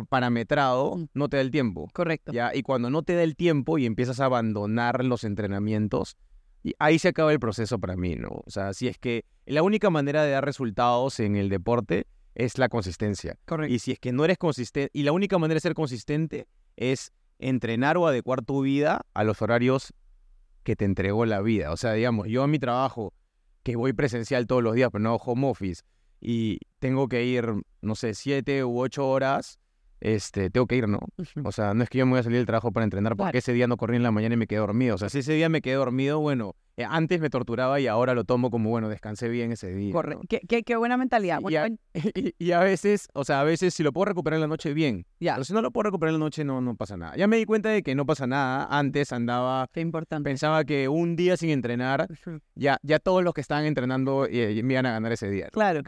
parametrado, 0.09 0.97
no 1.13 1.29
te 1.29 1.37
da 1.37 1.41
el 1.41 1.51
tiempo. 1.51 1.87
Correcto. 1.93 2.31
¿ya? 2.31 2.55
Y 2.55 2.61
cuando 2.61 2.89
no 2.89 3.03
te 3.03 3.15
da 3.15 3.23
el 3.23 3.35
tiempo 3.35 3.77
y 3.77 3.85
empiezas 3.85 4.19
a 4.19 4.25
abandonar 4.25 5.03
los 5.03 5.23
entrenamientos, 5.23 6.17
y 6.63 6.73
ahí 6.79 6.99
se 6.99 7.07
acaba 7.07 7.31
el 7.33 7.39
proceso 7.39 7.79
para 7.79 7.95
mí, 7.95 8.15
¿no? 8.15 8.41
O 8.45 8.49
sea, 8.49 8.73
si 8.73 8.87
es 8.87 8.97
que 8.97 9.25
la 9.45 9.63
única 9.63 9.89
manera 9.89 10.23
de 10.23 10.31
dar 10.31 10.45
resultados 10.45 11.19
en 11.19 11.35
el 11.35 11.49
deporte 11.49 12.05
es 12.35 12.57
la 12.57 12.69
consistencia. 12.69 13.37
Correcto. 13.45 13.73
Y 13.73 13.79
si 13.79 13.91
es 13.91 13.99
que 13.99 14.11
no 14.11 14.25
eres 14.25 14.37
consistente, 14.37 14.91
y 14.93 15.03
la 15.03 15.11
única 15.11 15.37
manera 15.37 15.55
de 15.55 15.61
ser 15.61 15.73
consistente 15.73 16.47
es 16.75 17.11
entrenar 17.39 17.97
o 17.97 18.07
adecuar 18.07 18.43
tu 18.43 18.61
vida 18.61 19.01
a 19.13 19.23
los 19.23 19.41
horarios 19.41 19.93
que 20.63 20.75
te 20.75 20.85
entregó 20.85 21.25
la 21.25 21.41
vida. 21.41 21.71
O 21.71 21.77
sea, 21.77 21.93
digamos, 21.93 22.27
yo 22.27 22.43
a 22.43 22.47
mi 22.47 22.59
trabajo, 22.59 23.13
que 23.63 23.75
voy 23.75 23.93
presencial 23.93 24.47
todos 24.47 24.63
los 24.63 24.75
días, 24.75 24.89
pero 24.91 25.03
no 25.03 25.15
home 25.15 25.47
office, 25.47 25.81
y 26.21 26.59
tengo 26.79 27.07
que 27.09 27.25
ir, 27.25 27.51
no 27.81 27.95
sé, 27.95 28.13
siete 28.13 28.63
u 28.63 28.79
ocho 28.79 29.09
horas, 29.09 29.59
este, 29.99 30.49
tengo 30.49 30.65
que 30.65 30.75
ir, 30.77 30.87
¿no? 30.87 30.99
O 31.43 31.51
sea, 31.51 31.73
no 31.75 31.83
es 31.83 31.89
que 31.89 31.99
yo 31.99 32.05
me 32.07 32.11
voy 32.13 32.19
a 32.21 32.23
salir 32.23 32.37
del 32.39 32.47
trabajo 32.47 32.71
para 32.71 32.83
entrenar 32.85 33.11
porque 33.15 33.23
Claro. 33.33 33.37
ese 33.39 33.53
día 33.53 33.67
no 33.67 33.77
corrí 33.77 33.97
en 33.97 34.03
la 34.03 34.11
mañana 34.11 34.33
y 34.33 34.37
me 34.37 34.47
quedé 34.47 34.59
dormido. 34.59 34.95
O 34.95 34.97
sea, 34.97 35.09
si 35.09 35.19
ese 35.19 35.33
día 35.33 35.47
me 35.47 35.61
quedé 35.61 35.75
dormido, 35.75 36.19
bueno, 36.19 36.55
eh, 36.75 36.85
antes 36.89 37.21
me 37.21 37.29
torturaba 37.29 37.79
y 37.79 37.85
ahora 37.85 38.15
lo 38.15 38.23
tomo 38.23 38.49
como, 38.49 38.71
bueno, 38.71 38.89
descansé 38.89 39.29
bien 39.29 39.51
ese 39.51 39.71
día. 39.75 39.89
¿no? 39.89 39.93
Correcto. 39.93 40.23
Qué, 40.27 40.39
qué- 40.47 40.63
qué 40.63 40.75
buena 40.75 40.97
mentalidad. 40.97 41.39
Y 41.47 41.55
a- 41.55 41.63
ven, 41.63 41.79
Y, 42.15 42.33
y 42.39 42.51
a 42.53 42.61
veces, 42.61 43.09
o 43.13 43.23
sea, 43.23 43.41
a 43.41 43.43
veces 43.43 43.75
si 43.75 43.83
lo 43.83 43.93
puedo 43.93 44.05
recuperar 44.05 44.37
en 44.37 44.41
la 44.41 44.47
noche, 44.47 44.73
bien. 44.73 45.05
ya, 45.19 45.35
Pero 45.35 45.43
si 45.45 45.53
no 45.53 45.61
lo 45.61 45.69
puedo 45.69 45.83
recuperar 45.83 46.15
en 46.15 46.19
la 46.19 46.25
noche, 46.25 46.43
no, 46.43 46.61
no 46.61 46.75
pasa 46.75 46.97
nada. 46.97 47.15
Ya 47.15 47.27
me 47.27 47.37
di 47.37 47.45
cuenta 47.45 47.69
de 47.69 47.83
que 47.83 47.93
no 47.93 48.07
pasa 48.07 48.25
nada. 48.25 48.65
Antes 48.71 49.11
andaba, 49.11 49.67
qué 49.71 49.81
importante. 49.81 50.27
pensaba 50.27 50.63
que 50.63 50.87
un 50.89 51.15
día 51.15 51.37
sin 51.37 51.51
entrenar, 51.51 52.07
ya, 52.55 52.79
ya 52.81 52.97
todos 52.97 53.23
los 53.23 53.35
que 53.35 53.41
estaban 53.41 53.65
entrenando 53.65 54.25
eh, 54.27 54.63
me 54.63 54.73
iban 54.73 54.87
a 54.87 54.93
ganar 54.93 55.11
ese 55.11 55.29
día. 55.29 55.45
¿no? 55.45 55.51
Claro. 55.51 55.81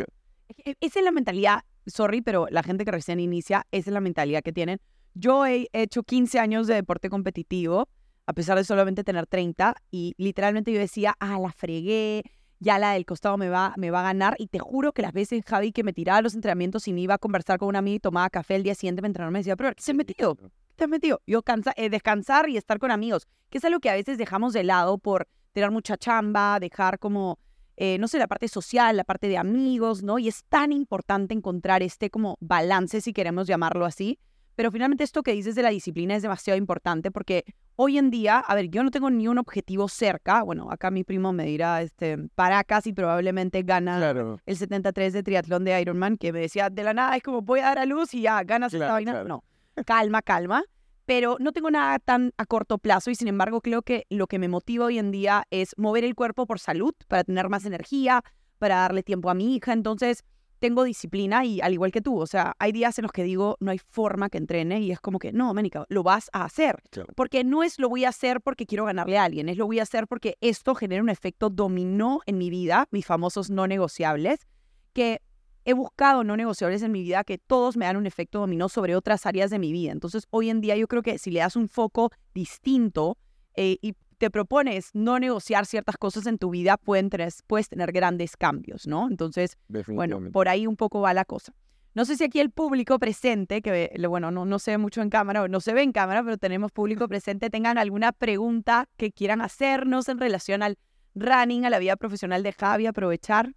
Que 0.53 0.75
Esa 0.79 0.99
es 0.99 1.05
la 1.05 1.11
mentalidad, 1.11 1.61
sorry, 1.85 2.21
pero 2.21 2.47
la 2.49 2.63
gente 2.63 2.85
que 2.85 2.91
recién 2.91 3.19
inicia, 3.19 3.65
esa 3.71 3.89
es 3.89 3.93
la 3.93 4.01
mentalidad 4.01 4.41
que 4.41 4.53
tienen. 4.53 4.79
Yo 5.13 5.45
he 5.45 5.69
hecho 5.73 6.03
15 6.03 6.39
años 6.39 6.67
de 6.67 6.75
deporte 6.75 7.09
competitivo, 7.09 7.87
a 8.25 8.33
pesar 8.33 8.57
de 8.57 8.63
solamente 8.63 9.03
tener 9.03 9.27
30, 9.27 9.75
y 9.91 10.15
literalmente 10.17 10.71
yo 10.71 10.79
decía, 10.79 11.15
ah, 11.19 11.37
la 11.39 11.51
fregué, 11.51 12.23
ya 12.59 12.79
la 12.79 12.93
del 12.93 13.05
costado 13.05 13.37
me 13.37 13.49
va, 13.49 13.73
me 13.77 13.91
va 13.91 13.99
a 13.99 14.03
ganar, 14.03 14.35
y 14.39 14.47
te 14.47 14.59
juro 14.59 14.93
que 14.93 15.01
las 15.01 15.13
veces, 15.13 15.43
Javi, 15.45 15.71
que 15.71 15.83
me 15.83 15.93
tiraba 15.93 16.19
a 16.19 16.21
los 16.21 16.33
entrenamientos 16.33 16.87
y 16.87 16.93
me 16.93 17.01
iba 17.01 17.15
a 17.15 17.17
conversar 17.17 17.59
con 17.59 17.67
una 17.67 17.79
amiga 17.79 17.95
y 17.97 17.99
tomaba 17.99 18.29
café 18.29 18.55
el 18.55 18.63
día 18.63 18.75
siguiente, 18.75 19.01
me 19.01 19.07
entrenaba 19.07 19.31
y 19.31 19.33
me 19.33 19.39
decía, 19.39 19.55
pero 19.55 19.73
¿qué 19.75 19.83
se 19.83 19.91
ha 19.91 19.93
metido? 19.93 20.35
¿Qué 20.35 20.49
te 20.75 20.83
has 20.85 20.89
metido? 20.89 21.21
Yo 21.27 21.43
cansa, 21.43 21.73
eh, 21.75 21.89
descansar 21.89 22.49
y 22.49 22.57
estar 22.57 22.79
con 22.79 22.89
amigos, 22.89 23.27
que 23.49 23.59
es 23.59 23.65
algo 23.65 23.79
que 23.79 23.89
a 23.89 23.93
veces 23.93 24.17
dejamos 24.17 24.53
de 24.53 24.63
lado 24.63 24.97
por 24.97 25.27
tener 25.51 25.69
mucha 25.69 25.97
chamba, 25.97 26.59
dejar 26.59 26.97
como 26.97 27.37
eh, 27.77 27.97
no 27.99 28.07
sé, 28.07 28.17
la 28.19 28.27
parte 28.27 28.47
social, 28.47 28.95
la 28.97 29.03
parte 29.03 29.27
de 29.27 29.37
amigos, 29.37 30.03
¿no? 30.03 30.19
Y 30.19 30.27
es 30.27 30.43
tan 30.49 30.71
importante 30.71 31.33
encontrar 31.33 31.81
este 31.83 32.09
como 32.09 32.37
balance, 32.39 33.01
si 33.01 33.13
queremos 33.13 33.47
llamarlo 33.47 33.85
así. 33.85 34.19
Pero 34.55 34.69
finalmente 34.71 35.03
esto 35.03 35.23
que 35.23 35.31
dices 35.33 35.55
de 35.55 35.63
la 35.63 35.69
disciplina 35.69 36.15
es 36.15 36.21
demasiado 36.21 36.57
importante 36.59 37.09
porque 37.09 37.43
hoy 37.75 37.97
en 37.97 38.11
día, 38.11 38.37
a 38.37 38.53
ver, 38.53 38.69
yo 38.69 38.83
no 38.83 38.91
tengo 38.91 39.09
ni 39.09 39.27
un 39.27 39.39
objetivo 39.39 39.87
cerca. 39.89 40.43
Bueno, 40.43 40.69
acá 40.69 40.91
mi 40.91 41.03
primo 41.03 41.33
me 41.33 41.45
dirá, 41.45 41.81
este, 41.81 42.19
Paracas 42.35 42.85
y 42.85 42.93
probablemente 42.93 43.63
gana 43.63 43.97
Claro. 43.97 44.39
el 44.45 44.55
73 44.55 45.11
de 45.13 45.23
triatlón 45.23 45.63
de 45.63 45.81
Ironman, 45.81 46.17
que 46.17 46.31
me 46.31 46.39
decía, 46.41 46.69
de 46.69 46.83
la 46.83 46.93
nada, 46.93 47.15
es 47.17 47.23
como 47.23 47.41
voy 47.41 47.61
a 47.61 47.63
dar 47.63 47.79
a 47.79 47.85
luz 47.87 48.13
y 48.13 48.21
ya, 48.21 48.43
ganas 48.43 48.71
esta 48.71 48.77
Claro, 48.85 48.93
vaina. 48.93 49.11
claro. 49.13 49.27
No, 49.27 49.43
calma, 49.85 50.21
calma. 50.21 50.63
Pero 51.05 51.37
no 51.39 51.51
tengo 51.51 51.69
nada 51.69 51.99
tan 51.99 52.33
a 52.37 52.45
corto 52.45 52.77
plazo 52.77 53.11
y 53.11 53.15
sin 53.15 53.27
embargo 53.27 53.61
creo 53.61 53.81
que 53.81 54.05
lo 54.09 54.27
que 54.27 54.39
me 54.39 54.47
motiva 54.47 54.85
hoy 54.85 54.99
en 54.99 55.11
día 55.11 55.45
es 55.51 55.73
mover 55.77 56.03
el 56.03 56.15
cuerpo 56.15 56.45
por 56.45 56.59
salud, 56.59 56.93
para 57.07 57.23
tener 57.23 57.49
más 57.49 57.65
energía, 57.65 58.23
para 58.57 58.77
darle 58.77 59.03
tiempo 59.03 59.29
a 59.29 59.33
mi 59.33 59.55
hija. 59.55 59.73
Entonces 59.73 60.23
tengo 60.63 60.85
disciplina 60.85 61.43
y 61.43 61.59
al 61.59 61.73
igual 61.73 61.91
que 61.91 61.99
tú, 61.99 62.17
o 62.17 62.25
sea, 62.25 62.55
hay 62.57 62.71
días 62.71 62.97
en 62.97 63.03
los 63.03 63.11
que 63.11 63.23
digo, 63.23 63.57
no 63.59 63.71
hay 63.71 63.79
forma 63.79 64.29
que 64.29 64.37
entrene 64.37 64.79
y 64.79 64.91
es 64.91 65.01
como 65.01 65.19
que, 65.19 65.33
no, 65.33 65.53
Ménica, 65.53 65.85
lo 65.89 66.03
vas 66.03 66.29
a 66.31 66.45
hacer. 66.45 66.81
Claro. 66.89 67.11
Porque 67.17 67.43
no 67.43 67.63
es 67.63 67.79
lo 67.79 67.89
voy 67.89 68.05
a 68.05 68.09
hacer 68.09 68.39
porque 68.39 68.65
quiero 68.65 68.85
ganarle 68.85 69.17
a 69.17 69.25
alguien, 69.25 69.49
es 69.49 69.57
lo 69.57 69.65
voy 69.65 69.79
a 69.79 69.83
hacer 69.83 70.07
porque 70.07 70.37
esto 70.39 70.73
genera 70.73 71.03
un 71.03 71.09
efecto 71.09 71.49
dominó 71.49 72.21
en 72.27 72.37
mi 72.37 72.49
vida, 72.49 72.87
mis 72.91 73.05
famosos 73.05 73.49
no 73.49 73.67
negociables, 73.67 74.47
que 74.93 75.21
he 75.65 75.73
buscado 75.73 76.23
no 76.23 76.35
negociables 76.37 76.81
en 76.83 76.91
mi 76.91 77.01
vida 77.03 77.23
que 77.23 77.37
todos 77.37 77.77
me 77.77 77.85
dan 77.85 77.97
un 77.97 78.05
efecto 78.05 78.39
dominó 78.39 78.69
sobre 78.69 78.95
otras 78.95 79.25
áreas 79.25 79.49
de 79.49 79.59
mi 79.59 79.71
vida. 79.71 79.91
Entonces, 79.91 80.27
hoy 80.29 80.49
en 80.49 80.61
día 80.61 80.75
yo 80.75 80.87
creo 80.87 81.01
que 81.01 81.17
si 81.17 81.31
le 81.31 81.39
das 81.39 81.55
un 81.55 81.67
foco 81.69 82.11
distinto 82.33 83.17
eh, 83.55 83.77
y 83.81 83.95
te 84.17 84.29
propones 84.29 84.89
no 84.93 85.19
negociar 85.19 85.65
ciertas 85.65 85.97
cosas 85.97 86.25
en 86.27 86.37
tu 86.37 86.49
vida, 86.51 86.77
pueden 86.77 87.09
tener- 87.09 87.33
puedes 87.47 87.67
tener 87.69 87.91
grandes 87.91 88.37
cambios, 88.37 88.87
¿no? 88.87 89.07
Entonces, 89.09 89.57
bueno, 89.95 90.17
por 90.31 90.47
ahí 90.47 90.65
un 90.67 90.75
poco 90.77 91.01
va 91.01 91.13
la 91.13 91.25
cosa. 91.25 91.53
No 91.95 92.05
sé 92.05 92.15
si 92.17 92.23
aquí 92.23 92.39
el 92.39 92.49
público 92.49 92.97
presente, 92.99 93.61
que 93.61 93.93
bueno, 94.09 94.31
no, 94.31 94.45
no 94.45 94.57
se 94.59 94.71
ve 94.71 94.77
mucho 94.79 95.01
en 95.01 95.09
cámara, 95.09 95.43
o 95.43 95.47
no 95.47 95.59
se 95.59 95.73
ve 95.73 95.83
en 95.83 95.91
cámara, 95.91 96.23
pero 96.23 96.37
tenemos 96.37 96.71
público 96.71 97.07
presente, 97.07 97.49
tengan 97.49 97.77
alguna 97.77 98.11
pregunta 98.11 98.87
que 98.97 99.11
quieran 99.11 99.41
hacernos 99.41 100.09
en 100.09 100.17
relación 100.19 100.63
al 100.63 100.77
running, 101.15 101.65
a 101.65 101.69
la 101.69 101.77
vida 101.79 101.95
profesional 101.95 102.41
de 102.43 102.53
Javi, 102.53 102.87
aprovechar. 102.87 103.53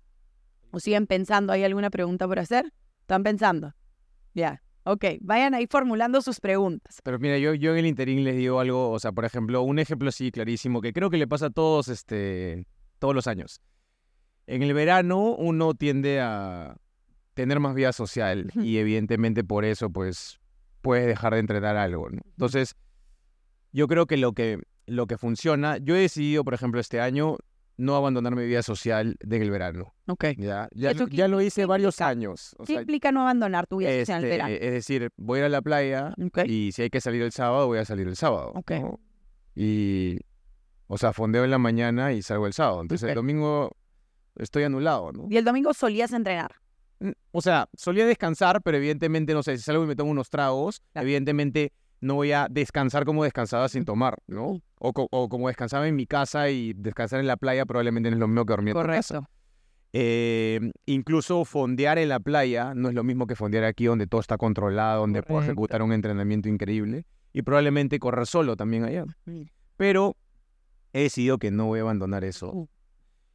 ¿O 0.76 0.78
siguen 0.78 1.06
pensando? 1.06 1.54
¿Hay 1.54 1.64
alguna 1.64 1.88
pregunta 1.88 2.28
por 2.28 2.38
hacer? 2.38 2.70
¿Están 3.00 3.22
pensando? 3.22 3.72
Ya, 4.34 4.62
ok. 4.84 5.06
Vayan 5.22 5.54
ahí 5.54 5.66
formulando 5.66 6.20
sus 6.20 6.38
preguntas. 6.38 7.00
Pero 7.02 7.18
mira, 7.18 7.38
yo, 7.38 7.54
yo 7.54 7.72
en 7.72 7.78
el 7.78 7.86
interín 7.86 8.24
les 8.24 8.36
digo 8.36 8.60
algo, 8.60 8.90
o 8.90 8.98
sea, 8.98 9.10
por 9.10 9.24
ejemplo, 9.24 9.62
un 9.62 9.78
ejemplo 9.78 10.10
así 10.10 10.30
clarísimo 10.30 10.82
que 10.82 10.92
creo 10.92 11.08
que 11.08 11.16
le 11.16 11.26
pasa 11.26 11.46
a 11.46 11.50
todos, 11.50 11.88
este, 11.88 12.66
todos 12.98 13.14
los 13.14 13.26
años. 13.26 13.62
En 14.46 14.62
el 14.62 14.74
verano 14.74 15.34
uno 15.36 15.72
tiende 15.72 16.20
a 16.20 16.76
tener 17.32 17.58
más 17.58 17.74
vida 17.74 17.94
social 17.94 18.50
y 18.56 18.76
evidentemente 18.76 19.44
por 19.44 19.64
eso, 19.64 19.88
pues, 19.88 20.38
puedes 20.82 21.06
dejar 21.06 21.32
de 21.32 21.40
entrenar 21.40 21.78
algo, 21.78 22.10
¿no? 22.10 22.20
Entonces, 22.32 22.76
yo 23.72 23.88
creo 23.88 24.04
que 24.04 24.18
lo 24.18 24.34
que, 24.34 24.60
lo 24.84 25.06
que 25.06 25.16
funciona, 25.16 25.78
yo 25.78 25.96
he 25.96 26.00
decidido, 26.00 26.44
por 26.44 26.52
ejemplo, 26.52 26.82
este 26.82 27.00
año 27.00 27.38
no 27.78 27.94
abandonar 27.96 28.34
mi 28.34 28.46
vida 28.46 28.62
social 28.62 29.16
en 29.20 29.42
el 29.42 29.50
verano, 29.50 29.94
Ok. 30.06 30.24
¿ya? 30.38 30.68
Ya, 30.72 30.90
¿Eso 30.92 31.04
lo- 31.04 31.08
ya 31.10 31.28
lo 31.28 31.40
hice 31.40 31.66
varios 31.66 31.94
implica? 31.96 32.08
años. 32.08 32.54
o 32.58 32.64
¿Qué 32.64 32.72
sea, 32.74 32.80
implica 32.82 33.12
no 33.12 33.20
abandonar 33.22 33.66
tu 33.66 33.76
vida 33.78 33.90
social 33.90 34.18
en 34.20 34.24
el 34.24 34.30
este, 34.32 34.36
verano? 34.48 34.54
es 34.66 34.72
decir, 34.72 35.10
voy 35.16 35.36
a 35.38 35.40
ir 35.40 35.44
a 35.46 35.48
la 35.50 35.62
playa, 35.62 36.14
y 36.46 36.72
si 36.72 36.82
hay 36.82 36.90
que 36.90 37.00
salir 37.00 37.22
el 37.22 37.32
sábado, 37.32 37.66
voy 37.66 37.78
a 37.78 37.84
salir 37.84 38.08
el 38.08 38.16
sábado. 38.16 38.52
Ok. 38.54 38.70
¿no? 38.80 39.00
Y, 39.54 40.18
o 40.86 40.98
sea, 40.98 41.12
fondeo 41.12 41.44
en 41.44 41.50
la 41.50 41.58
mañana 41.58 42.12
y 42.12 42.22
salgo 42.22 42.46
el 42.46 42.52
sábado. 42.52 42.80
Entonces 42.82 43.08
el 43.08 43.14
domingo 43.14 43.76
estoy 44.36 44.64
anulado, 44.64 45.12
¿no? 45.12 45.26
Y 45.30 45.36
el 45.36 45.44
domingo 45.44 45.72
solías 45.74 46.12
entrenar. 46.12 46.52
Mm, 47.00 47.10
O 47.32 47.40
sea, 47.42 47.68
solía 47.76 48.06
descansar, 48.06 48.62
pero 48.62 48.76
evidentemente, 48.78 49.34
no 49.34 49.42
sé, 49.42 49.56
si 49.56 49.62
salgo 49.64 49.84
y 49.84 49.86
me 49.86 49.96
tomo 49.96 50.10
unos 50.10 50.30
tragos, 50.30 50.80
Claro. 50.92 51.06
evidentemente 51.06 51.72
no 52.00 52.14
voy 52.14 52.32
a 52.32 52.46
descansar 52.50 53.04
como 53.04 53.24
descansaba 53.24 53.68
sin 53.68 53.84
tomar, 53.84 54.18
¿no? 54.26 54.60
O, 54.78 54.92
co- 54.92 55.08
o 55.10 55.28
como 55.28 55.48
descansaba 55.48 55.88
en 55.88 55.96
mi 55.96 56.06
casa 56.06 56.50
y 56.50 56.72
descansar 56.74 57.20
en 57.20 57.26
la 57.26 57.36
playa 57.36 57.64
probablemente 57.64 58.10
no 58.10 58.16
es 58.16 58.20
lo 58.20 58.28
mismo 58.28 58.44
que 58.44 58.52
dormir 58.52 58.76
en 58.76 58.82
tu 58.82 58.86
casa. 58.88 59.14
Correcto. 59.16 59.32
Eh, 59.92 60.60
incluso 60.84 61.44
fondear 61.46 61.96
en 61.98 62.10
la 62.10 62.20
playa 62.20 62.74
no 62.74 62.88
es 62.90 62.94
lo 62.94 63.02
mismo 63.02 63.26
que 63.26 63.34
fondear 63.36 63.64
aquí 63.64 63.86
donde 63.86 64.06
todo 64.06 64.20
está 64.20 64.36
controlado, 64.36 65.00
donde 65.00 65.22
puedo 65.22 65.40
ejecutar 65.42 65.80
un 65.80 65.92
entrenamiento 65.92 66.48
increíble 66.50 67.06
y 67.32 67.40
probablemente 67.42 67.98
correr 67.98 68.26
solo 68.26 68.56
también 68.56 68.84
allá. 68.84 69.04
Pero 69.78 70.16
he 70.92 71.02
decidido 71.04 71.38
que 71.38 71.50
no 71.50 71.66
voy 71.66 71.78
a 71.78 71.82
abandonar 71.82 72.24
eso 72.24 72.50
Uh. 72.52 72.68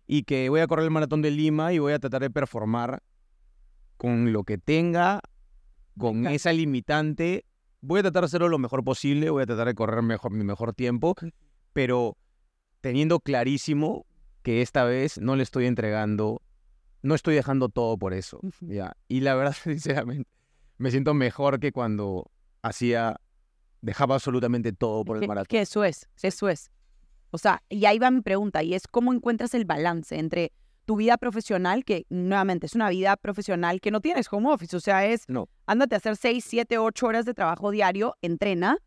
y 0.05 0.23
que 0.23 0.49
voy 0.49 0.59
a 0.59 0.67
correr 0.67 0.85
el 0.85 0.91
maratón 0.91 1.23
de 1.23 1.31
Lima 1.31 1.73
y 1.73 1.79
voy 1.79 1.93
a 1.93 1.99
tratar 1.99 2.21
de 2.21 2.29
performar 2.29 3.01
con 3.97 4.31
lo 4.33 4.43
que 4.43 4.57
tenga, 4.59 5.21
con 5.97 6.27
esa 6.27 6.53
limitante. 6.53 7.45
Voy 7.81 7.99
a 7.99 8.03
tratar 8.03 8.21
de 8.23 8.25
hacerlo 8.27 8.49
lo 8.49 8.59
mejor 8.59 8.83
posible, 8.83 9.29
voy 9.29 9.43
a 9.43 9.45
tratar 9.45 9.67
de 9.67 9.75
correr 9.75 10.01
mejor, 10.01 10.31
mi 10.31 10.43
mejor 10.43 10.73
tiempo, 10.73 11.15
pero 11.73 12.17
teniendo 12.81 13.19
clarísimo 13.19 14.05
que 14.43 14.61
esta 14.61 14.83
vez 14.85 15.19
no 15.19 15.35
le 15.35 15.43
estoy 15.43 15.65
entregando 15.65 16.41
no 17.01 17.15
estoy 17.15 17.35
dejando 17.35 17.69
todo 17.69 17.97
por 17.97 18.13
eso. 18.13 18.39
¿ya? 18.61 18.95
Y 19.07 19.21
la 19.21 19.35
verdad, 19.35 19.55
sinceramente, 19.63 20.29
me 20.77 20.91
siento 20.91 21.13
mejor 21.13 21.59
que 21.59 21.71
cuando 21.71 22.31
hacía, 22.61 23.19
dejaba 23.81 24.15
absolutamente 24.15 24.73
todo 24.73 25.03
por 25.03 25.17
el 25.17 25.27
maratón. 25.27 25.47
Que 25.49 25.61
eso 25.61 25.83
es, 25.83 26.07
eso 26.21 26.49
es. 26.49 26.71
O 27.31 27.37
sea, 27.37 27.63
y 27.69 27.85
ahí 27.85 27.97
va 27.97 28.11
mi 28.11 28.21
pregunta, 28.21 28.61
y 28.61 28.73
es 28.73 28.87
cómo 28.87 29.13
encuentras 29.13 29.53
el 29.53 29.65
balance 29.65 30.17
entre 30.17 30.51
tu 30.85 30.95
vida 30.95 31.17
profesional, 31.17 31.85
que 31.85 32.05
nuevamente 32.09 32.65
es 32.65 32.75
una 32.75 32.89
vida 32.89 33.15
profesional 33.17 33.81
que 33.81 33.91
no 33.91 34.01
tienes 34.01 34.27
home 34.31 34.51
office, 34.51 34.75
o 34.75 34.79
sea, 34.79 35.05
es 35.05 35.27
No. 35.29 35.47
ándate 35.65 35.95
a 35.95 35.97
hacer 35.97 36.15
6, 36.15 36.43
7, 36.47 36.77
8 36.77 37.05
horas 37.07 37.25
de 37.25 37.33
trabajo 37.33 37.71
diario, 37.71 38.15
entrena, 38.21 38.77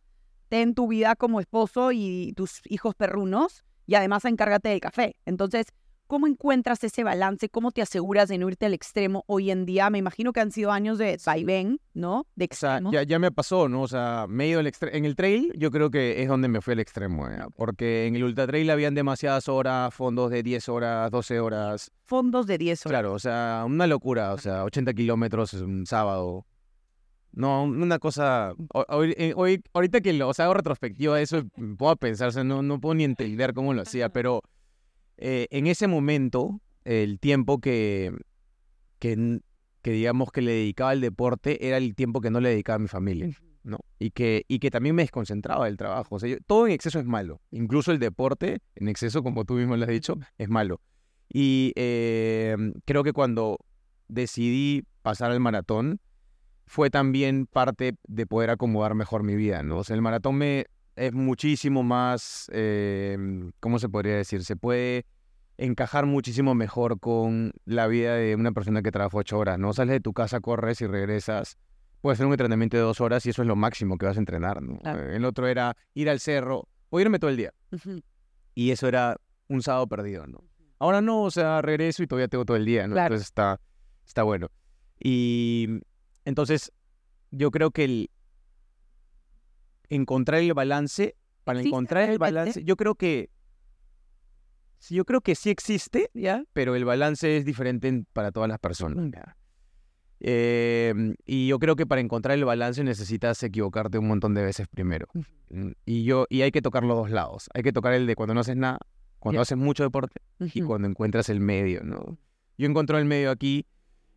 ten 0.49 0.75
tu 0.75 0.89
vida 0.89 1.17
como 1.17 1.41
esposo 1.41 1.93
y 1.93 2.33
tus 2.37 2.61
hijos 2.67 2.95
perrunos, 2.95 3.65
y 3.87 3.95
además 3.95 4.25
encárgate 4.25 4.71
del 4.71 4.81
café. 4.81 5.17
Entonces, 5.27 5.67
¿cómo 6.07 6.27
encuentras 6.27 6.83
ese 6.85 7.03
balance? 7.05 7.49
¿Cómo 7.49 7.71
te 7.73 7.83
aseguras 7.83 8.29
de 8.29 8.39
no 8.39 8.49
irte 8.49 8.67
al 8.67 8.75
extremo 8.75 9.25
hoy 9.27 9.51
en 9.51 9.65
día? 9.67 9.91
Me 9.91 9.99
imagino 9.99 10.33
que 10.33 10.41
han 10.41 10.51
sido 10.53 10.71
años 10.73 10.99
de 10.99 11.19
vaivén, 11.25 11.81
¿no? 11.95 12.27
De 12.37 12.49
O 12.51 12.55
sea, 12.55 12.73
extremos. 12.75 12.93
ya, 12.93 13.03
ya 13.03 13.19
me 13.19 13.31
pasó, 13.33 13.69
¿no? 13.69 13.83
O 13.83 13.89
sea, 13.89 14.27
me 14.29 14.45
he 14.45 14.49
ido 14.49 14.61
al 14.61 14.67
extre- 14.67 14.91
En 14.93 15.05
el 15.05 15.17
trail, 15.17 15.53
yo 15.57 15.71
creo 15.71 15.91
que 15.91 16.23
es 16.23 16.29
donde 16.29 16.49
me 16.49 16.61
fui 16.61 16.73
al 16.73 16.81
extremo, 16.81 17.29
¿eh? 17.29 17.39
Porque 17.57 18.07
en 18.07 18.17
el 18.17 18.25
ultra 18.25 18.47
trail 18.47 18.71
habían 18.71 18.95
demasiadas 18.95 19.49
horas, 19.49 19.93
fondos 19.95 20.31
de 20.31 20.43
10 20.43 20.69
horas, 20.69 21.11
12 21.11 21.41
horas. 21.41 21.91
Fondos 22.05 22.47
de 22.47 22.59
10 22.59 22.85
horas. 22.87 22.93
Claro, 22.93 23.13
o 23.15 23.19
sea, 23.19 23.65
una 23.67 23.87
locura. 23.87 24.33
O 24.35 24.39
sea, 24.39 24.65
80 24.65 24.93
kilómetros 24.95 25.55
un 25.55 25.87
sábado. 25.87 26.47
No, 27.33 27.65
una 27.65 27.99
cosa. 27.99 28.53
hoy- 28.89 29.15
eh, 29.19 29.33
hoy- 29.35 29.61
ahorita 29.73 30.01
que 30.01 30.13
lo 30.13 30.29
o 30.29 30.35
sea, 30.35 30.45
hago 30.45 30.55
retrospectiva 30.55 31.17
de 31.17 31.25
eso, 31.25 31.43
puedo 31.77 31.97
pensar, 31.97 32.29
o 32.29 32.31
sea, 32.31 32.45
no, 32.45 32.63
no 32.63 32.81
puedo 32.81 32.95
ni 32.95 33.03
entender 33.03 33.55
cómo 33.55 33.75
lo 33.75 33.83
hacía, 33.83 34.09
pero 34.13 34.41
eh, 35.17 35.47
en 35.51 35.67
ese 35.67 35.87
momento, 35.87 36.61
el 36.85 37.19
tiempo 37.19 37.61
que, 37.61 38.13
que, 38.99 39.41
que 39.83 39.91
digamos 39.91 40.31
que 40.33 40.43
le 40.43 40.53
dedicaba 40.53 40.91
al 40.91 41.01
deporte 41.01 41.67
era 41.67 41.77
el 41.77 41.95
tiempo 41.95 42.21
que 42.21 42.31
no 42.31 42.41
le 42.41 42.51
dedicaba 42.51 42.77
a 42.77 42.81
mi 42.81 42.89
familia. 42.89 43.37
¿no? 43.65 43.79
Y 43.99 44.11
que, 44.11 44.45
y 44.47 44.59
que 44.59 44.71
también 44.71 44.95
me 44.95 45.03
desconcentraba 45.03 45.65
del 45.65 45.77
trabajo. 45.77 46.19
Todo 46.47 46.67
en 46.67 46.73
exceso 46.73 46.99
es 46.99 47.07
malo. 47.07 47.41
Incluso 47.51 47.93
el 47.93 47.99
deporte 47.99 48.61
en 48.75 48.89
exceso, 48.89 49.23
como 49.23 49.45
tú 49.45 49.55
mismo 49.55 49.77
lo 49.77 49.83
has 49.83 49.89
dicho, 49.89 50.19
es 50.39 50.49
malo. 50.49 50.81
Y 51.33 51.73
eh, 51.77 52.57
creo 52.85 53.03
que 53.03 53.13
cuando 53.13 53.59
decidí 54.09 54.85
pasar 55.03 55.31
al 55.31 55.41
maratón, 55.41 56.01
fue 56.67 56.91
también 56.91 57.47
parte 57.47 57.97
de 58.07 58.27
poder 58.27 58.51
acomodar 58.51 58.95
mejor 58.95 59.23
mi 59.23 59.35
vida, 59.35 59.63
¿no? 59.63 59.79
O 59.79 59.85
sea, 59.85 59.97
el 59.97 60.03
maratón 60.03 60.37
me 60.37 60.67
es 60.97 61.13
muchísimo 61.13 61.83
más, 61.83 62.51
eh, 62.53 63.17
¿cómo 63.61 63.79
se 63.79 63.89
podría 63.89 64.17
decir? 64.17 64.45
Se 64.45 64.57
puede 64.57 65.07
encajar 65.57 66.07
muchísimo 66.07 66.55
mejor 66.55 66.99
con 66.99 67.53
la 67.65 67.87
vida 67.87 68.15
de 68.15 68.35
una 68.35 68.53
persona 68.53 68.83
que 68.83 68.91
trabaja 68.91 69.17
ocho 69.17 69.39
horas, 69.39 69.59
¿no? 69.59 69.73
Sales 69.73 69.93
de 69.93 70.01
tu 70.01 70.13
casa, 70.13 70.41
corres 70.41 70.81
y 70.81 70.87
regresas. 70.87 71.59
Puede 72.01 72.17
ser 72.17 72.27
un 72.27 72.33
entrenamiento 72.33 72.77
de 72.77 72.83
dos 72.83 73.01
horas 73.01 73.25
y 73.27 73.31
eso 73.31 73.43
es 73.43 73.49
lo 73.49 73.57
máximo 73.57 73.97
que 73.97 74.07
vas 74.07 74.17
a 74.17 74.21
entrenar, 74.21 74.63
¿no? 74.63 74.79
Claro. 74.79 75.11
El 75.11 75.25
otro 75.25 75.47
era 75.47 75.77
ir 75.95 76.11
al 76.11 76.21
cerro 76.21 76.69
o 76.91 77.01
irme 77.01 77.19
todo 77.19 77.31
el 77.31 77.37
día. 77.37 77.53
Y 78.55 78.71
eso 78.71 78.89
era 78.89 79.17
un 79.49 79.63
sábado 79.63 79.87
perdido, 79.87 80.27
¿no? 80.27 80.45
Ahora 80.79 81.01
no, 81.01 81.23
o 81.23 81.31
sea, 81.31 81.63
regreso 81.63 82.03
y 82.03 82.07
todavía 82.07 82.29
tengo 82.29 82.45
todo 82.45 82.57
el 82.57 82.65
día, 82.65 82.87
¿no? 82.87 82.95
Claro. 82.95 83.15
Entonces 83.15 83.29
está, 83.29 83.61
está 84.07 84.23
bueno. 84.23 84.49
Y 85.01 85.81
entonces 86.25 86.73
yo 87.31 87.51
creo 87.51 87.71
que 87.71 87.85
el 87.85 88.11
encontrar 89.89 90.41
el 90.41 90.55
balance, 90.55 91.17
para 91.45 91.61
Sí, 91.61 91.69
encontrar 91.69 92.09
el 92.11 92.19
balance, 92.19 92.65
yo 92.65 92.77
creo 92.77 92.95
que 92.95 93.31
sí, 94.79 94.95
yo 94.95 95.05
creo 95.05 95.21
que 95.21 95.35
sí 95.35 95.51
existe, 95.51 96.11
¿Ya? 96.15 96.45
pero 96.53 96.75
el 96.75 96.85
balance 96.85 97.37
es 97.37 97.45
diferente 97.45 97.89
en- 97.89 98.07
para 98.13 98.33
todas 98.33 98.49
las 98.49 98.59
personas. 98.59 99.05
Mm. 99.07 99.11
¿ya? 99.13 99.37
Eh, 100.21 100.95
y 101.27 101.49
yo 101.49 101.59
creo 101.59 101.77
que 101.77 101.87
para 101.87 102.01
encontrar 102.01 102.39
el 102.39 102.45
balance 102.45 102.83
necesitas 102.83 103.43
equivocarte 103.43 103.99
un 103.99 104.09
montón 104.09 104.33
de 104.35 104.43
veces 104.43 104.67
primero. 104.69 105.07
Mm, 105.51 105.73
Y 105.85 106.05
yo 106.05 106.27
y 106.31 106.43
hay 106.43 106.51
que 106.51 106.63
tocar 106.63 106.83
los 106.85 106.97
dos 106.97 107.11
lados. 107.11 107.51
Hay 107.55 107.63
que 107.63 107.73
tocar 107.73 107.93
el 107.93 108.07
de 108.07 108.15
cuando 108.15 108.33
no 108.35 108.41
haces 108.41 108.57
nada, 108.57 108.79
cuando 109.19 109.41
haces 109.43 109.59
mucho 109.59 109.83
deporte 109.83 110.21
y 110.41 110.63
cuando 110.63 110.89
encuentras 110.89 111.29
el 111.29 111.41
medio, 111.41 111.83
¿no? 111.83 112.17
Yo 112.57 112.67
encontré 112.69 112.99
el 112.99 113.05
medio 113.05 113.31
aquí. 113.31 113.67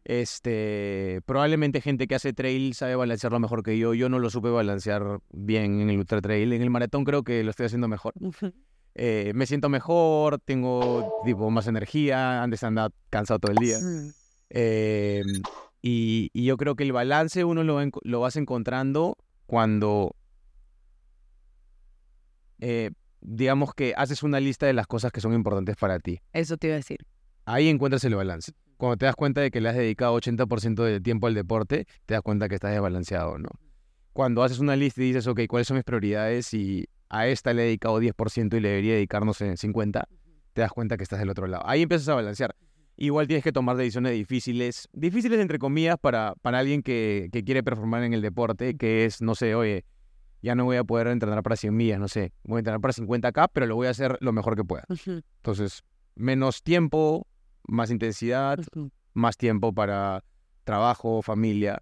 Este, 0.09 1.19
probablemente 1.25 1.81
gente 1.81 2.07
que 2.07 2.15
hace 2.15 2.31
trail 2.31 2.73
sabe 2.73 2.95
balancearlo 2.95 3.41
mejor 3.41 3.61
que 3.61 3.77
yo. 3.77 3.93
Yo 3.93 4.07
no 4.07 4.19
lo 4.19 4.29
supe 4.29 4.47
balancear 4.47 5.19
bien 5.33 5.81
en 5.81 5.89
el 5.89 5.97
ultra 5.97 6.21
trail. 6.21 6.53
En 6.53 6.61
el 6.61 6.69
maratón 6.69 7.03
creo 7.03 7.23
que 7.23 7.43
lo 7.43 7.49
estoy 7.49 7.65
haciendo 7.65 7.89
mejor. 7.89 8.13
Eh, 8.95 9.33
me 9.35 9.45
siento 9.45 9.67
mejor, 9.67 10.39
tengo 10.39 11.21
tipo 11.25 11.51
más 11.51 11.67
energía. 11.67 12.41
Antes 12.41 12.63
andaba 12.63 12.93
cansado 13.09 13.39
todo 13.39 13.51
el 13.51 13.57
día. 13.57 13.79
Eh, 14.49 15.23
y, 15.81 16.29
y 16.31 16.45
yo 16.45 16.55
creo 16.55 16.77
que 16.77 16.83
el 16.85 16.93
balance 16.93 17.43
uno 17.43 17.65
lo, 17.65 17.77
lo 18.03 18.19
vas 18.21 18.37
encontrando 18.37 19.17
cuando, 19.45 20.15
eh, 22.59 22.91
digamos 23.19 23.73
que 23.73 23.93
haces 23.97 24.23
una 24.23 24.39
lista 24.39 24.67
de 24.67 24.73
las 24.73 24.87
cosas 24.87 25.11
que 25.11 25.19
son 25.19 25.33
importantes 25.33 25.75
para 25.75 25.99
ti. 25.99 26.21
Eso 26.31 26.55
te 26.55 26.67
iba 26.67 26.75
a 26.75 26.77
decir. 26.77 26.99
Ahí 27.43 27.67
encuentras 27.67 28.05
el 28.05 28.15
balance. 28.15 28.53
Cuando 28.77 28.97
te 28.97 29.05
das 29.05 29.15
cuenta 29.15 29.41
de 29.41 29.51
que 29.51 29.59
le 29.59 29.69
has 29.69 29.75
dedicado 29.75 30.15
80% 30.15 30.83
del 30.83 31.01
tiempo 31.01 31.27
al 31.27 31.33
deporte, 31.33 31.87
te 32.05 32.13
das 32.13 32.21
cuenta 32.21 32.47
que 32.47 32.55
estás 32.55 32.71
desbalanceado, 32.71 33.37
¿no? 33.39 33.49
Cuando 34.13 34.43
haces 34.43 34.59
una 34.59 34.75
lista 34.75 35.01
y 35.01 35.07
dices, 35.07 35.27
ok, 35.27 35.41
¿cuáles 35.47 35.67
son 35.67 35.77
mis 35.77 35.83
prioridades? 35.83 36.53
Y 36.53 36.87
a 37.09 37.27
esta 37.27 37.53
le 37.53 37.63
he 37.63 37.65
dedicado 37.65 37.99
10% 37.99 38.57
y 38.57 38.59
le 38.59 38.69
debería 38.69 38.93
dedicarnos 38.93 39.41
en 39.41 39.55
50%, 39.55 40.03
te 40.53 40.61
das 40.61 40.71
cuenta 40.71 40.97
que 40.97 41.03
estás 41.03 41.19
del 41.19 41.29
otro 41.29 41.47
lado. 41.47 41.63
Ahí 41.67 41.83
empiezas 41.83 42.07
a 42.09 42.15
balancear. 42.15 42.55
Igual 42.99 43.27
tienes 43.27 43.43
que 43.43 43.51
tomar 43.51 43.77
decisiones 43.77 44.13
difíciles, 44.13 44.89
difíciles 44.91 45.39
entre 45.39 45.59
comillas 45.59 45.97
para, 45.99 46.33
para 46.41 46.59
alguien 46.59 46.81
que, 46.81 47.29
que 47.31 47.43
quiere 47.43 47.61
performar 47.61 48.03
en 48.03 48.13
el 48.13 48.23
deporte, 48.23 48.75
que 48.75 49.05
es, 49.05 49.21
no 49.21 49.35
sé, 49.35 49.53
oye, 49.53 49.85
ya 50.41 50.55
no 50.55 50.65
voy 50.65 50.77
a 50.77 50.83
poder 50.83 51.07
entrenar 51.07 51.43
para 51.43 51.55
100 51.55 51.75
millas, 51.75 51.99
no 51.99 52.07
sé, 52.07 52.33
voy 52.43 52.57
a 52.57 52.59
entrenar 52.59 52.81
para 52.81 52.93
50k, 52.93 53.49
pero 53.53 53.65
lo 53.67 53.75
voy 53.75 53.87
a 53.87 53.91
hacer 53.91 54.17
lo 54.19 54.31
mejor 54.33 54.55
que 54.55 54.63
pueda. 54.63 54.85
Entonces, 55.05 55.83
menos 56.15 56.63
tiempo, 56.63 57.27
más 57.67 57.91
intensidad, 57.91 58.59
más 59.13 59.37
tiempo 59.37 59.73
para 59.73 60.23
trabajo, 60.63 61.21
familia 61.21 61.81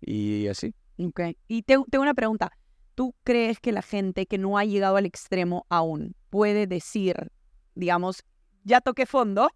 y 0.00 0.46
así. 0.48 0.74
Ok. 0.98 1.20
Y 1.48 1.62
te- 1.62 1.78
tengo 1.90 2.02
una 2.02 2.14
pregunta. 2.14 2.52
¿Tú 2.94 3.14
crees 3.22 3.60
que 3.60 3.72
la 3.72 3.82
gente 3.82 4.26
que 4.26 4.36
no 4.38 4.58
ha 4.58 4.64
llegado 4.64 4.96
al 4.96 5.06
extremo 5.06 5.64
aún 5.68 6.14
puede 6.28 6.66
decir, 6.66 7.30
digamos, 7.74 8.22
ya 8.64 8.80
toqué 8.80 9.06
fondo, 9.06 9.48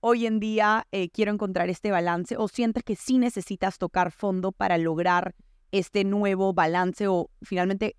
hoy 0.00 0.24
en 0.26 0.40
día 0.40 0.86
eh, 0.92 1.10
quiero 1.10 1.32
encontrar 1.32 1.68
este 1.68 1.90
balance? 1.90 2.36
¿O 2.38 2.48
sientes 2.48 2.84
que 2.84 2.96
sí 2.96 3.18
necesitas 3.18 3.76
tocar 3.78 4.12
fondo 4.12 4.52
para 4.52 4.78
lograr 4.78 5.34
este 5.72 6.04
nuevo 6.04 6.54
balance 6.54 7.06
o 7.08 7.28
finalmente 7.42 7.96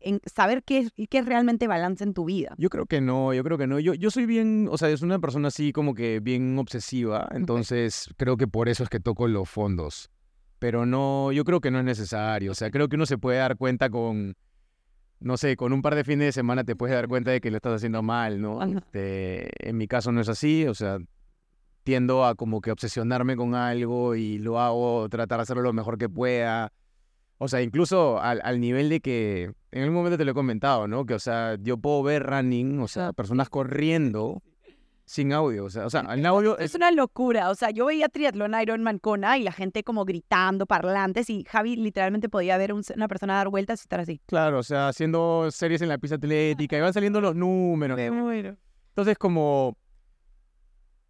en 0.00 0.20
saber 0.26 0.62
qué 0.62 0.78
es, 0.78 0.92
qué 1.08 1.18
es 1.18 1.26
realmente 1.26 1.66
balance 1.66 2.04
en 2.04 2.14
tu 2.14 2.24
vida? 2.24 2.54
Yo 2.58 2.68
creo 2.70 2.86
que 2.86 3.00
no, 3.00 3.32
yo 3.34 3.42
creo 3.44 3.58
que 3.58 3.66
no. 3.66 3.78
Yo, 3.78 3.94
yo 3.94 4.10
soy 4.10 4.26
bien, 4.26 4.68
o 4.70 4.78
sea, 4.78 4.88
es 4.90 5.02
una 5.02 5.18
persona 5.18 5.48
así 5.48 5.72
como 5.72 5.94
que 5.94 6.20
bien 6.20 6.58
obsesiva, 6.58 7.28
entonces 7.32 8.08
creo 8.16 8.36
que 8.36 8.46
por 8.46 8.68
eso 8.68 8.82
es 8.82 8.88
que 8.88 9.00
toco 9.00 9.28
los 9.28 9.48
fondos. 9.48 10.10
Pero 10.58 10.84
no, 10.84 11.32
yo 11.32 11.44
creo 11.44 11.60
que 11.60 11.70
no 11.70 11.78
es 11.78 11.84
necesario. 11.84 12.52
O 12.52 12.54
sea, 12.54 12.70
creo 12.70 12.88
que 12.88 12.96
uno 12.96 13.06
se 13.06 13.16
puede 13.16 13.38
dar 13.38 13.56
cuenta 13.56 13.88
con, 13.88 14.36
no 15.18 15.36
sé, 15.36 15.56
con 15.56 15.72
un 15.72 15.80
par 15.80 15.94
de 15.94 16.04
fines 16.04 16.26
de 16.26 16.32
semana 16.32 16.64
te 16.64 16.76
puedes 16.76 16.94
dar 16.94 17.08
cuenta 17.08 17.30
de 17.30 17.40
que 17.40 17.50
lo 17.50 17.56
estás 17.56 17.74
haciendo 17.76 18.02
mal, 18.02 18.40
¿no? 18.40 18.62
Este, 18.62 19.48
en 19.68 19.76
mi 19.78 19.88
caso 19.88 20.12
no 20.12 20.20
es 20.20 20.28
así, 20.28 20.66
o 20.66 20.74
sea, 20.74 20.98
tiendo 21.82 22.26
a 22.26 22.34
como 22.34 22.60
que 22.60 22.70
obsesionarme 22.70 23.36
con 23.36 23.54
algo 23.54 24.14
y 24.14 24.38
lo 24.38 24.60
hago, 24.60 25.08
tratar 25.08 25.38
de 25.38 25.42
hacerlo 25.42 25.62
lo 25.62 25.72
mejor 25.72 25.96
que 25.96 26.08
pueda. 26.08 26.72
O 27.42 27.48
sea, 27.48 27.62
incluso 27.62 28.20
al, 28.20 28.40
al 28.44 28.60
nivel 28.60 28.90
de 28.90 29.00
que, 29.00 29.52
en 29.72 29.82
algún 29.82 29.94
momento 29.96 30.18
te 30.18 30.26
lo 30.26 30.32
he 30.32 30.34
comentado, 30.34 30.86
¿no? 30.86 31.06
Que, 31.06 31.14
o 31.14 31.18
sea, 31.18 31.56
yo 31.58 31.78
puedo 31.78 32.02
ver 32.02 32.22
running, 32.24 32.80
o 32.80 32.86
sea, 32.86 33.14
personas 33.14 33.48
corriendo 33.48 34.42
sin 35.06 35.32
audio. 35.32 35.64
O 35.64 35.70
sea, 35.70 35.86
o 35.86 35.90
sea 35.90 36.02
el 36.12 36.26
audio 36.26 36.58
Es 36.58 36.66
es... 36.66 36.74
una 36.74 36.90
locura. 36.90 37.48
O 37.48 37.54
sea, 37.54 37.70
yo 37.70 37.86
veía 37.86 38.10
triatlón 38.10 38.54
Ironman 38.60 38.98
Kona 38.98 39.38
y 39.38 39.42
la 39.42 39.52
gente 39.52 39.82
como 39.82 40.04
gritando, 40.04 40.66
parlantes, 40.66 41.30
y 41.30 41.44
Javi 41.44 41.76
literalmente 41.76 42.28
podía 42.28 42.58
ver 42.58 42.74
un- 42.74 42.84
una 42.94 43.08
persona 43.08 43.36
dar 43.36 43.48
vueltas 43.48 43.80
y 43.80 43.84
estar 43.84 44.00
así. 44.00 44.20
Claro, 44.26 44.58
o 44.58 44.62
sea, 44.62 44.88
haciendo 44.88 45.50
series 45.50 45.80
en 45.80 45.88
la 45.88 45.96
pista 45.96 46.16
atlética 46.16 46.76
y 46.76 46.80
van 46.82 46.92
saliendo 46.92 47.22
los 47.22 47.34
números. 47.34 47.98
Entonces, 47.98 49.16
como 49.16 49.78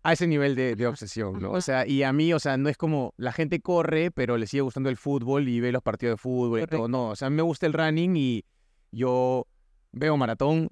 a 0.03 0.13
ese 0.13 0.27
nivel 0.27 0.55
de, 0.55 0.77
de 0.77 0.87
obsesión, 0.87 1.41
¿no? 1.41 1.53
O 1.53 1.61
sea, 1.61 1.87
y 1.87 2.03
a 2.03 2.13
mí, 2.13 2.33
o 2.33 2.39
sea, 2.39 2.57
no 2.57 2.69
es 2.69 2.77
como 2.77 3.13
la 3.17 3.33
gente 3.33 3.61
corre, 3.61 4.11
pero 4.11 4.39
le 4.39 4.47
sigue 4.47 4.63
gustando 4.63 4.89
el 4.89 4.97
fútbol 4.97 5.49
y 5.49 5.61
ve 5.61 5.73
los 5.73 5.83
partidos 5.83 6.15
de 6.15 6.17
fútbol 6.17 6.61
y 6.61 6.67
todo. 6.67 6.89
No, 6.89 7.11
o 7.11 7.17
sea, 7.17 7.29
me 7.31 7.43
gusta 7.43 7.67
el 7.67 7.73
running 7.73 8.17
y 8.17 8.45
yo 8.93 9.47
veo 9.93 10.17
maratón, 10.17 10.69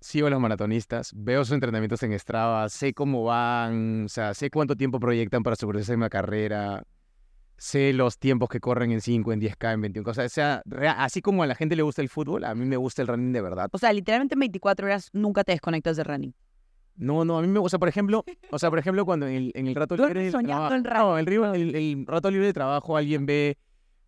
sigo 0.00 0.26
a 0.26 0.30
los 0.30 0.40
maratonistas, 0.40 1.12
veo 1.14 1.44
sus 1.44 1.54
entrenamientos 1.54 2.02
en 2.02 2.18
Strava, 2.18 2.68
sé 2.68 2.92
cómo 2.92 3.24
van, 3.24 4.04
o 4.04 4.08
sea, 4.08 4.34
sé 4.34 4.50
cuánto 4.50 4.76
tiempo 4.76 5.00
proyectan 5.00 5.42
para 5.42 5.56
su 5.56 5.66
próxima 5.66 6.10
carrera, 6.10 6.84
sé 7.56 7.94
los 7.94 8.18
tiempos 8.18 8.48
que 8.50 8.60
corren 8.60 8.90
en 8.90 9.00
5, 9.00 9.32
en 9.32 9.40
10K, 9.40 9.72
en 9.72 9.80
21. 9.80 10.10
O 10.10 10.14
sea, 10.14 10.26
o 10.26 10.28
sea, 10.28 10.62
así 10.98 11.22
como 11.22 11.42
a 11.42 11.46
la 11.46 11.54
gente 11.54 11.76
le 11.76 11.82
gusta 11.82 12.02
el 12.02 12.08
fútbol, 12.08 12.44
a 12.44 12.54
mí 12.54 12.66
me 12.66 12.76
gusta 12.76 13.02
el 13.02 13.08
running 13.08 13.32
de 13.32 13.40
verdad. 13.40 13.68
O 13.72 13.78
sea, 13.78 13.92
literalmente 13.92 14.34
en 14.34 14.40
24 14.40 14.86
horas 14.86 15.08
nunca 15.12 15.44
te 15.44 15.52
desconectas 15.52 15.96
de 15.96 16.04
running. 16.04 16.34
No, 16.96 17.24
no, 17.24 17.38
a 17.38 17.42
mí 17.42 17.48
me 17.48 17.58
gusta, 17.58 17.78
por 17.78 17.88
ejemplo, 17.88 18.24
o 18.50 18.58
sea, 18.58 18.70
por 18.70 18.78
ejemplo, 18.78 19.04
cuando 19.04 19.26
en 19.26 19.34
el, 19.34 19.52
en 19.54 19.66
el 19.66 19.74
rato 19.74 19.96
libre 19.96 20.30
soñando 20.30 20.68
trabajo, 20.68 20.74
en 20.76 20.84
rato. 20.84 21.46
no, 21.46 21.54
el, 21.54 21.74
el- 21.74 21.74
el 22.00 22.06
rato 22.06 22.30
libre 22.30 22.46
de 22.46 22.52
trabajo 22.52 22.96
alguien 22.96 23.26
ve, 23.26 23.58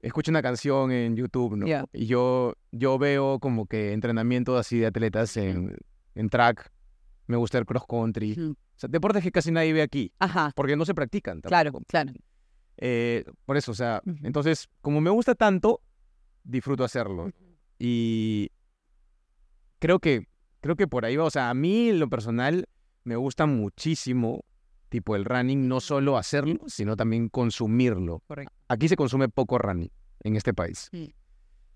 escucha 0.00 0.30
una 0.30 0.40
canción 0.42 0.90
en 0.92 1.14
YouTube, 1.16 1.56
¿no? 1.56 1.66
Y 1.92 2.06
yo, 2.06 2.54
yo 2.72 2.98
veo 2.98 3.38
como 3.40 3.66
que 3.66 3.92
entrenamiento 3.92 4.56
así 4.56 4.78
de 4.78 4.86
atletas 4.86 5.36
en, 5.36 5.76
en 6.14 6.28
track, 6.30 6.70
me 7.26 7.36
gusta 7.36 7.58
el 7.58 7.66
cross 7.66 7.84
country, 7.86 8.32
o 8.40 8.54
sea, 8.76 8.88
deportes 8.88 9.22
que 9.22 9.32
casi 9.32 9.50
nadie 9.52 9.72
ve 9.74 9.82
aquí, 9.82 10.12
Ajá, 10.18 10.52
porque 10.56 10.76
no 10.76 10.84
se 10.86 10.94
practican. 10.94 11.40
claro, 11.42 11.64
tampoco. 11.72 11.84
claro. 11.88 12.12
Eh, 12.78 13.24
por 13.44 13.56
eso, 13.56 13.72
o 13.72 13.74
sea, 13.74 14.00
entonces, 14.22 14.68
como 14.80 15.00
me 15.00 15.10
gusta 15.10 15.34
tanto, 15.34 15.82
disfruto 16.44 16.84
hacerlo. 16.84 17.30
Y 17.78 18.50
creo 19.78 19.98
que, 19.98 20.26
creo 20.60 20.76
que 20.76 20.86
por 20.86 21.04
ahí 21.04 21.16
va. 21.16 21.24
O 21.24 21.30
sea, 21.30 21.50
a 21.50 21.54
mí, 21.54 21.88
en 21.90 21.98
lo 21.98 22.08
personal, 22.08 22.66
me 23.08 23.16
gusta 23.16 23.46
muchísimo, 23.46 24.44
tipo 24.90 25.16
el 25.16 25.24
running, 25.24 25.66
no 25.66 25.80
solo 25.80 26.18
hacerlo, 26.18 26.58
sino 26.66 26.94
también 26.94 27.30
consumirlo. 27.30 28.22
Correcto. 28.26 28.54
Aquí 28.68 28.86
se 28.86 28.96
consume 28.96 29.30
poco 29.30 29.56
running 29.56 29.90
en 30.24 30.36
este 30.36 30.52
país. 30.52 30.88
Sí. 30.92 31.14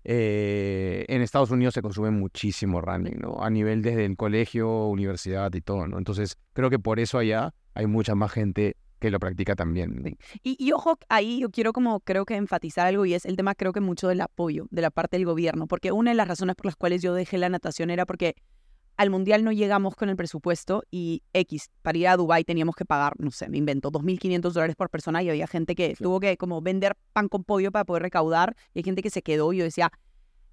Eh, 0.03 1.05
en 1.07 1.21
Estados 1.21 1.49
Unidos 1.49 1.73
se 1.73 1.81
consume 1.81 2.11
muchísimo 2.11 2.81
running, 2.81 3.19
¿no? 3.19 3.41
A 3.41 3.49
nivel 3.49 3.81
desde 3.81 4.05
el 4.05 4.15
colegio, 4.15 4.87
universidad 4.87 5.51
y 5.55 5.61
todo, 5.61 5.87
¿no? 5.87 5.97
Entonces, 5.97 6.37
creo 6.53 6.69
que 6.69 6.77
por 6.77 6.99
eso 6.99 7.17
allá 7.17 7.53
hay 7.73 7.87
mucha 7.87 8.13
más 8.13 8.31
gente 8.31 8.77
que 8.99 9.09
lo 9.09 9.19
practica 9.19 9.55
también. 9.55 10.03
¿no? 10.03 10.09
Y, 10.43 10.55
y 10.63 10.71
ojo, 10.71 10.99
ahí 11.09 11.39
yo 11.39 11.49
quiero 11.49 11.73
como 11.73 11.99
creo 12.01 12.25
que 12.25 12.35
enfatizar 12.35 12.85
algo 12.85 13.05
y 13.05 13.15
es 13.15 13.25
el 13.25 13.35
tema 13.35 13.55
creo 13.55 13.73
que 13.73 13.81
mucho 13.81 14.07
del 14.07 14.21
apoyo 14.21 14.67
de 14.69 14.81
la 14.81 14.91
parte 14.91 15.17
del 15.17 15.25
gobierno, 15.25 15.67
porque 15.67 15.91
una 15.91 16.11
de 16.11 16.15
las 16.15 16.27
razones 16.27 16.55
por 16.55 16.67
las 16.67 16.75
cuales 16.75 17.01
yo 17.01 17.13
dejé 17.13 17.37
la 17.37 17.49
natación 17.49 17.89
era 17.89 18.05
porque 18.05 18.35
al 18.97 19.09
mundial 19.09 19.43
no 19.43 19.51
llegamos 19.51 19.95
con 19.95 20.09
el 20.09 20.15
presupuesto 20.15 20.83
y 20.91 21.23
X, 21.33 21.69
para 21.81 21.97
ir 21.97 22.07
a 22.07 22.17
Dubai 22.17 22.43
teníamos 22.43 22.75
que 22.75 22.85
pagar, 22.85 23.13
no 23.19 23.31
sé, 23.31 23.49
me 23.49 23.57
invento, 23.57 23.91
2.500 23.91 24.51
dólares 24.51 24.75
por 24.75 24.89
persona 24.89 25.23
y 25.23 25.29
había 25.29 25.47
gente 25.47 25.75
que 25.75 25.95
tuvo 25.95 26.19
que 26.19 26.37
como 26.37 26.61
vender 26.61 26.95
pan 27.11 27.27
con 27.27 27.43
pollo 27.43 27.71
para 27.71 27.85
poder 27.85 28.03
recaudar 28.03 28.55
y 28.73 28.79
hay 28.79 28.83
gente 28.83 29.01
que 29.01 29.09
se 29.09 29.21
quedó 29.21 29.51
y 29.53 29.57
yo 29.57 29.63
decía, 29.63 29.91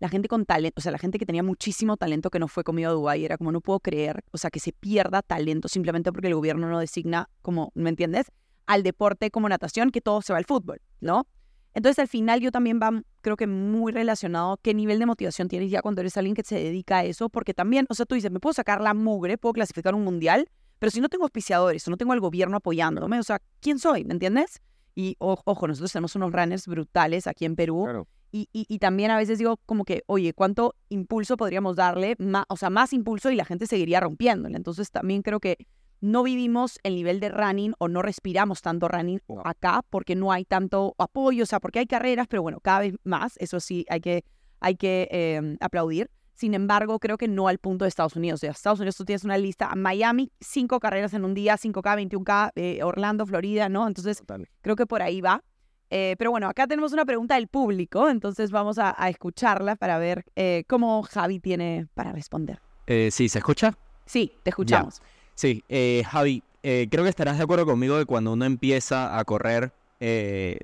la 0.01 0.09
gente 0.09 0.28
con 0.28 0.47
talento, 0.47 0.78
o 0.78 0.82
sea, 0.82 0.93
la 0.93 0.99
gente 0.99 1.18
que 1.18 1.26
tenía 1.26 1.43
muchísimo 1.43 1.99
talento 1.99 2.30
que 2.30 2.38
no 2.38 2.49
fue 2.49 2.64
conmigo 2.64 2.88
a 2.88 2.93
Dubái, 2.93 3.24
era 3.24 3.36
como 3.36 3.53
no 3.53 3.61
puedo 3.61 3.80
creer, 3.80 4.24
o 4.32 4.38
sea, 4.38 4.51
que 4.51 4.59
se 4.59 4.72
pierda 4.72 5.20
talento 5.20 5.68
simplemente 5.68 6.11
porque 6.11 6.28
el 6.28 6.34
gobierno 6.34 6.68
no 6.68 6.78
designa 6.78 7.28
como, 7.43 7.70
¿me 7.74 7.91
entiendes? 7.91 8.32
Al 8.66 8.82
deporte 8.82 9.30
como 9.30 9.49
natación, 9.49 9.91
que 9.91 10.01
todo 10.01 10.22
se 10.22 10.32
va 10.32 10.38
al 10.38 10.47
fútbol, 10.47 10.80
¿no? 11.01 11.26
Entonces, 11.74 11.99
al 11.99 12.09
final 12.09 12.41
yo 12.41 12.51
también 12.51 12.80
va, 12.82 13.03
creo 13.21 13.37
que 13.37 13.47
muy 13.47 13.93
relacionado 13.93 14.59
qué 14.62 14.75
nivel 14.75 14.99
de 14.99 15.07
motivación 15.07 15.49
tienes 15.49 15.71
ya 15.71 15.83
cuando 15.83 16.01
eres 16.01 16.16
alguien 16.16 16.35
que 16.35 16.43
se 16.43 16.57
dedica 16.57 16.99
a 16.99 17.05
eso, 17.05 17.29
porque 17.29 17.55
también, 17.55 17.87
o 17.89 17.95
sea, 17.95 18.07
tú 18.07 18.14
dices, 18.14 18.31
me 18.31 18.41
puedo 18.41 18.53
sacar 18.55 18.81
la 18.81 18.95
mugre, 18.95 19.39
puedo 19.39 19.53
clasificar 19.53 19.95
un 19.95 20.05
mundial, 20.05 20.49
pero 20.79 20.91
si 20.91 21.01
no 21.01 21.09
tengo 21.09 21.25
auspiciadores 21.25 21.87
o 21.87 21.91
no 21.91 21.97
tengo 21.97 22.12
al 22.12 22.21
gobierno 22.21 22.57
apoyándome, 22.57 23.18
o 23.18 23.23
sea, 23.23 23.41
¿quién 23.61 23.79
soy? 23.79 24.05
¿Me 24.05 24.14
entiendes? 24.14 24.61
Y 24.95 25.16
o- 25.18 25.41
ojo, 25.45 25.68
nosotros 25.68 25.93
tenemos 25.93 26.16
unos 26.16 26.33
runners 26.33 26.66
brutales 26.66 27.27
aquí 27.27 27.45
en 27.45 27.55
Perú, 27.57 27.83
Claro. 27.85 28.09
y, 28.33 28.49
y, 28.53 28.64
y 28.68 28.79
también 28.79 29.11
a 29.11 29.16
veces 29.16 29.39
digo 29.39 29.59
como 29.66 29.85
que, 29.85 30.03
oye, 30.07 30.33
¿cuánto 30.35 30.75
impulso 30.89 31.37
podríamos 31.37 31.77
darle? 31.77 32.16
Más, 32.18 32.45
o 32.49 32.57
sea, 32.57 32.71
más 32.71 32.93
impulso 32.93 33.31
y 33.31 33.37
la 33.37 33.45
gente 33.45 33.66
seguiría 33.66 34.01
rompiéndole. 34.01 34.57
Entonces 34.57 34.91
también 34.91 35.23
creo 35.23 35.39
que 35.41 35.59
no 36.01 36.22
vivimos 36.22 36.78
el 36.82 36.94
nivel 36.94 37.20
de 37.20 37.28
running 37.28 37.74
o 37.78 37.88
no 37.88 38.03
respiramos 38.03 38.62
tanto 38.62 38.88
running 38.88 39.20
No. 39.28 39.42
acá 39.44 39.82
porque 39.90 40.14
no 40.16 40.32
hay 40.32 40.44
tanto 40.44 40.94
apoyo, 40.98 41.42
o 41.42 41.46
sea, 41.46 41.61
porque 41.61 41.78
hay 41.80 41.86
carreras, 41.86 42.26
pero 42.28 42.42
bueno, 42.42 42.61
cada 42.61 42.80
vez 42.80 42.94
más, 43.05 43.36
eso 43.38 43.61
sí 43.61 43.84
hay 43.88 44.01
que, 44.01 44.24
hay 44.61 44.76
que 44.76 45.09
eh, 45.11 45.57
aplaudir. 45.61 46.11
Sin 46.34 46.55
embargo, 46.55 46.98
creo 46.98 47.18
que 47.18 47.28
no 47.28 47.48
al 47.48 47.59
punto 47.59 47.84
de 47.84 47.90
Estados 47.90 48.16
Unidos. 48.16 48.38
O 48.38 48.40
sea, 48.40 48.53
Estados 48.53 48.80
Unidos 48.80 48.96
tú 48.96 49.05
tienes 49.05 49.24
una 49.24 49.36
lista, 49.36 49.74
Miami, 49.76 50.32
cinco 50.40 50.80
carreras 50.80 51.12
en 51.12 51.26
un 51.26 51.34
día, 51.34 51.57
5K, 51.59 52.09
21K, 52.09 52.53
eh, 52.55 52.82
Orlando, 52.82 53.26
Florida, 53.26 53.68
¿no? 53.68 53.86
Entonces, 53.86 54.18
Total. 54.20 54.48
Creo 54.62 54.74
que 54.74 54.86
por 54.86 55.03
ahí 55.03 55.20
va. 55.20 55.44
Eh, 55.90 56.14
pero 56.18 56.30
bueno, 56.30 56.48
acá 56.48 56.66
tenemos 56.66 56.92
una 56.94 57.05
pregunta 57.05 57.34
del 57.34 57.48
público, 57.48 58.09
entonces 58.09 58.53
vamos 58.53 58.78
a, 58.78 58.94
a 58.96 59.11
escucharla 59.11 59.76
para 59.76 59.98
ver 59.98 60.24
eh, 60.36 60.64
cómo 60.66 61.03
Javi 61.03 61.40
tiene 61.40 61.88
para 61.94 62.12
responder. 62.12 62.61
Eh, 62.86 63.11
sí, 63.11 63.28
¿se 63.28 63.38
escucha? 63.38 63.76
Sí, 64.07 64.32
te 64.42 64.51
escuchamos. 64.51 65.03
Sí, 65.41 65.64
eh, 65.70 66.03
Javi, 66.07 66.43
eh, 66.62 66.86
creo 66.91 67.03
que 67.03 67.09
estarás 67.09 67.38
de 67.38 67.45
acuerdo 67.45 67.64
conmigo 67.64 67.99
que 67.99 68.05
cuando 68.05 68.30
uno 68.34 68.45
empieza 68.45 69.18
a 69.18 69.24
correr, 69.24 69.72
eh, 69.99 70.59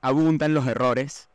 abundan 0.00 0.54
los 0.54 0.66
errores. 0.66 1.28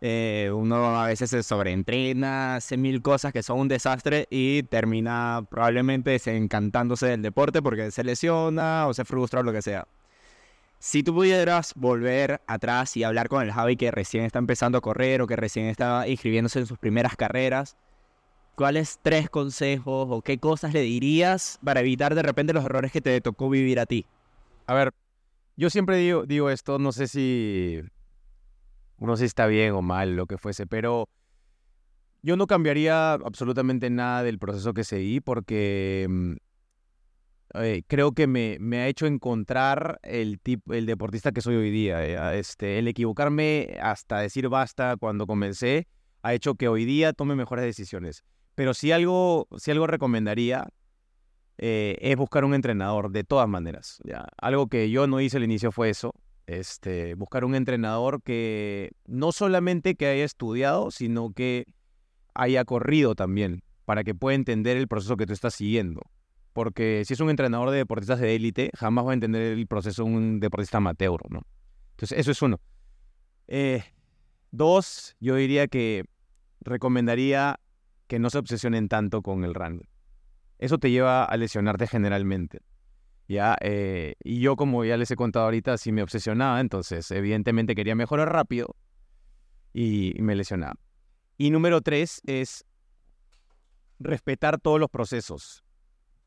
Uno 0.00 1.00
a 1.00 1.06
veces 1.08 1.30
se 1.30 1.42
sobreentrena, 1.42 2.54
hace 2.56 2.76
mil 2.76 3.02
cosas 3.02 3.32
que 3.32 3.42
son 3.42 3.58
un 3.58 3.66
desastre 3.66 4.28
y 4.30 4.62
termina 4.62 5.44
probablemente 5.50 6.10
desencantándose 6.10 7.06
del 7.06 7.22
deporte 7.22 7.60
porque 7.60 7.90
se 7.90 8.04
lesiona 8.04 8.86
o 8.86 8.94
se 8.94 9.04
frustra 9.04 9.40
o 9.40 9.42
lo 9.42 9.52
que 9.52 9.62
sea. 9.62 9.88
Si 10.78 11.02
tú 11.02 11.12
pudieras 11.12 11.72
volver 11.74 12.40
atrás 12.46 12.96
y 12.96 13.02
hablar 13.02 13.28
con 13.28 13.42
el 13.42 13.50
Javi 13.50 13.76
que 13.76 13.90
recién 13.90 14.24
está 14.26 14.38
empezando 14.38 14.78
a 14.78 14.80
correr 14.80 15.22
o 15.22 15.26
que 15.26 15.34
recién 15.34 15.66
está 15.66 16.06
inscribiéndose 16.06 16.60
en 16.60 16.66
sus 16.66 16.78
primeras 16.78 17.16
carreras, 17.16 17.76
¿cuáles 18.54 18.98
tres 19.02 19.28
consejos 19.30 20.06
o 20.10 20.22
qué 20.22 20.38
cosas 20.38 20.72
le 20.72 20.80
dirías 20.80 21.58
para 21.64 21.80
evitar 21.80 22.14
de 22.14 22.22
repente 22.22 22.52
los 22.52 22.64
errores 22.64 22.92
que 22.92 23.00
te 23.00 23.20
tocó 23.20 23.48
vivir 23.50 23.80
a 23.80 23.86
ti? 23.86 24.04
A 24.66 24.74
ver, 24.74 24.90
yo 25.56 25.70
siempre 25.70 25.96
digo, 25.98 26.24
digo 26.26 26.50
esto, 26.50 26.78
no 26.78 26.92
sé 26.92 27.06
si. 27.08 27.80
No 28.98 29.16
sé 29.16 29.20
si 29.22 29.26
está 29.26 29.46
bien 29.46 29.72
o 29.74 29.82
mal, 29.82 30.16
lo 30.16 30.26
que 30.26 30.38
fuese, 30.38 30.66
pero 30.66 31.08
yo 32.22 32.36
no 32.36 32.46
cambiaría 32.46 33.12
absolutamente 33.12 33.90
nada 33.90 34.22
del 34.22 34.38
proceso 34.38 34.72
que 34.72 34.84
seguí 34.84 35.20
porque 35.20 36.06
mm, 36.08 36.32
eh, 37.54 37.82
creo 37.86 38.12
que 38.12 38.26
me, 38.26 38.56
me 38.60 38.78
ha 38.78 38.88
hecho 38.88 39.06
encontrar 39.06 40.00
el, 40.02 40.40
tip- 40.40 40.72
el 40.72 40.86
deportista 40.86 41.32
que 41.32 41.40
soy 41.40 41.56
hoy 41.56 41.70
día. 41.70 42.04
eh, 42.04 42.38
Este, 42.38 42.78
el 42.78 42.88
equivocarme 42.88 43.76
hasta 43.80 44.18
decir 44.20 44.48
basta 44.48 44.96
cuando 44.96 45.26
comencé 45.26 45.86
ha 46.22 46.32
hecho 46.34 46.54
que 46.54 46.68
hoy 46.68 46.84
día 46.84 47.12
tome 47.12 47.34
mejores 47.34 47.64
decisiones. 47.64 48.24
Pero 48.54 48.74
si 48.74 48.92
algo, 48.92 49.48
si 49.56 49.70
algo 49.70 49.86
recomendaría 49.86 50.68
eh, 51.58 51.96
es 52.00 52.16
buscar 52.16 52.44
un 52.44 52.54
entrenador 52.54 53.10
de 53.10 53.24
todas 53.24 53.48
maneras. 53.48 54.00
¿ya? 54.04 54.26
Algo 54.38 54.68
que 54.68 54.90
yo 54.90 55.06
no 55.06 55.20
hice 55.20 55.36
al 55.36 55.44
inicio 55.44 55.70
fue 55.70 55.90
eso, 55.90 56.14
este, 56.46 57.14
buscar 57.14 57.44
un 57.44 57.54
entrenador 57.54 58.22
que 58.22 58.90
no 59.06 59.32
solamente 59.32 59.94
que 59.94 60.06
haya 60.06 60.24
estudiado, 60.24 60.90
sino 60.90 61.32
que 61.32 61.66
haya 62.34 62.64
corrido 62.64 63.14
también, 63.14 63.62
para 63.84 64.02
que 64.02 64.14
pueda 64.14 64.34
entender 64.34 64.76
el 64.76 64.88
proceso 64.88 65.16
que 65.16 65.26
tú 65.26 65.32
estás 65.32 65.54
siguiendo. 65.54 66.02
Porque 66.52 67.02
si 67.06 67.14
es 67.14 67.20
un 67.20 67.30
entrenador 67.30 67.70
de 67.70 67.78
deportistas 67.78 68.20
de 68.20 68.34
élite, 68.34 68.70
jamás 68.76 69.06
va 69.06 69.10
a 69.10 69.14
entender 69.14 69.42
el 69.42 69.66
proceso 69.66 70.04
de 70.04 70.10
un 70.10 70.40
deportista 70.40 70.78
amateur, 70.78 71.20
¿no? 71.28 71.42
Entonces, 71.92 72.18
eso 72.18 72.30
es 72.30 72.42
uno. 72.42 72.60
Eh, 73.46 73.82
dos, 74.50 75.16
yo 75.20 75.36
diría 75.36 75.66
que 75.68 76.04
recomendaría 76.60 77.60
que 78.06 78.18
no 78.18 78.30
se 78.30 78.38
obsesionen 78.38 78.88
tanto 78.88 79.22
con 79.22 79.44
el 79.44 79.54
running 79.54 79.88
eso 80.58 80.78
te 80.78 80.90
lleva 80.90 81.24
a 81.24 81.36
lesionarte 81.36 81.86
generalmente. 81.86 82.60
¿ya? 83.28 83.56
Eh, 83.60 84.14
y 84.22 84.40
yo, 84.40 84.56
como 84.56 84.84
ya 84.84 84.96
les 84.96 85.10
he 85.10 85.16
contado 85.16 85.46
ahorita, 85.46 85.76
sí 85.78 85.92
me 85.92 86.02
obsesionaba, 86.02 86.60
entonces 86.60 87.10
evidentemente 87.10 87.74
quería 87.74 87.94
mejorar 87.94 88.32
rápido 88.32 88.74
y, 89.72 90.14
me 90.20 90.34
lesionaba. 90.34 90.74
Y 91.36 91.50
número 91.50 91.80
tres 91.80 92.20
es 92.24 92.64
respetar 93.98 94.60
todos 94.60 94.78
los 94.78 94.88
procesos. 94.88 95.64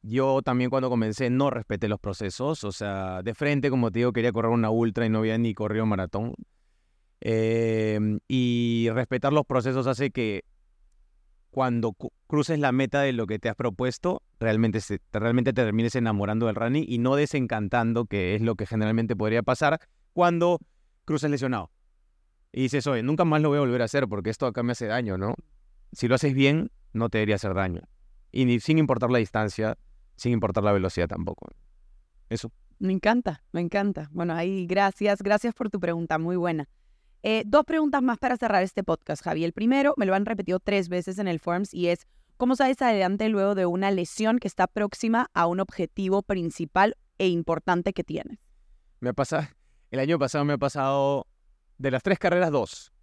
Yo 0.02 0.42
también 0.42 0.70
cuando 0.70 0.90
comencé 0.90 1.30
no 1.30 1.50
respeté 1.50 1.88
los 1.88 2.00
procesos, 2.00 2.64
o 2.64 2.72
sea, 2.72 3.24
de 3.24 3.34
frente, 3.34 3.70
como 3.70 3.92
te 3.92 4.00
digo, 4.00 4.14
quería 4.14 4.32
correr 4.32 4.52
una 4.52 4.70
ultra 4.70 5.06
y 5.06 5.10
no 5.10 5.20
había 5.20 5.38
ni 5.38 5.54
corrido 5.54 5.86
maratón. 5.86 6.34
Eh, 7.22 8.20
y 8.28 8.90
respetar 8.94 9.34
los 9.34 9.46
procesos 9.46 9.88
hace 9.88 10.12
que 10.12 10.44
cuando 11.58 11.94
cu- 11.94 12.14
cruces 12.28 12.60
la 12.60 12.72
meta 12.72 13.02
de 13.02 13.14
lo 13.14 13.26
que 13.26 13.40
te 13.40 13.50
has 13.50 13.56
propuesto, 13.56 14.22
realmente, 14.40 14.80
se- 14.80 15.00
te- 15.00 15.18
realmente 15.18 15.54
te 15.54 15.64
termines 15.64 15.96
enamorando 15.96 16.46
del 16.46 16.54
running 16.54 16.86
y 16.88 17.00
no 17.00 17.16
desencantando, 17.16 18.06
que 18.06 18.36
es 18.36 18.44
lo 18.44 18.54
que 18.54 18.68
generalmente 18.68 19.16
podría 19.16 19.42
pasar 19.42 19.80
cuando 20.14 20.60
cruces 21.04 21.32
lesionado. 21.32 21.72
Y 22.52 22.62
dices, 22.62 22.86
oye, 22.86 23.02
nunca 23.02 23.26
más 23.26 23.42
lo 23.42 23.50
voy 23.50 23.58
a 23.58 23.62
volver 23.62 23.82
a 23.82 23.86
hacer 23.86 24.08
porque 24.08 24.30
esto 24.30 24.46
acá 24.46 24.62
me 24.62 24.74
hace 24.74 24.86
daño, 24.86 25.18
¿no? 25.18 25.34
Si 25.94 26.08
lo 26.08 26.14
haces 26.14 26.36
bien, 26.36 26.70
no 26.94 27.10
te 27.10 27.18
debería 27.18 27.38
hacer 27.38 27.56
daño. 27.56 27.82
Y 28.32 28.46
ni- 28.46 28.60
sin 28.60 28.78
importar 28.78 29.10
la 29.10 29.18
distancia, 29.18 29.80
sin 30.16 30.34
importar 30.34 30.64
la 30.64 30.74
velocidad 30.74 31.08
tampoco. 31.08 31.48
Eso. 32.30 32.52
Me 32.78 32.94
encanta, 32.94 33.42
me 33.52 33.62
encanta. 33.62 34.10
Bueno, 34.12 34.36
ahí 34.36 34.68
gracias, 34.68 35.24
gracias 35.24 35.56
por 35.56 35.72
tu 35.72 35.80
pregunta, 35.80 36.20
muy 36.20 36.36
buena. 36.36 36.70
Eh, 37.30 37.44
dos 37.46 37.66
preguntas 37.66 38.02
más 38.02 38.18
para 38.20 38.38
cerrar 38.38 38.64
este 38.64 38.86
podcast, 38.86 39.22
Javi. 39.22 39.44
El 39.44 39.52
primero, 39.52 39.94
me 39.98 40.06
lo 40.06 40.16
han 40.16 40.26
repetido 40.26 40.62
tres 40.62 40.88
veces 40.88 41.20
en 41.20 41.28
el 41.28 41.42
Forms 41.42 41.74
y 41.74 41.90
es, 41.90 42.08
¿cómo 42.38 42.56
sales 42.56 42.82
adelante 42.82 43.28
luego 43.28 43.54
de 43.54 43.66
una 43.66 43.92
lesión 43.92 44.40
que 44.40 44.48
está 44.48 44.66
próxima 44.66 45.30
a 45.34 45.46
un 45.46 45.60
objetivo 45.60 46.24
principal 46.24 46.96
e 47.18 47.28
importante 47.28 47.92
que 47.92 48.06
tienes? 48.06 48.40
Me 49.02 49.10
ha 49.10 49.14
pasado, 49.14 49.46
el 49.92 50.00
año 50.00 50.18
pasado 50.18 50.46
me 50.46 50.54
ha 50.54 50.58
pasado, 50.58 51.28
de 51.78 51.92
las 51.92 52.02
tres 52.02 52.18
carreras, 52.18 52.50
dos. 52.50 52.94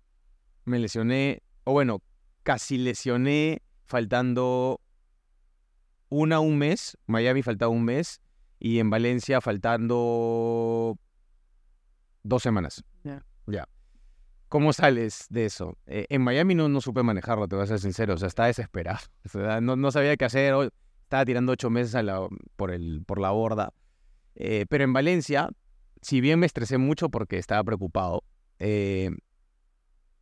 Me 0.64 0.78
lesioné, 0.78 1.42
o 1.64 1.72
bueno, 1.72 2.00
casi 2.44 2.78
lesioné 2.78 3.60
faltando 3.84 4.80
una 6.08 6.40
un 6.40 6.56
mes, 6.56 6.96
Miami 7.04 7.42
faltaba 7.42 7.70
un 7.70 7.84
mes, 7.84 8.22
y 8.58 8.78
en 8.78 8.88
Valencia 8.88 9.42
faltando 9.42 10.98
dos 12.22 12.42
semanas. 12.42 12.82
Ya. 13.02 13.22
Ya. 13.46 13.68
¿Cómo 14.54 14.72
sales 14.72 15.26
de 15.30 15.46
eso? 15.46 15.76
Eh, 15.84 16.06
en 16.10 16.22
Miami 16.22 16.54
no, 16.54 16.68
no 16.68 16.80
supe 16.80 17.02
manejarlo, 17.02 17.48
te 17.48 17.56
voy 17.56 17.64
a 17.64 17.66
ser 17.66 17.80
sincero. 17.80 18.14
O 18.14 18.16
sea, 18.16 18.28
estaba 18.28 18.46
desesperado. 18.46 19.00
O 19.24 19.28
sea, 19.28 19.60
no, 19.60 19.74
no 19.74 19.90
sabía 19.90 20.16
qué 20.16 20.26
hacer. 20.26 20.54
Estaba 21.02 21.24
tirando 21.24 21.50
ocho 21.50 21.70
meses 21.70 21.96
a 21.96 22.04
la- 22.04 22.28
por, 22.54 22.70
el, 22.70 23.02
por 23.04 23.18
la 23.20 23.32
borda. 23.32 23.72
Eh, 24.36 24.64
pero 24.68 24.84
en 24.84 24.92
Valencia, 24.92 25.48
si 26.02 26.20
bien 26.20 26.38
me 26.38 26.46
estresé 26.46 26.78
mucho 26.78 27.08
porque 27.08 27.38
estaba 27.38 27.64
preocupado, 27.64 28.22
eh, 28.60 29.10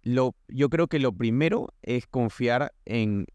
lo, 0.03 0.35
yo 0.49 0.71
creo 0.71 0.89
que 0.89 0.99
lo 0.99 1.13
primero 1.13 1.75
es 1.83 2.07
confiar 2.07 2.73
en 2.87 3.27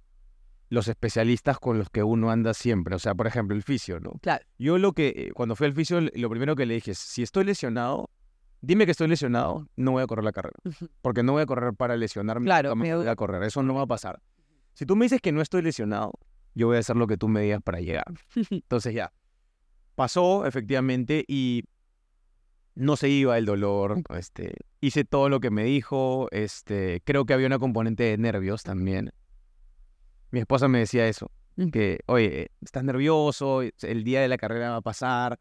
los 0.70 0.88
especialistas 0.88 1.60
con 1.60 1.78
los 1.78 1.92
que 1.92 2.02
uno 2.02 2.32
anda 2.32 2.56
siempre. 2.56 2.96
O 2.96 3.00
sea, 3.00 3.14
por 3.14 3.28
ejemplo, 3.28 3.56
el 3.56 3.62
fisio, 3.62 4.00
¿no? 4.00 4.14
Claro. 4.24 4.44
Yo 4.58 4.80
lo 4.80 4.94
que, 4.94 5.10
eh, 5.10 5.32
cuando 5.36 5.56
fui 5.56 5.68
al 5.68 5.74
fisio, 5.74 6.02
lo 6.02 6.30
primero 6.32 6.56
que 6.56 6.66
le 6.66 6.74
dije 6.74 6.90
es, 6.90 6.98
si 6.98 7.22
estoy 7.22 7.44
lesionado, 7.44 8.10
dime 8.62 8.86
que 8.86 8.92
estoy 8.92 9.08
lesionado, 9.08 9.68
no 9.76 9.92
voy 9.92 10.04
a 10.04 10.08
correr 10.08 10.26
la 10.26 10.32
carrera. 10.32 10.56
Porque 11.02 11.24
no 11.24 11.34
voy 11.34 11.44
a 11.44 11.46
correr 11.46 11.74
para 11.74 11.96
lesionarme. 11.96 12.46
Claro, 12.46 12.76
me- 12.76 12.96
voy 12.96 13.08
a 13.08 13.16
correr. 13.16 13.44
Eso 13.44 13.64
no 13.64 13.74
va 13.76 13.84
a 13.84 13.88
pasar. 13.88 14.22
Si 14.74 14.86
tú 14.86 14.96
me 14.96 15.06
dices 15.06 15.22
que 15.22 15.32
no 15.32 15.42
estoy 15.42 15.62
lesionado, 15.62 16.14
yo 16.54 16.68
voy 16.68 16.78
a 16.78 16.80
hacer 16.80 16.96
lo 16.96 17.08
que 17.08 17.18
tú 17.18 17.28
me 17.28 17.42
digas 17.42 17.62
para 17.64 17.80
llegar. 17.80 18.06
Entonces 18.52 18.94
ya, 18.94 19.12
pasó 19.96 20.46
efectivamente 20.46 21.24
y 21.28 21.64
no 22.76 22.96
se 22.96 23.10
iba 23.10 23.38
el 23.38 23.46
dolor. 23.46 24.02
Este, 24.16 24.54
hice 24.82 25.04
todo 25.04 25.30
lo 25.30 25.40
que 25.40 25.50
me 25.50 25.64
dijo. 25.64 26.28
Este, 26.32 27.02
creo 27.04 27.26
que 27.26 27.34
había 27.34 27.48
una 27.48 27.60
componente 27.60 28.04
de 28.04 28.18
nervios 28.18 28.64
también. 28.64 29.12
Mi 30.30 30.40
esposa 30.42 30.68
me 30.68 30.80
decía 30.80 31.08
eso, 31.08 31.32
que, 31.72 32.02
oye, 32.06 32.52
estás 32.62 32.84
nervioso, 32.84 33.62
el 33.64 34.04
día 34.04 34.22
de 34.22 34.28
la 34.28 34.38
carrera 34.38 34.72
va 34.72 34.76
a 34.78 34.82
pasar, 34.82 35.40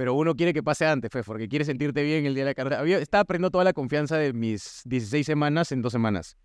pero 0.00 0.14
uno 0.14 0.34
quiere 0.34 0.54
que 0.54 0.62
pase 0.62 0.86
antes, 0.86 1.10
Fe, 1.10 1.22
porque 1.22 1.46
quiere 1.46 1.66
sentirte 1.66 2.02
bien 2.02 2.24
el 2.24 2.32
día 2.32 2.44
de 2.44 2.50
la 2.52 2.54
carrera. 2.54 2.78
Había- 2.80 2.96
estaba 3.00 3.22
perdiendo 3.26 3.50
toda 3.50 3.64
la 3.64 3.74
confianza 3.74 4.16
de 4.16 4.32
mis 4.32 4.80
16 4.86 5.26
semanas 5.26 5.72
en 5.72 5.82
dos 5.82 5.92
semanas. 5.92 6.38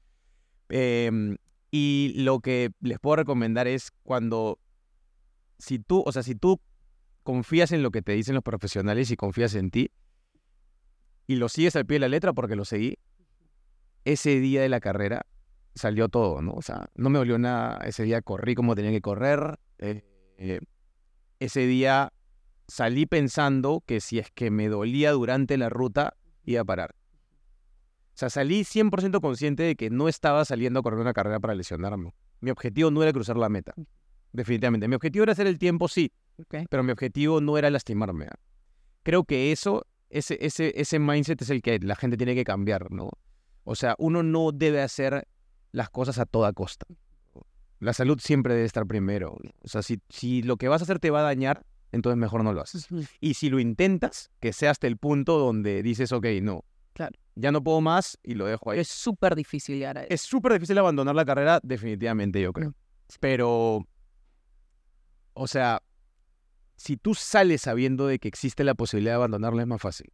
Em, 0.68 1.38
y 1.72 2.12
lo 2.18 2.42
que 2.42 2.72
les 2.82 3.00
puedo 3.00 3.16
recomendar 3.16 3.66
es 3.66 3.92
cuando, 4.04 4.60
si 5.58 5.80
tú, 5.80 6.04
o 6.06 6.12
sea, 6.12 6.22
si 6.22 6.36
tú 6.36 6.60
confías 7.24 7.72
en 7.72 7.82
lo 7.82 7.92
que 7.92 8.02
te 8.02 8.12
dicen 8.12 8.36
los 8.36 8.44
profesionales 8.44 9.10
y 9.10 9.16
confías 9.16 9.56
en 9.56 9.72
ti 9.72 9.90
y 11.26 11.38
lo 11.38 11.48
sigues 11.48 11.78
al 11.78 11.86
pie 11.86 11.96
de 11.96 12.00
la 12.02 12.10
letra 12.10 12.34
porque 12.34 12.58
lo 12.58 12.66
seguí, 12.66 12.98
ese 14.04 14.42
día 14.42 14.64
de 14.64 14.68
la 14.68 14.82
carrera 14.82 15.26
salió 15.76 16.10
todo, 16.10 16.42
¿no? 16.42 16.52
O 16.56 16.62
sea, 16.62 16.90
no 16.96 17.10
me 17.10 17.20
dolió 17.20 17.38
nada, 17.38 17.78
ese 17.86 18.04
día 18.04 18.22
corrí 18.22 18.54
como 18.54 18.76
tenía 18.76 18.92
que 18.92 19.00
correr, 19.00 19.58
eh, 19.78 20.04
eh, 20.40 20.60
ese 21.40 21.66
día 21.68 22.12
salí 22.68 23.06
pensando 23.06 23.84
que 23.86 24.02
si 24.02 24.20
es 24.20 24.32
que 24.32 24.52
me 24.52 24.68
dolía 24.68 25.12
durante 25.12 25.58
la 25.58 25.70
ruta, 25.70 26.16
iba 26.44 26.62
a 26.62 26.66
parar. 26.66 26.96
O 28.16 28.18
sea, 28.18 28.30
salí 28.30 28.62
100% 28.62 29.20
consciente 29.20 29.64
de 29.64 29.76
que 29.76 29.90
no 29.90 30.08
estaba 30.08 30.46
saliendo 30.46 30.80
a 30.80 30.84
correr 30.84 31.00
una 31.00 31.14
carrera 31.14 31.40
para 31.40 31.54
lesionarme. 31.54 32.14
Mi 32.40 32.50
objetivo 32.50 32.92
no 32.92 33.04
era 33.04 33.12
cruzar 33.12 33.36
la 33.38 33.50
meta, 33.50 33.74
definitivamente. 34.32 34.88
Mi 34.88 34.96
objetivo 34.96 35.24
era 35.24 35.34
hacer 35.34 35.48
el 35.48 35.60
tiempo, 35.60 35.88
sí, 35.88 36.12
pero 36.70 36.84
mi 36.84 36.92
objetivo 36.92 37.42
no 37.42 37.58
era 37.58 37.70
lastimarme. 37.70 38.28
Creo 39.04 39.26
que 39.26 39.52
eso, 39.52 39.86
ese, 40.10 40.38
ese, 40.40 40.74
ese 40.80 41.00
mindset 41.00 41.42
es 41.42 41.50
el 41.50 41.62
que 41.62 41.80
la 41.80 41.96
gente 41.96 42.18
tiene 42.18 42.36
que 42.36 42.44
cambiar, 42.44 42.90
¿no? 42.92 43.10
O 43.66 43.76
sea, 43.76 43.96
uno 43.98 44.24
no 44.24 44.52
debe 44.52 44.82
hacer 44.82 45.28
las 45.72 45.90
cosas 45.90 46.18
a 46.18 46.26
toda 46.26 46.54
costa. 46.54 46.86
La 47.80 47.94
salud 47.94 48.20
siempre 48.20 48.54
debe 48.54 48.66
estar 48.66 48.86
primero. 48.86 49.38
O 49.62 49.68
sea, 49.68 49.82
si, 49.82 50.00
si 50.10 50.42
lo 50.42 50.56
que 50.56 50.70
vas 50.70 50.82
a 50.82 50.86
hacer 50.86 51.00
te 51.00 51.12
va 51.12 51.20
a 51.20 51.24
dañar, 51.24 51.66
entonces 51.96 52.18
mejor 52.18 52.44
no 52.44 52.52
lo 52.52 52.62
haces. 52.62 52.88
Y 53.22 53.36
si 53.36 53.50
lo 53.50 53.60
intentas, 53.60 54.30
que 54.42 54.52
sea 54.52 54.72
hasta 54.72 54.86
el 54.86 54.98
punto 54.98 55.40
donde 55.40 55.82
dices, 55.82 56.12
ok, 56.12 56.26
no. 56.42 56.66
Claro. 56.94 57.18
Ya 57.36 57.52
no 57.52 57.64
puedo 57.64 57.82
más 57.82 58.20
y 58.22 58.36
lo 58.36 58.46
dejo 58.46 58.72
ahí. 58.72 58.80
Es 58.80 58.90
súper 58.90 59.36
difícil 59.36 59.78
llegar 59.78 59.98
a 59.98 60.02
eso. 60.02 60.14
Es 60.14 60.22
súper 60.22 60.54
difícil 60.54 60.78
abandonar 60.78 61.16
la 61.16 61.26
carrera, 61.26 61.60
definitivamente, 61.64 62.42
yo 62.42 62.52
creo. 62.52 62.76
Pero, 63.20 63.88
o 65.34 65.48
sea, 65.48 65.82
si 66.76 66.98
tú 66.98 67.16
sales 67.16 67.62
sabiendo 67.62 68.08
de 68.08 68.20
que 68.20 68.28
existe 68.28 68.66
la 68.66 68.76
posibilidad 68.76 69.14
de 69.14 69.16
abandonarla, 69.16 69.62
es 69.62 69.68
más 69.68 69.82
fácil. 69.82 70.12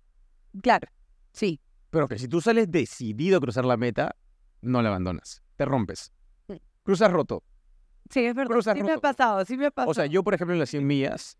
Claro, 0.61 0.87
sí. 1.33 1.59
Pero 1.89 2.07
que 2.07 2.19
si 2.19 2.27
tú 2.27 2.41
sales 2.41 2.69
decidido 2.69 3.37
a 3.37 3.41
cruzar 3.41 3.65
la 3.65 3.77
meta, 3.77 4.15
no 4.61 4.81
la 4.81 4.89
abandonas. 4.89 5.41
Te 5.57 5.65
rompes. 5.65 6.11
Sí. 6.47 6.61
Cruzas 6.83 7.11
roto. 7.11 7.43
Sí, 8.09 8.25
es 8.25 8.35
verdad. 8.35 8.51
Cruzas 8.51 8.77
Sí 8.77 8.83
me 8.83 8.93
ha 8.93 8.97
pasado, 8.99 9.45
sí 9.45 9.57
me 9.57 9.65
ha 9.67 9.71
pasado. 9.71 9.91
O 9.91 9.93
sea, 9.93 10.05
yo, 10.05 10.23
por 10.23 10.33
ejemplo, 10.33 10.53
en 10.53 10.59
las 10.59 10.69
100 10.69 10.85
millas, 10.85 11.37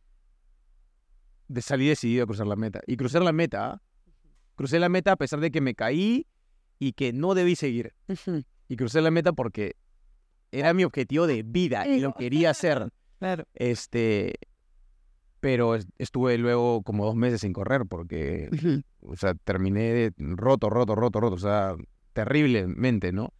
de 1.51 1.61
salí 1.61 1.87
decidido 1.87 2.23
a 2.23 2.27
cruzar 2.27 2.47
la 2.47 2.55
meta. 2.55 2.81
Y 2.87 2.97
cruzar 2.97 3.21
la 3.21 3.31
meta, 3.31 3.81
crucé 4.55 4.79
la 4.79 4.89
meta 4.89 5.11
a 5.13 5.15
pesar 5.15 5.39
de 5.39 5.51
que 5.51 5.61
me 5.61 5.75
caí 5.75 6.27
y 6.79 6.93
que 6.93 7.13
no 7.13 7.33
debí 7.33 7.55
seguir. 7.55 7.93
Y 8.67 8.75
crucé 8.75 9.01
la 9.01 9.11
meta 9.11 9.33
porque 9.33 9.75
era 10.51 10.73
mi 10.73 10.83
objetivo 10.83 11.27
de 11.27 11.43
vida 11.43 11.87
y 11.87 11.99
lo 11.99 12.13
quería 12.13 12.49
hacer. 12.51 12.91
Claro. 13.21 13.43
Este, 13.53 14.33
pero 15.41 15.75
es- 15.75 15.85
estuve 15.99 16.39
luego 16.39 16.81
como 16.81 17.05
dos 17.05 17.15
meses 17.15 17.41
sin 17.41 17.53
correr 17.53 17.83
porque, 17.87 18.49
o 19.01 19.15
sea, 19.15 19.35
terminé 19.35 19.93
de- 19.93 20.13
roto, 20.17 20.71
roto, 20.71 20.95
roto, 20.95 21.19
roto, 21.19 21.35
o 21.35 21.37
sea, 21.37 21.75
terriblemente, 22.13 23.11
¿no? 23.11 23.31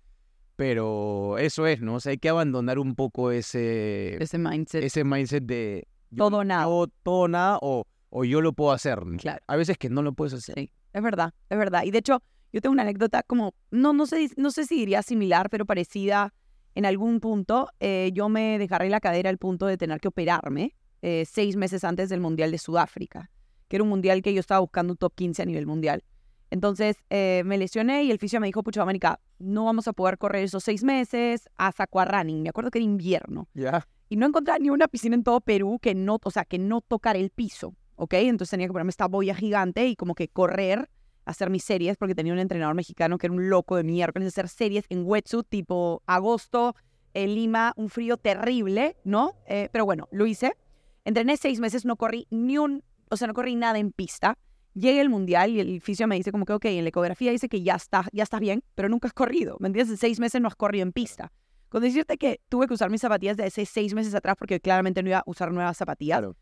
Pero 0.56 1.40
eso 1.40 1.66
es, 1.66 1.82
¿no? 1.82 1.96
O 1.96 2.00
sea, 2.00 2.12
hay 2.12 2.20
que 2.20 2.30
abandonar 2.30 2.78
un 2.78 2.94
poco 2.96 3.32
ese, 3.32 4.22
Ese 4.22 4.38
mindset. 4.38 4.84
ese 4.84 5.04
mindset 5.04 5.44
de 5.46 5.88
yo- 6.12 6.18
Todo 6.30 6.44
nada. 6.44 6.66
yo 6.66 6.86
todo 7.02 7.28
nada 7.28 7.58
o, 7.62 7.88
o 8.12 8.24
yo 8.24 8.42
lo 8.42 8.54
puedo 8.54 8.72
hacer. 8.72 9.00
Claro. 9.18 9.42
A 9.48 9.56
veces 9.56 9.78
que 9.78 9.90
no 9.90 10.04
lo 10.04 10.14
puedes 10.14 10.34
hacer. 10.34 10.56
Sí, 10.56 10.72
es 10.94 11.02
verdad, 11.02 11.34
es 11.50 11.58
verdad. 11.58 11.84
Y 11.84 11.92
de 11.92 11.98
hecho, 11.98 12.22
yo 12.54 12.62
tengo 12.62 12.74
una 12.74 12.84
anécdota 12.84 13.24
como, 13.24 13.54
no, 13.72 13.94
no, 13.94 14.06
sé, 14.06 14.30
no 14.38 14.52
sé 14.52 14.66
si 14.66 14.76
diría 14.76 15.02
similar, 15.02 15.50
pero 15.50 15.66
parecida 15.66 16.34
en 16.76 16.86
algún 16.86 17.20
punto. 17.20 17.70
Eh, 17.80 18.12
yo 18.14 18.30
me 18.30 18.60
desgarré 18.60 18.90
la 18.90 19.00
cadera 19.00 19.30
al 19.30 19.38
punto 19.38 19.66
de 19.66 19.78
tener 19.78 20.00
que 20.00 20.10
operarme 20.10 20.76
eh, 21.02 21.26
seis 21.28 21.56
meses 21.56 21.84
antes 21.84 22.10
del 22.10 22.20
Mundial 22.20 22.52
de 22.52 22.58
Sudáfrica, 22.58 23.32
que 23.68 23.78
era 23.78 23.84
un 23.84 23.90
mundial 23.90 24.22
que 24.22 24.34
yo 24.34 24.40
estaba 24.40 24.60
buscando 24.60 24.94
un 24.94 24.98
top 24.98 25.14
15 25.16 25.42
a 25.42 25.46
nivel 25.46 25.66
mundial. 25.66 26.04
Entonces 26.50 26.98
eh, 27.10 27.44
me 27.46 27.58
lesioné 27.58 28.04
y 28.04 28.12
el 28.12 28.20
fisio 28.20 28.42
me 28.42 28.48
dijo, 28.48 28.62
pucha, 28.62 28.84
Mónica, 28.84 29.22
no 29.40 29.64
vamos 29.66 29.88
a 29.88 29.94
poder 29.94 30.18
correr 30.18 30.44
esos 30.44 30.64
seis 30.66 30.84
meses, 30.84 31.48
haz 31.58 31.80
aquarunning. 31.80 32.44
Me 32.44 32.50
acuerdo 32.50 32.70
que 32.72 32.80
era 32.80 32.84
invierno 32.86 33.48
Ya. 33.54 33.88
y 34.10 34.18
no 34.18 34.28
encontraba 34.28 34.60
ni 34.60 34.70
una 34.70 34.90
piscina 34.90 35.16
en 35.16 35.24
todo 35.24 35.40
Perú 35.40 35.80
que 35.82 35.96
no, 35.96 36.20
o 36.22 36.30
sea, 36.32 36.44
que 36.44 36.60
no 36.60 36.82
tocara 36.82 37.18
el 37.18 37.30
piso, 37.30 37.74
¿ok? 37.96 38.14
Entonces 38.16 38.52
tenía 38.52 38.68
que 38.68 38.74
ponerme 38.74 38.90
esta 38.90 39.08
boya 39.08 39.36
gigante 39.36 39.88
y 39.88 39.96
como 39.96 40.16
que 40.16 40.28
correr, 40.28 40.90
hacer 41.26 41.50
mis 41.50 41.64
series, 41.64 41.98
porque 41.98 42.16
tenía 42.16 42.34
un 42.34 42.40
entrenador 42.40 42.76
mexicano 42.76 43.18
que 43.18 43.28
era 43.28 43.34
un 43.34 43.50
loco 43.50 43.76
de 43.76 43.84
miércoles, 43.84 44.28
hacer 44.28 44.50
series 44.50 44.86
en 44.90 45.04
wetsuit 45.06 45.48
tipo 45.48 46.02
agosto, 46.06 46.76
en 47.14 47.36
Lima, 47.36 47.74
un 47.76 47.90
frío 47.90 48.18
terrible, 48.18 48.98
¿no? 49.04 49.36
Eh, 49.48 49.70
pero 49.72 49.86
bueno, 49.86 50.08
lo 50.12 50.26
hice. 50.26 50.54
Entrené 51.04 51.38
seis 51.38 51.60
meses, 51.60 51.86
no 51.86 51.96
corrí 51.96 52.28
ni 52.30 52.58
un, 52.58 52.84
o 53.10 53.18
sea, 53.18 53.28
no 53.28 53.34
corrí 53.34 53.56
nada 53.56 53.80
en 53.80 53.92
pista. 53.92 54.38
Llegué 54.74 55.02
el 55.02 55.10
mundial 55.10 55.52
y 55.52 55.60
el 55.60 55.82
fisio 55.82 56.08
me 56.08 56.16
dice 56.16 56.32
como 56.32 56.46
que, 56.46 56.54
ok, 56.54 56.66
en 56.66 56.84
la 56.84 56.90
ecografía 56.90 57.32
dice 57.32 57.50
que 57.50 57.62
ya 57.62 57.76
está, 57.76 58.06
ya 58.14 58.24
estás 58.24 58.40
bien, 58.40 58.64
pero 58.76 58.88
nunca 58.88 59.08
has 59.08 59.14
corrido, 59.14 59.58
¿me 59.60 59.68
entiendes? 59.68 59.92
En 59.92 59.98
seis 59.98 60.20
meses 60.20 60.40
no 60.42 60.48
has 60.48 60.56
corrido 60.56 60.84
en 60.84 60.94
pista. 60.94 61.32
Con 61.68 61.82
decirte 61.82 62.18
que 62.18 62.42
tuve 62.50 62.68
que 62.68 62.74
usar 62.74 62.90
mis 62.90 63.02
zapatillas 63.02 63.38
de 63.38 63.46
hace 63.46 63.66
seis 63.66 63.94
meses 63.94 64.14
atrás 64.14 64.36
porque 64.38 64.60
claramente 64.60 65.02
no 65.04 65.10
iba 65.10 65.20
a 65.20 65.24
usar 65.26 65.52
nuevas 65.52 65.78
zapatillas. 65.78 66.20
Claro. 66.20 66.36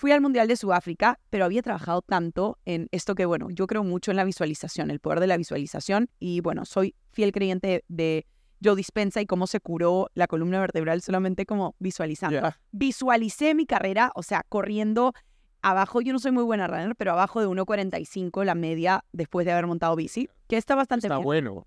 Fui 0.00 0.12
al 0.12 0.22
Mundial 0.22 0.48
de 0.48 0.56
Sudáfrica, 0.56 1.20
pero 1.28 1.44
había 1.44 1.60
trabajado 1.60 2.00
tanto 2.00 2.56
en 2.64 2.88
esto 2.90 3.14
que, 3.14 3.26
bueno, 3.26 3.48
yo 3.50 3.66
creo 3.66 3.84
mucho 3.84 4.10
en 4.10 4.16
la 4.16 4.24
visualización, 4.24 4.90
el 4.90 4.98
poder 4.98 5.20
de 5.20 5.26
la 5.26 5.36
visualización. 5.36 6.08
Y 6.18 6.40
bueno, 6.40 6.64
soy 6.64 6.94
fiel 7.12 7.32
creyente 7.32 7.84
de 7.86 8.24
Joe 8.64 8.76
Dispensa 8.76 9.20
y 9.20 9.26
cómo 9.26 9.46
se 9.46 9.60
curó 9.60 10.08
la 10.14 10.26
columna 10.26 10.58
vertebral 10.58 11.02
solamente 11.02 11.44
como 11.44 11.74
visualizando. 11.80 12.40
Visualicé 12.72 13.54
mi 13.54 13.66
carrera, 13.66 14.10
o 14.14 14.22
sea, 14.22 14.46
corriendo 14.48 15.12
abajo, 15.60 16.00
yo 16.00 16.14
no 16.14 16.18
soy 16.18 16.32
muy 16.32 16.44
buena 16.44 16.66
runner, 16.66 16.96
pero 16.96 17.12
abajo 17.12 17.42
de 17.42 17.48
1.45 17.48 18.42
la 18.44 18.54
media 18.54 19.04
después 19.12 19.44
de 19.44 19.52
haber 19.52 19.66
montado 19.66 19.96
bici, 19.96 20.30
que 20.48 20.56
está 20.56 20.76
bastante 20.76 21.08
Está 21.08 21.16
bien. 21.16 21.24
bueno. 21.24 21.66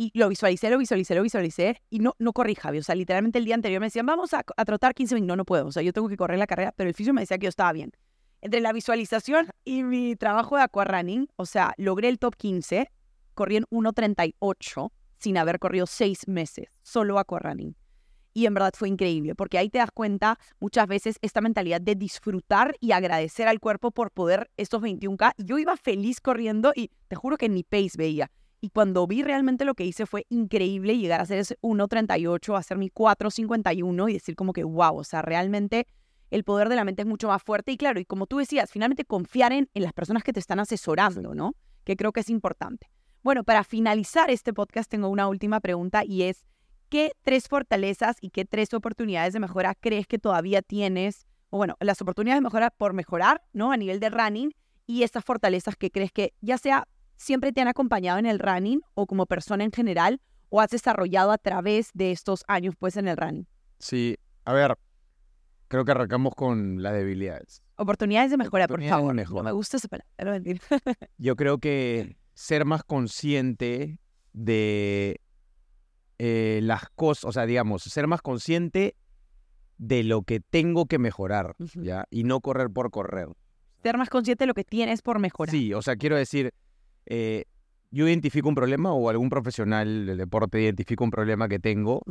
Y 0.00 0.12
lo 0.14 0.28
visualicé, 0.28 0.70
lo 0.70 0.78
visualicé, 0.78 1.16
lo 1.16 1.22
visualicé 1.22 1.82
y 1.90 1.98
no, 1.98 2.14
no 2.20 2.32
corrí, 2.32 2.54
Javi. 2.54 2.78
O 2.78 2.82
sea, 2.84 2.94
literalmente 2.94 3.40
el 3.40 3.44
día 3.44 3.56
anterior 3.56 3.80
me 3.80 3.88
decían, 3.88 4.06
vamos 4.06 4.32
a, 4.32 4.44
a 4.56 4.64
trotar 4.64 4.94
15 4.94 5.16
minutos. 5.16 5.28
No, 5.28 5.36
no 5.36 5.44
puedo. 5.44 5.66
O 5.66 5.72
sea, 5.72 5.82
yo 5.82 5.92
tengo 5.92 6.08
que 6.08 6.16
correr 6.16 6.38
la 6.38 6.46
carrera, 6.46 6.72
pero 6.76 6.88
el 6.88 6.94
fisio 6.94 7.12
me 7.12 7.22
decía 7.22 7.36
que 7.36 7.46
yo 7.46 7.48
estaba 7.48 7.72
bien. 7.72 7.90
Entre 8.40 8.60
la 8.60 8.72
visualización 8.72 9.48
y 9.64 9.82
mi 9.82 10.14
trabajo 10.14 10.56
de 10.56 10.62
aquarunning, 10.62 11.28
o 11.34 11.46
sea, 11.46 11.74
logré 11.78 12.08
el 12.08 12.20
top 12.20 12.36
15, 12.36 12.88
corrí 13.34 13.56
en 13.56 13.64
1.38 13.70 14.92
sin 15.18 15.36
haber 15.36 15.58
corrido 15.58 15.88
seis 15.88 16.28
meses, 16.28 16.66
solo 16.82 17.18
aquarunning. 17.18 17.74
Y 18.34 18.46
en 18.46 18.54
verdad 18.54 18.74
fue 18.76 18.88
increíble, 18.88 19.34
porque 19.34 19.58
ahí 19.58 19.68
te 19.68 19.78
das 19.78 19.90
cuenta 19.92 20.38
muchas 20.60 20.86
veces 20.86 21.18
esta 21.22 21.40
mentalidad 21.40 21.80
de 21.80 21.96
disfrutar 21.96 22.76
y 22.78 22.92
agradecer 22.92 23.48
al 23.48 23.58
cuerpo 23.58 23.90
por 23.90 24.12
poder 24.12 24.48
estos 24.56 24.80
21K. 24.80 25.32
Yo 25.38 25.58
iba 25.58 25.76
feliz 25.76 26.20
corriendo 26.20 26.72
y 26.76 26.92
te 27.08 27.16
juro 27.16 27.36
que 27.36 27.48
ni 27.48 27.64
pace 27.64 27.98
veía. 27.98 28.30
Y 28.60 28.70
cuando 28.70 29.06
vi 29.06 29.22
realmente 29.22 29.64
lo 29.64 29.74
que 29.74 29.84
hice 29.84 30.06
fue 30.06 30.26
increíble 30.30 30.98
llegar 30.98 31.20
a 31.20 31.22
hacer 31.22 31.38
ese 31.38 31.56
1.38, 31.60 32.58
hacer 32.58 32.76
mi 32.76 32.90
4.51 32.90 34.10
y 34.10 34.14
decir 34.14 34.34
como 34.34 34.52
que 34.52 34.64
wow, 34.64 34.96
o 34.96 35.04
sea, 35.04 35.22
realmente 35.22 35.86
el 36.30 36.44
poder 36.44 36.68
de 36.68 36.76
la 36.76 36.84
mente 36.84 37.02
es 37.02 37.08
mucho 37.08 37.28
más 37.28 37.42
fuerte. 37.42 37.72
Y 37.72 37.76
claro, 37.76 38.00
y 38.00 38.04
como 38.04 38.26
tú 38.26 38.38
decías, 38.38 38.70
finalmente 38.70 39.04
confiar 39.04 39.52
en, 39.52 39.68
en 39.74 39.82
las 39.82 39.92
personas 39.92 40.24
que 40.24 40.32
te 40.32 40.40
están 40.40 40.60
asesorando, 40.60 41.34
¿no? 41.34 41.54
Que 41.84 41.96
creo 41.96 42.12
que 42.12 42.20
es 42.20 42.30
importante. 42.30 42.90
Bueno, 43.22 43.44
para 43.44 43.64
finalizar 43.64 44.30
este 44.30 44.52
podcast 44.52 44.90
tengo 44.90 45.08
una 45.08 45.28
última 45.28 45.60
pregunta 45.60 46.04
y 46.04 46.22
es, 46.22 46.44
¿qué 46.88 47.12
tres 47.22 47.48
fortalezas 47.48 48.16
y 48.20 48.30
qué 48.30 48.44
tres 48.44 48.74
oportunidades 48.74 49.32
de 49.32 49.40
mejora 49.40 49.74
crees 49.74 50.06
que 50.06 50.18
todavía 50.18 50.62
tienes? 50.62 51.26
O 51.50 51.58
bueno, 51.58 51.76
las 51.80 52.00
oportunidades 52.02 52.38
de 52.38 52.44
mejora 52.44 52.70
por 52.70 52.92
mejorar, 52.92 53.42
¿no? 53.52 53.72
A 53.72 53.76
nivel 53.76 54.00
de 54.00 54.10
running 54.10 54.54
y 54.86 55.02
estas 55.02 55.24
fortalezas 55.24 55.76
que 55.76 55.90
crees 55.90 56.12
que 56.12 56.34
ya 56.40 56.58
sea 56.58 56.88
siempre 57.18 57.52
te 57.52 57.60
han 57.60 57.68
acompañado 57.68 58.18
en 58.18 58.24
el 58.26 58.38
running 58.38 58.80
o 58.94 59.06
como 59.06 59.26
persona 59.26 59.64
en 59.64 59.72
general 59.72 60.20
o 60.48 60.62
has 60.62 60.70
desarrollado 60.70 61.30
a 61.32 61.36
través 61.38 61.90
de 61.92 62.12
estos 62.12 62.44
años 62.48 62.74
pues 62.78 62.96
en 62.96 63.08
el 63.08 63.16
running. 63.16 63.46
Sí, 63.78 64.16
a 64.44 64.54
ver, 64.54 64.78
creo 65.68 65.84
que 65.84 65.90
arrancamos 65.90 66.34
con 66.34 66.82
las 66.82 66.94
debilidades. 66.94 67.62
Oportunidades 67.76 68.30
de 68.30 68.38
mejora, 68.38 68.66
por 68.66 68.80
de 68.80 68.88
favor. 68.88 69.14
mejora. 69.14 69.42
No 69.42 69.44
me 69.50 69.52
gusta 69.52 69.76
esa 69.76 69.88
palabra. 69.88 70.40
Yo 71.18 71.36
creo 71.36 71.58
que 71.58 72.16
ser 72.32 72.64
más 72.64 72.82
consciente 72.82 74.00
de 74.32 75.20
eh, 76.18 76.60
las 76.62 76.88
cosas, 76.90 77.24
o 77.24 77.32
sea, 77.32 77.46
digamos, 77.46 77.82
ser 77.82 78.06
más 78.06 78.22
consciente 78.22 78.96
de 79.76 80.02
lo 80.02 80.22
que 80.22 80.40
tengo 80.40 80.86
que 80.86 80.98
mejorar. 80.98 81.54
¿ya? 81.74 82.06
Y 82.10 82.24
no 82.24 82.40
correr 82.40 82.70
por 82.70 82.90
correr. 82.90 83.28
Ser 83.82 83.96
más 83.96 84.08
consciente 84.08 84.42
de 84.42 84.46
lo 84.48 84.54
que 84.54 84.64
tienes 84.64 85.02
por 85.02 85.18
mejorar. 85.20 85.52
Sí, 85.52 85.72
o 85.74 85.82
sea, 85.82 85.96
quiero 85.96 86.16
decir, 86.16 86.52
eh, 87.08 87.44
yo 87.90 88.06
identifico 88.06 88.48
un 88.48 88.54
problema 88.54 88.92
o 88.92 89.08
algún 89.08 89.30
profesional 89.30 90.06
del 90.06 90.18
deporte 90.18 90.60
identifica 90.60 91.02
un 91.02 91.10
problema 91.10 91.48
que 91.48 91.58
tengo 91.58 92.02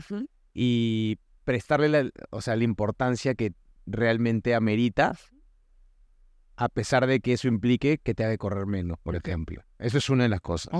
y 0.53 1.19
prestarle 1.43 1.89
la, 1.89 2.09
o 2.31 2.41
sea, 2.41 2.55
la 2.55 2.63
importancia 2.63 3.35
que 3.35 3.53
realmente 3.85 4.55
amerita, 4.55 5.15
a 6.55 6.69
pesar 6.69 7.05
de 7.05 7.19
que 7.19 7.33
eso 7.33 7.47
implique 7.47 7.99
que 7.99 8.15
te 8.15 8.25
haga 8.25 8.35
correr 8.37 8.65
menos, 8.65 8.97
por 9.03 9.15
ejemplo. 9.15 9.63
Eso 9.77 9.99
es 9.99 10.09
una 10.09 10.23
de 10.23 10.29
las 10.29 10.41
cosas. 10.41 10.73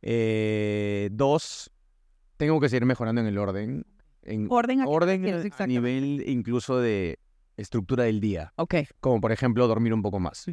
Eh, 0.00 1.10
dos, 1.12 1.70
tengo 2.38 2.58
que 2.60 2.70
seguir 2.70 2.86
mejorando 2.86 3.20
en 3.20 3.26
el 3.26 3.36
orden. 3.36 3.84
En 4.22 4.46
Orden 4.50 4.80
a 4.80 4.86
orden 4.86 5.26
a 5.58 5.66
nivel 5.66 6.24
incluso 6.26 6.78
de 6.78 7.18
estructura 7.58 8.04
del 8.04 8.20
día. 8.20 8.54
Ok. 8.56 8.76
Como 9.00 9.20
por 9.20 9.32
ejemplo 9.32 9.68
dormir 9.68 9.92
un 9.92 10.00
poco 10.00 10.18
más. 10.18 10.46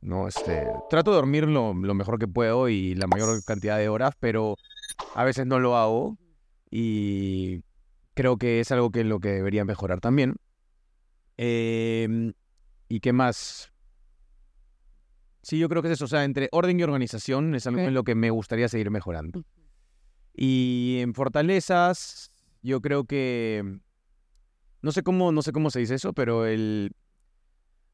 ¿No? 0.00 0.28
Este, 0.28 0.68
trato 0.90 1.10
de 1.10 1.16
dormir 1.16 1.46
lo, 1.48 1.74
lo 1.74 1.94
mejor 1.94 2.18
que 2.18 2.28
puedo 2.28 2.68
y 2.68 2.94
la 2.94 3.06
mayor 3.06 3.42
cantidad 3.44 3.78
de 3.78 3.88
horas, 3.88 4.14
pero 4.20 4.56
a 5.14 5.24
veces 5.24 5.46
no 5.46 5.58
lo 5.58 5.76
hago 5.76 6.16
y 6.70 7.62
creo 8.14 8.36
que 8.38 8.60
es 8.60 8.72
algo 8.72 8.90
que 8.90 9.04
lo 9.04 9.20
que 9.20 9.28
debería 9.28 9.64
mejorar 9.64 10.00
también. 10.00 10.36
Em, 11.36 12.32
¿Y 12.88 13.00
qué 13.00 13.12
más? 13.12 13.72
Sí, 15.42 15.58
yo 15.58 15.68
creo 15.68 15.82
que 15.82 15.88
es 15.88 15.94
eso, 15.94 16.06
o 16.06 16.08
sea, 16.08 16.24
entre 16.24 16.48
orden 16.50 16.80
y 16.80 16.82
organización 16.82 17.54
es 17.54 17.66
algo 17.66 17.80
en 17.80 17.94
lo 17.94 18.04
que 18.04 18.14
me 18.14 18.30
gustaría 18.30 18.68
seguir 18.68 18.90
mejorando. 18.90 19.44
Y 20.34 20.98
en 21.00 21.14
fortalezas, 21.14 22.30
yo 22.62 22.80
creo 22.80 23.04
que 23.04 23.80
no 24.82 24.92
sé 24.92 25.02
cómo, 25.02 25.32
no 25.32 25.42
sé 25.42 25.52
cómo 25.52 25.70
se 25.70 25.80
dice 25.80 25.94
eso, 25.94 26.12
pero 26.12 26.46
el 26.46 26.92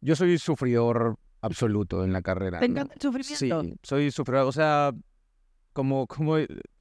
yo 0.00 0.16
soy 0.16 0.38
sufridor 0.38 1.18
absoluto 1.42 2.04
en 2.04 2.12
la 2.12 2.22
carrera. 2.22 2.58
¿Te 2.60 2.68
¿no? 2.68 2.72
encanta 2.72 2.94
el 2.94 3.00
sufrimiento? 3.00 3.62
Sí, 3.62 3.74
soy 3.82 4.10
sufridor, 4.10 4.46
o 4.46 4.52
sea, 4.52 4.92
como, 5.72 6.06
como, 6.06 6.34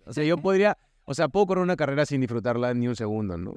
o 0.05 0.13
sea, 0.13 0.23
yo 0.23 0.37
podría, 0.37 0.77
o 1.05 1.13
sea, 1.13 1.27
puedo 1.27 1.47
correr 1.47 1.63
una 1.63 1.75
carrera 1.75 2.05
sin 2.05 2.21
disfrutarla 2.21 2.73
ni 2.73 2.87
un 2.87 2.95
segundo, 2.95 3.37
¿no? 3.37 3.53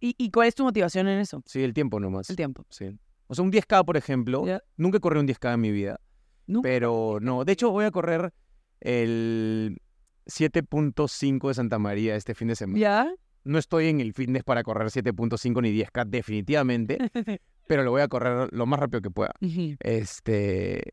¿Y, 0.00 0.14
¿Y 0.18 0.30
cuál 0.30 0.48
es 0.48 0.54
tu 0.54 0.64
motivación 0.64 1.06
en 1.08 1.20
eso? 1.20 1.42
Sí, 1.46 1.62
el 1.62 1.74
tiempo 1.74 2.00
nomás. 2.00 2.28
El 2.30 2.36
tiempo. 2.36 2.64
Sí. 2.70 2.86
O 3.26 3.34
sea, 3.34 3.44
un 3.44 3.52
10K, 3.52 3.84
por 3.84 3.96
ejemplo, 3.96 4.44
Ya. 4.46 4.60
nunca 4.76 4.98
corrí 4.98 5.20
un 5.20 5.28
10K 5.28 5.54
en 5.54 5.60
mi 5.60 5.70
vida, 5.70 6.00
¿Nunca? 6.46 6.68
pero 6.68 7.18
no, 7.20 7.44
de 7.44 7.52
hecho 7.52 7.70
voy 7.70 7.84
a 7.84 7.90
correr 7.90 8.32
el 8.80 9.78
7.5 10.26 11.48
de 11.48 11.54
Santa 11.54 11.78
María 11.78 12.16
este 12.16 12.34
fin 12.34 12.48
de 12.48 12.56
semana. 12.56 12.78
¿Ya? 12.78 13.12
No 13.44 13.58
estoy 13.58 13.88
en 13.88 14.00
el 14.00 14.12
fitness 14.14 14.42
para 14.44 14.62
correr 14.62 14.88
7.5 14.88 15.62
ni 15.62 15.72
10K 15.72 16.06
definitivamente, 16.06 16.98
pero 17.70 17.84
lo 17.84 17.92
voy 17.92 18.00
a 18.02 18.08
correr 18.08 18.48
lo 18.52 18.66
más 18.66 18.80
rápido 18.80 19.00
que 19.00 19.10
pueda. 19.12 19.32
Ujú. 19.40 19.76
Este. 19.78 20.92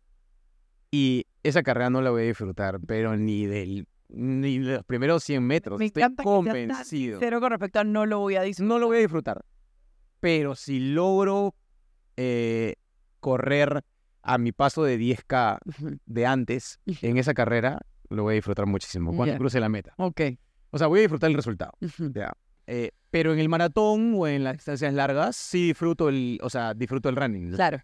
Y 0.91 1.25
esa 1.41 1.63
carrera 1.63 1.89
no 1.89 2.03
la 2.03 2.11
voy 2.11 2.21
a 2.21 2.25
disfrutar, 2.25 2.79
pero 2.85 3.17
ni 3.17 3.47
del. 3.47 3.87
Ni 4.09 4.59
de 4.59 4.75
los 4.75 4.85
primeros 4.85 5.23
100 5.23 5.43
metros. 5.43 5.79
Me 5.79 5.85
Estoy 5.87 6.03
convencido. 6.23 7.17
Cero 7.19 7.39
con 7.39 7.49
respecto 7.49 7.79
a 7.79 7.83
no 7.83 8.05
lo 8.05 8.19
voy 8.19 8.35
a 8.35 8.43
disfrutar. 8.43 8.67
No 8.69 8.77
lo 8.77 8.85
voy 8.85 8.97
a 8.97 8.99
disfrutar. 8.99 9.43
Pero 10.19 10.53
si 10.53 10.79
logro 10.93 11.55
eh, 12.15 12.75
correr 13.19 13.83
a 14.21 14.37
mi 14.37 14.51
paso 14.51 14.83
de 14.83 14.99
10K 14.99 15.57
Ujú. 15.65 15.97
de 16.05 16.25
antes 16.27 16.79
en 17.01 17.17
esa 17.17 17.33
carrera, 17.33 17.79
lo 18.09 18.21
voy 18.21 18.33
a 18.33 18.35
disfrutar 18.35 18.67
muchísimo. 18.67 19.15
Cuando 19.15 19.33
Ya. 19.33 19.39
cruce 19.39 19.59
la 19.59 19.67
meta. 19.69 19.95
Ok. 19.97 20.21
O 20.69 20.77
sea, 20.77 20.85
voy 20.85 20.99
a 20.99 21.01
disfrutar 21.01 21.31
el 21.31 21.35
resultado. 21.35 21.71
Ujú. 21.81 22.11
Ya. 22.13 22.33
Eh, 22.67 22.91
pero 23.09 23.33
en 23.33 23.39
el 23.39 23.49
maratón 23.49 24.13
o 24.15 24.27
en 24.27 24.43
las 24.43 24.53
distancias 24.53 24.93
largas, 24.93 25.35
sí 25.35 25.67
disfruto 25.67 26.09
el, 26.09 26.37
o 26.43 26.49
sea, 26.49 26.73
disfruto 26.73 27.09
el 27.09 27.15
running. 27.15 27.51
Claro. 27.53 27.79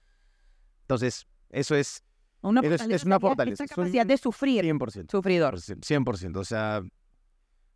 Entonces, 0.81 1.25
eso 1.49 1.75
es 1.75 2.03
Una 2.41 2.59
Eso 2.59 2.83
es- 2.91 3.05
una 3.05 3.19
fortaleza. 3.21 3.63
Esa 3.63 3.73
capacidad 3.73 4.05
de 4.05 4.17
sufrir. 4.17 4.65
100%. 4.65 5.09
Sufridor. 5.09 5.55
100%. 5.61 6.39
O 6.41 6.43
sea, 6.43 6.81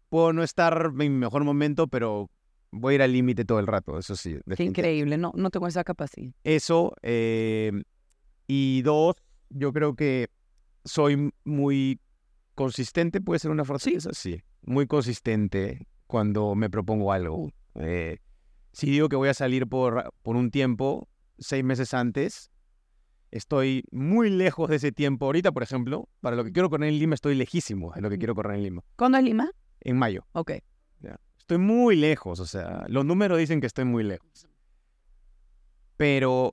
puedo 0.10 0.34
no 0.34 0.44
estar 0.44 0.88
en 0.92 0.96
mi 0.98 1.10
mejor 1.10 1.46
momento, 1.46 1.88
pero 1.88 2.30
voy 2.72 2.92
a 2.92 2.96
ir 2.96 3.02
al 3.04 3.14
límite 3.14 3.46
todo 3.46 3.60
el 3.60 3.68
rato. 3.68 3.98
Eso 3.98 4.18
sí. 4.18 4.38
Qué 4.58 4.66
increíble. 4.66 5.18
No, 5.18 5.32
no 5.36 5.50
tengo 5.52 5.68
esa 5.68 5.86
capacidad. 5.86 6.34
Eso. 6.44 6.94
eh, 7.02 7.72
y 8.46 8.82
dos, 8.82 9.16
yo 9.50 9.72
creo 9.72 9.96
que 9.96 10.28
soy 10.84 11.32
muy 11.46 12.02
consistente. 12.54 13.22
¿Puede 13.22 13.40
ser 13.40 13.52
una 13.52 13.64
fortaleza? 13.64 14.10
Sí. 14.14 14.42
Muy 14.64 14.86
consistente 14.86 15.88
cuando 16.08 16.56
me 16.56 16.70
propongo 16.70 17.12
algo. 17.12 17.52
Eh, 17.76 18.18
si 18.72 18.90
digo 18.90 19.10
que 19.10 19.16
voy 19.16 19.30
a 19.30 19.34
salir 19.34 19.68
por, 19.68 20.12
por 20.24 20.36
un 20.36 20.52
tiempo, 20.52 21.08
seis 21.38 21.64
meses 21.64 21.94
antes, 21.94 22.50
estoy 23.32 23.84
muy 23.92 24.30
lejos 24.30 24.70
de 24.70 24.78
ese 24.78 24.92
tiempo. 24.92 25.26
Ahorita, 25.26 25.52
por 25.52 25.64
ejemplo, 25.64 26.10
para 26.22 26.36
lo 26.36 26.44
que 26.44 26.52
quiero 26.52 26.70
correr 26.70 26.90
en 26.90 27.00
Lima, 27.00 27.16
estoy 27.16 27.36
lejísimo 27.36 27.92
de 27.94 28.02
lo 28.02 28.10
que 28.10 28.18
quiero 28.18 28.36
correr 28.36 28.56
en 28.56 28.64
Lima. 28.64 28.84
¿Cuándo 28.96 29.18
es 29.18 29.24
Lima? 29.24 29.52
En 29.82 29.98
mayo. 29.98 30.26
Ok. 30.32 30.54
Estoy 31.48 31.60
muy 31.60 31.96
lejos, 31.96 32.42
o 32.42 32.46
sea, 32.46 32.84
los 32.90 33.06
números 33.06 33.38
dicen 33.38 33.62
que 33.62 33.68
estoy 33.68 33.86
muy 33.86 34.04
lejos. 34.04 34.50
Pero 35.96 36.52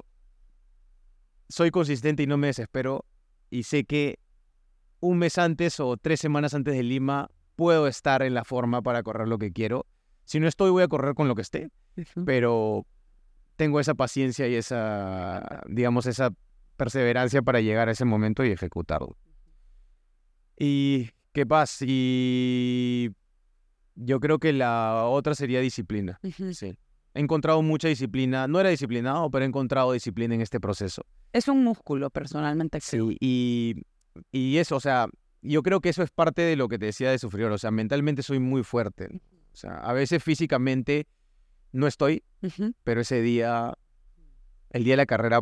soy 1.48 1.72
consistente 1.72 2.22
y 2.22 2.28
no 2.28 2.36
me 2.36 2.46
desespero 2.46 3.04
y 3.50 3.64
sé 3.64 3.82
que 3.86 4.20
un 5.00 5.18
mes 5.18 5.36
antes 5.36 5.80
o 5.80 5.96
tres 5.96 6.20
semanas 6.20 6.54
antes 6.54 6.74
de 6.74 6.84
Lima 6.84 7.28
puedo 7.56 7.86
estar 7.86 8.22
en 8.22 8.34
la 8.34 8.44
forma 8.44 8.82
para 8.82 9.02
correr 9.02 9.28
lo 9.28 9.38
que 9.38 9.52
quiero. 9.52 9.86
Si 10.24 10.40
no 10.40 10.48
estoy, 10.48 10.70
voy 10.70 10.82
a 10.82 10.88
correr 10.88 11.14
con 11.14 11.28
lo 11.28 11.34
que 11.34 11.42
esté, 11.42 11.68
pero 12.24 12.86
tengo 13.56 13.80
esa 13.80 13.94
paciencia 13.94 14.48
y 14.48 14.54
esa, 14.54 15.62
digamos, 15.68 16.06
esa 16.06 16.30
perseverancia 16.76 17.42
para 17.42 17.60
llegar 17.60 17.88
a 17.88 17.92
ese 17.92 18.04
momento 18.04 18.44
y 18.44 18.50
ejecutarlo. 18.50 19.16
¿Y 20.58 21.10
qué 21.32 21.46
pasa? 21.46 21.84
Y 21.86 23.10
yo 23.94 24.20
creo 24.20 24.38
que 24.38 24.52
la 24.52 25.04
otra 25.06 25.34
sería 25.34 25.60
disciplina. 25.60 26.20
Sí. 26.52 26.74
He 27.14 27.20
encontrado 27.20 27.62
mucha 27.62 27.86
disciplina. 27.88 28.48
No 28.48 28.58
era 28.58 28.70
disciplinado, 28.70 29.30
pero 29.30 29.44
he 29.44 29.48
encontrado 29.48 29.92
disciplina 29.92 30.34
en 30.34 30.40
este 30.40 30.58
proceso. 30.58 31.04
Es 31.32 31.46
un 31.48 31.62
músculo, 31.62 32.10
personalmente. 32.10 32.80
creo. 32.80 33.08
Sí. 33.10 33.16
Y, 33.20 33.82
y 34.32 34.56
eso, 34.56 34.76
o 34.76 34.80
sea, 34.80 35.06
yo 35.44 35.62
creo 35.62 35.80
que 35.80 35.90
eso 35.90 36.02
es 36.02 36.10
parte 36.10 36.42
de 36.42 36.56
lo 36.56 36.68
que 36.68 36.78
te 36.78 36.86
decía 36.86 37.10
de 37.10 37.18
sufrir. 37.18 37.46
O 37.46 37.58
sea, 37.58 37.70
mentalmente 37.70 38.22
soy 38.22 38.40
muy 38.40 38.62
fuerte. 38.64 39.20
O 39.52 39.56
sea, 39.56 39.76
a 39.76 39.92
veces 39.92 40.22
físicamente 40.22 41.06
no 41.70 41.86
estoy, 41.86 42.24
pero 42.82 43.02
ese 43.02 43.20
día, 43.20 43.74
el 44.70 44.84
día 44.84 44.94
de 44.94 44.98
la 44.98 45.06
carrera, 45.06 45.40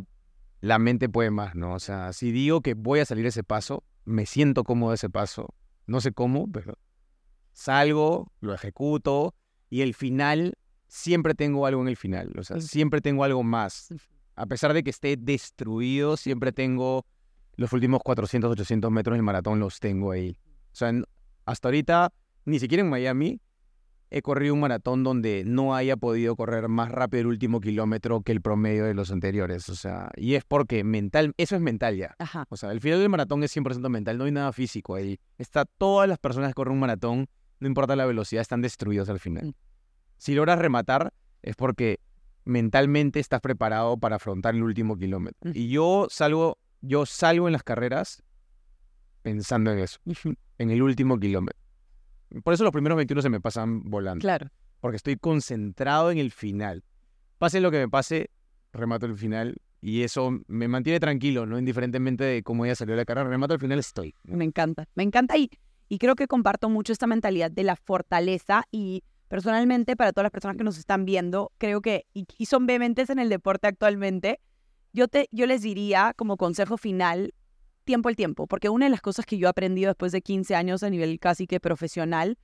la 0.61 0.79
mente 0.79 1.09
puede 1.09 1.31
más, 1.31 1.55
¿no? 1.55 1.75
O 1.75 1.79
sea, 1.79 2.13
si 2.13 2.33
digo 2.33 2.61
que 2.61 2.75
voy 2.75 3.01
a 3.01 3.05
salir 3.05 3.27
ese 3.27 3.45
paso, 3.45 3.85
me 4.05 4.27
siento 4.27 4.65
cómodo 4.65 4.93
ese 4.93 5.09
paso. 5.09 5.55
No 5.87 6.01
sé 6.01 6.13
cómo, 6.13 6.51
pero 6.51 6.79
salgo, 7.53 8.33
lo 8.41 8.55
ejecuto 8.55 9.35
y 9.71 9.83
el 9.83 9.95
final, 9.95 10.55
siempre 10.89 11.35
tengo 11.35 11.67
algo 11.67 11.83
en 11.83 11.89
el 11.89 11.97
final. 11.97 12.33
O 12.39 12.45
sea, 12.45 12.61
siempre 12.61 13.01
tengo 13.01 13.25
algo 13.25 13.43
más. 13.43 13.89
A 14.35 14.47
pesar 14.47 14.73
de 14.73 14.83
que 14.83 14.91
esté 14.91 15.17
destruido, 15.17 16.17
siempre 16.17 16.53
tengo 16.53 17.07
los 17.57 17.73
últimos 17.73 18.01
400, 18.03 18.51
800 18.53 18.91
metros 18.91 19.17
del 19.17 19.23
maratón, 19.23 19.61
los 19.61 19.79
tengo 19.81 20.11
ahí. 20.13 20.37
O 20.73 20.75
sea, 20.75 20.89
n- 20.89 21.05
hasta 21.45 21.69
ahorita, 21.69 22.13
ni 22.45 22.59
siquiera 22.59 22.83
en 22.83 22.91
Miami, 22.91 23.41
he 24.11 24.21
corrido 24.21 24.53
un 24.55 24.61
maratón 24.61 25.05
donde 25.05 25.43
no 25.47 25.75
haya 25.75 25.97
podido 25.97 26.37
correr 26.37 26.69
más 26.69 26.91
rápido 26.91 27.23
el 27.23 27.27
último 27.29 27.61
kilómetro 27.61 28.21
que 28.21 28.33
el 28.33 28.43
promedio 28.43 28.85
de 28.85 28.95
los 28.95 29.11
anteriores. 29.11 29.69
O 29.71 29.75
sea, 29.75 30.11
y 30.17 30.35
es 30.35 30.45
porque 30.45 30.85
mental, 30.85 31.33
eso 31.39 31.57
es 31.57 31.63
mental 31.63 31.97
ya. 31.97 32.15
Ajá. 32.19 32.45
O 32.51 32.57
sea, 32.57 32.73
el 32.73 32.81
final 32.81 33.01
del 33.01 33.09
maratón 33.09 33.43
es 33.43 33.57
100% 33.57 33.89
mental, 33.89 34.19
no 34.19 34.25
hay 34.25 34.33
nada 34.33 34.53
físico 34.53 34.95
ahí. 34.95 35.19
Está 35.39 35.65
todas 35.65 36.09
las 36.09 36.19
personas 36.19 36.51
que 36.51 36.55
corren 36.55 36.75
un 36.75 36.81
maratón, 36.81 37.27
no 37.59 37.67
importa 37.69 37.97
la 37.97 38.05
velocidad, 38.07 38.43
están 38.43 38.61
destruidos 38.61 39.09
al 39.09 39.19
final. 39.19 39.47
Mm. 39.47 39.55
Si 40.19 40.35
logras 40.35 40.59
rematar, 40.59 41.13
es 41.43 41.57
porque 41.57 41.99
mentalmente 42.45 43.19
estás 43.21 43.41
preparado 43.41 43.97
para 43.97 44.17
afrontar 44.17 44.55
el 44.55 44.63
último 44.63 44.97
kilómetro. 44.97 45.51
Ujú. 45.51 45.59
Y 45.59 45.69
yo 45.71 46.07
salgo, 46.11 46.59
yo 46.83 47.07
salgo 47.07 47.49
en 47.49 47.53
las 47.53 47.62
carreras 47.62 48.22
pensando 49.22 49.70
en 49.72 49.78
eso, 49.78 49.99
en 50.59 50.70
el 50.70 50.83
último 50.83 51.18
kilómetro. 51.18 51.59
Por 52.43 52.55
eso 52.55 52.64
los 52.64 52.72
primeros 52.72 52.97
21 52.97 53.22
se 53.22 53.28
me 53.30 53.41
pasan 53.41 53.89
volando, 53.91 54.22
Claro. 54.22 54.49
porque 54.80 54.97
estoy 54.97 55.16
concentrado 55.16 56.11
en 56.11 56.18
el 56.18 56.30
final. 56.33 56.83
Pase 57.39 57.61
lo 57.61 57.70
que 57.70 57.78
me 57.78 57.89
pase, 57.89 58.30
remato 58.72 59.07
el 59.07 59.16
final 59.16 59.57
y 59.80 60.03
eso 60.03 60.41
me 60.47 60.68
mantiene 60.68 60.99
tranquilo, 61.01 61.45
¿no? 61.47 61.59
Indiferentemente 61.59 62.24
de 62.24 62.43
cómo 62.43 62.64
haya 62.64 62.74
salido 62.74 62.97
la 62.97 63.05
carrera, 63.05 63.28
remato 63.28 63.55
el 63.55 63.61
final, 63.61 63.78
estoy. 63.78 64.14
Me 64.24 64.45
encanta, 64.45 64.87
me 64.95 65.03
encanta 65.03 65.37
y, 65.37 65.51
y 65.89 65.99
creo 65.99 66.14
que 66.14 66.26
comparto 66.26 66.68
mucho 66.68 66.93
esta 66.93 67.07
mentalidad 67.07 67.51
de 67.51 67.64
la 67.64 67.76
fortaleza 67.76 68.64
y 68.70 69.03
personalmente 69.28 69.97
para 69.97 70.12
todas 70.12 70.24
las 70.24 70.30
personas 70.33 70.57
que 70.57 70.64
nos 70.64 70.78
están 70.78 71.05
viendo, 71.05 71.53
creo 71.59 71.80
que, 71.80 72.07
y, 72.14 72.26
y 72.39 72.47
son 72.47 72.66
vehementes 72.66 73.11
en 73.11 73.18
el 73.18 73.28
deporte 73.28 73.66
actualmente, 73.66 74.41
yo, 74.93 75.09
te, 75.09 75.28
yo 75.32 75.47
les 75.47 75.62
diría 75.62 76.14
como 76.16 76.36
consejo 76.36 76.76
final, 76.76 77.34
tiempo 77.84 78.09
al 78.09 78.16
tiempo, 78.16 78.47
porque 78.47 78.68
una 78.68 78.86
de 78.86 78.90
las 78.90 79.01
cosas 79.01 79.26
que 79.26 79.38
yo 79.38 79.47
he 79.47 79.51
aprendido 79.51 79.88
después 79.88 80.12
de 80.12 80.22
15 80.22 80.55
años 80.55 80.82
a 80.82 80.90
nivel 80.90 81.18
casi 81.18 81.47
que 81.47 81.61
profesional 81.61 82.38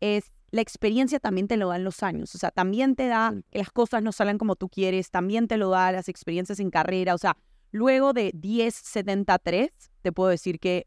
es 0.00 0.32
la 0.50 0.60
experiencia 0.60 1.18
también 1.18 1.48
te 1.48 1.56
lo 1.56 1.68
dan 1.68 1.84
los 1.84 2.02
años, 2.02 2.34
o 2.34 2.38
sea, 2.38 2.50
también 2.50 2.94
te 2.94 3.06
da 3.06 3.34
que 3.50 3.58
las 3.58 3.70
cosas 3.70 4.02
no 4.02 4.12
salen 4.12 4.36
como 4.36 4.54
tú 4.56 4.68
quieres, 4.68 5.10
también 5.10 5.48
te 5.48 5.56
lo 5.56 5.70
da 5.70 5.92
las 5.92 6.08
experiencias 6.08 6.60
en 6.60 6.70
carrera, 6.70 7.14
o 7.14 7.18
sea, 7.18 7.38
luego 7.70 8.12
de 8.12 8.32
10.73, 8.34 9.70
te 10.02 10.12
puedo 10.12 10.28
decir 10.28 10.58
que 10.58 10.86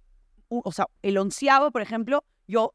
o 0.49 0.71
sea, 0.71 0.87
el 1.01 1.17
onceavo, 1.17 1.71
por 1.71 1.81
ejemplo, 1.81 2.23
yo 2.47 2.73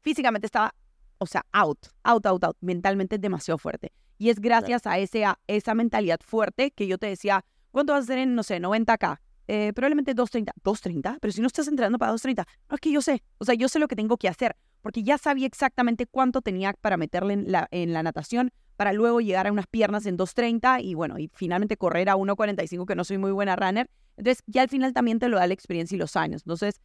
físicamente 0.00 0.46
estaba, 0.46 0.74
o 1.18 1.26
sea, 1.26 1.44
out, 1.52 1.86
out, 2.04 2.26
out, 2.26 2.44
out, 2.44 2.56
mentalmente 2.60 3.18
demasiado 3.18 3.58
fuerte. 3.58 3.92
Y 4.18 4.30
es 4.30 4.40
gracias 4.40 4.86
a, 4.86 4.98
ese, 4.98 5.24
a 5.24 5.38
esa 5.46 5.74
mentalidad 5.74 6.20
fuerte 6.24 6.70
que 6.70 6.86
yo 6.86 6.98
te 6.98 7.06
decía, 7.06 7.44
¿cuánto 7.70 7.92
vas 7.92 8.00
a 8.00 8.04
hacer 8.04 8.18
en, 8.18 8.34
no 8.34 8.42
sé, 8.42 8.60
90K? 8.60 9.18
Eh, 9.48 9.72
probablemente 9.74 10.14
230. 10.14 10.52
¿230? 10.62 11.18
Pero 11.20 11.32
si 11.32 11.40
no 11.40 11.46
estás 11.46 11.68
entrenando 11.68 11.98
para 11.98 12.12
230. 12.12 12.46
No, 12.68 12.74
es 12.74 12.80
que 12.80 12.92
yo 12.92 13.00
sé, 13.00 13.22
o 13.38 13.44
sea, 13.44 13.54
yo 13.54 13.68
sé 13.68 13.78
lo 13.78 13.88
que 13.88 13.96
tengo 13.96 14.16
que 14.16 14.28
hacer, 14.28 14.56
porque 14.82 15.02
ya 15.02 15.18
sabía 15.18 15.46
exactamente 15.46 16.06
cuánto 16.06 16.42
tenía 16.42 16.74
para 16.74 16.96
meterle 16.96 17.34
en 17.34 17.50
la, 17.50 17.68
en 17.70 17.92
la 17.92 18.02
natación 18.02 18.52
para 18.78 18.92
luego 18.92 19.20
llegar 19.20 19.48
a 19.48 19.52
unas 19.52 19.66
piernas 19.66 20.06
en 20.06 20.16
2.30 20.16 20.84
y 20.84 20.94
bueno, 20.94 21.18
y 21.18 21.28
finalmente 21.34 21.76
correr 21.76 22.08
a 22.10 22.14
1.45, 22.14 22.86
que 22.86 22.94
no 22.94 23.02
soy 23.02 23.18
muy 23.18 23.32
buena 23.32 23.56
runner. 23.56 23.90
Entonces, 24.16 24.44
ya 24.46 24.62
al 24.62 24.68
final 24.68 24.92
también 24.92 25.18
te 25.18 25.28
lo 25.28 25.36
da 25.36 25.48
la 25.48 25.54
experiencia 25.54 25.96
y 25.96 25.98
los 25.98 26.14
años. 26.14 26.42
Entonces, 26.44 26.80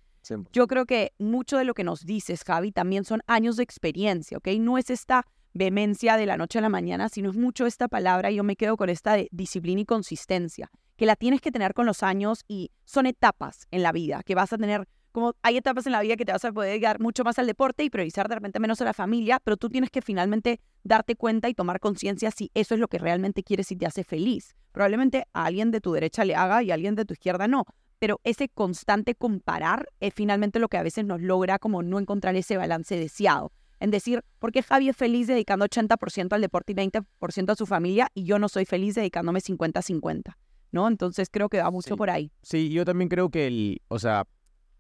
yo 0.52 0.66
creo 0.66 0.86
que 0.88 1.14
mucho 1.20 1.58
de 1.58 1.66
lo 1.66 1.76
que 1.76 1.84
nos 1.84 2.04
dices, 2.04 2.44
Javi, 2.44 2.72
también 2.72 3.06
son 3.06 3.22
años 3.28 3.58
de 3.58 3.64
experiencia, 3.64 4.40
¿ok? 4.40 4.48
No 4.60 4.80
es 4.80 4.90
esta 4.90 5.28
vehemencia 5.54 6.18
de 6.18 6.26
la 6.26 6.38
noche 6.38 6.60
a 6.60 6.62
la 6.62 6.70
mañana, 6.70 7.10
sino 7.10 7.30
es 7.30 7.36
mucho 7.36 7.66
esta 7.66 7.88
palabra, 7.88 8.32
y 8.32 8.36
yo 8.36 8.44
me 8.44 8.56
quedo 8.56 8.78
con 8.78 8.90
esta 8.90 9.14
de 9.14 9.30
disciplina 9.32 9.82
y 9.82 9.86
consistencia, 9.86 10.70
que 10.96 11.06
la 11.06 11.16
tienes 11.16 11.42
que 11.42 11.52
tener 11.52 11.74
con 11.74 11.86
los 11.86 12.04
años 12.04 12.44
y 12.48 12.72
son 12.86 13.06
etapas 13.06 13.68
en 13.72 13.84
la 13.84 13.92
vida, 13.92 14.22
que 14.24 14.36
vas 14.36 14.54
a 14.54 14.58
tener, 14.58 14.88
como 15.12 15.34
hay 15.42 15.58
etapas 15.58 15.86
en 15.86 15.92
la 15.92 16.02
vida 16.02 16.16
que 16.16 16.26
te 16.26 16.32
vas 16.32 16.44
a 16.46 16.52
poder 16.52 16.72
dedicar 16.72 17.00
mucho 17.00 17.24
más 17.24 17.38
al 17.40 17.48
deporte 17.48 17.84
y 17.84 17.90
priorizar 17.90 18.28
de 18.28 18.36
repente 18.36 18.60
menos 18.60 18.82
a 18.82 18.86
la 18.86 18.94
familia, 18.94 19.40
pero 19.44 19.58
tú 19.58 19.70
tienes 19.70 19.90
que 19.90 20.02
finalmente 20.02 20.60
darte 20.84 21.16
cuenta 21.16 21.50
y 21.50 21.54
tomar 21.54 21.80
conciencia 21.80 22.32
si 22.32 22.52
eso 22.54 22.74
es 22.74 22.80
lo 22.80 22.88
que 22.88 22.98
realmente 22.98 23.44
quieres 23.44 23.72
y 23.72 23.76
te 23.76 23.86
hace 23.86 24.04
feliz. 24.04 24.56
Probablemente 24.72 25.26
a 25.34 25.46
alguien 25.46 25.72
de 25.72 25.82
tu 25.82 25.94
derecha 25.94 26.26
le 26.26 26.36
haga 26.36 26.64
y 26.64 26.72
a 26.72 26.74
alguien 26.74 26.96
de 26.96 27.06
tu 27.06 27.14
izquierda 27.14 27.48
no, 27.48 27.66
pero 28.00 28.20
ese 28.24 28.50
constante 28.50 29.16
comparar 29.16 29.88
es 30.00 30.14
finalmente 30.14 30.60
lo 30.60 30.68
que 30.68 30.78
a 30.78 30.84
veces 30.84 31.06
nos 31.06 31.22
logra 31.22 31.60
como 31.60 31.84
no 31.84 32.00
encontrar 32.00 32.36
ese 32.36 32.58
balance 32.58 32.98
deseado. 32.98 33.54
En 33.84 33.92
decir, 33.92 34.24
¿por 34.40 34.54
qué 34.54 34.64
Javi 34.64 34.88
es 34.88 34.96
feliz 34.96 35.28
dedicando 35.28 35.66
80% 35.66 36.32
al 36.32 36.40
deporte 36.40 36.72
y 36.72 36.76
20% 36.76 37.52
a 37.52 37.56
su 37.56 37.66
familia 37.66 38.08
y 38.14 38.24
yo 38.24 38.40
no 38.40 38.48
soy 38.48 38.64
feliz 38.64 38.96
dedicándome 38.96 39.42
50-50? 39.42 40.38
¿No? 40.72 40.88
Entonces 40.88 41.28
creo 41.30 41.50
que 41.50 41.62
va 41.62 41.70
mucho 41.70 41.90
Sí. 41.90 41.96
por 41.98 42.10
ahí. 42.10 42.32
Sí, 42.44 42.70
yo 42.70 42.86
también 42.86 43.10
creo 43.10 43.30
que 43.30 43.46
el, 43.48 43.82
o 43.90 44.00
sea, 44.00 44.26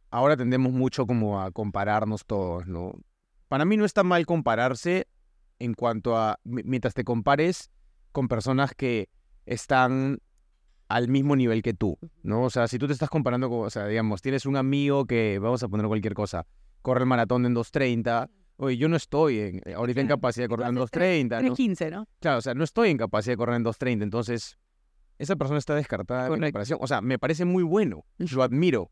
ahora 0.09 0.37
tendemos 0.37 0.71
mucho 0.71 1.05
como 1.05 1.41
a 1.41 1.51
compararnos 1.51 2.25
todos, 2.25 2.65
¿no? 2.65 2.93
Para 3.49 3.65
mí 3.65 3.75
no 3.75 3.83
está 3.83 4.03
mal 4.03 4.25
compararse 4.25 5.07
en 5.59 5.73
cuanto 5.73 6.15
a, 6.15 6.39
mi- 6.45 6.63
mientras 6.63 6.93
te 6.93 7.03
compares 7.03 7.71
con 8.13 8.29
personas 8.29 8.73
que 8.73 9.09
están 9.45 10.19
al 10.87 11.09
mismo 11.09 11.35
nivel 11.35 11.61
que 11.61 11.73
tú, 11.73 11.97
¿no? 12.21 12.43
O 12.43 12.49
sea, 12.49 12.69
si 12.69 12.79
tú 12.79 12.87
te 12.87 12.93
estás 12.93 13.09
comparando 13.09 13.49
con, 13.49 13.65
o 13.67 13.69
sea, 13.69 13.85
digamos, 13.85 14.21
tienes 14.21 14.45
un 14.45 14.55
amigo 14.55 15.03
que, 15.05 15.39
vamos 15.39 15.61
a 15.61 15.67
poner 15.67 15.87
cualquier 15.87 16.13
cosa, 16.13 16.45
corre 16.81 17.01
el 17.01 17.05
maratón 17.07 17.45
en 17.45 17.53
2.30, 17.53 18.29
oye, 18.57 18.77
yo 18.77 18.87
no 18.87 18.95
estoy 18.95 19.39
en, 19.39 19.61
ahorita 19.75 20.01
en 20.01 20.07
capacidad 20.07 20.45
de 20.45 20.49
correr 20.49 20.67
en 20.67 20.77
haces 20.77 20.91
2.30, 20.91 21.43
¿no? 21.43 21.55
3.15, 21.55 21.91
¿no? 21.91 22.07
Claro, 22.19 22.37
o 22.37 22.41
sea, 22.41 22.53
no 22.53 22.63
estoy 22.63 22.89
en 22.89 22.97
capacidad 22.97 23.33
de 23.33 23.37
correr 23.37 23.55
en 23.55 23.65
2.30, 23.65 24.03
entonces 24.03 24.57
esa 25.19 25.35
persona 25.35 25.59
está 25.59 25.75
descartada 25.75 26.23
de 26.23 26.29
mi 26.29 26.35
Correcto. 26.35 26.45
comparación. 26.47 26.79
O 26.81 26.87
sea, 26.87 27.01
me 27.01 27.19
parece 27.19 27.45
muy 27.45 27.63
bueno, 27.63 28.05
lo 28.17 28.43
admiro, 28.43 28.91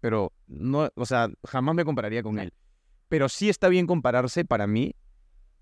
pero 0.00 0.32
no, 0.46 0.90
o 0.94 1.06
sea, 1.06 1.28
jamás 1.44 1.74
me 1.74 1.84
compararía 1.84 2.22
con 2.22 2.38
él. 2.38 2.52
Pero 3.08 3.28
sí 3.28 3.48
está 3.48 3.68
bien 3.68 3.86
compararse 3.86 4.44
para 4.44 4.66
mí 4.66 4.94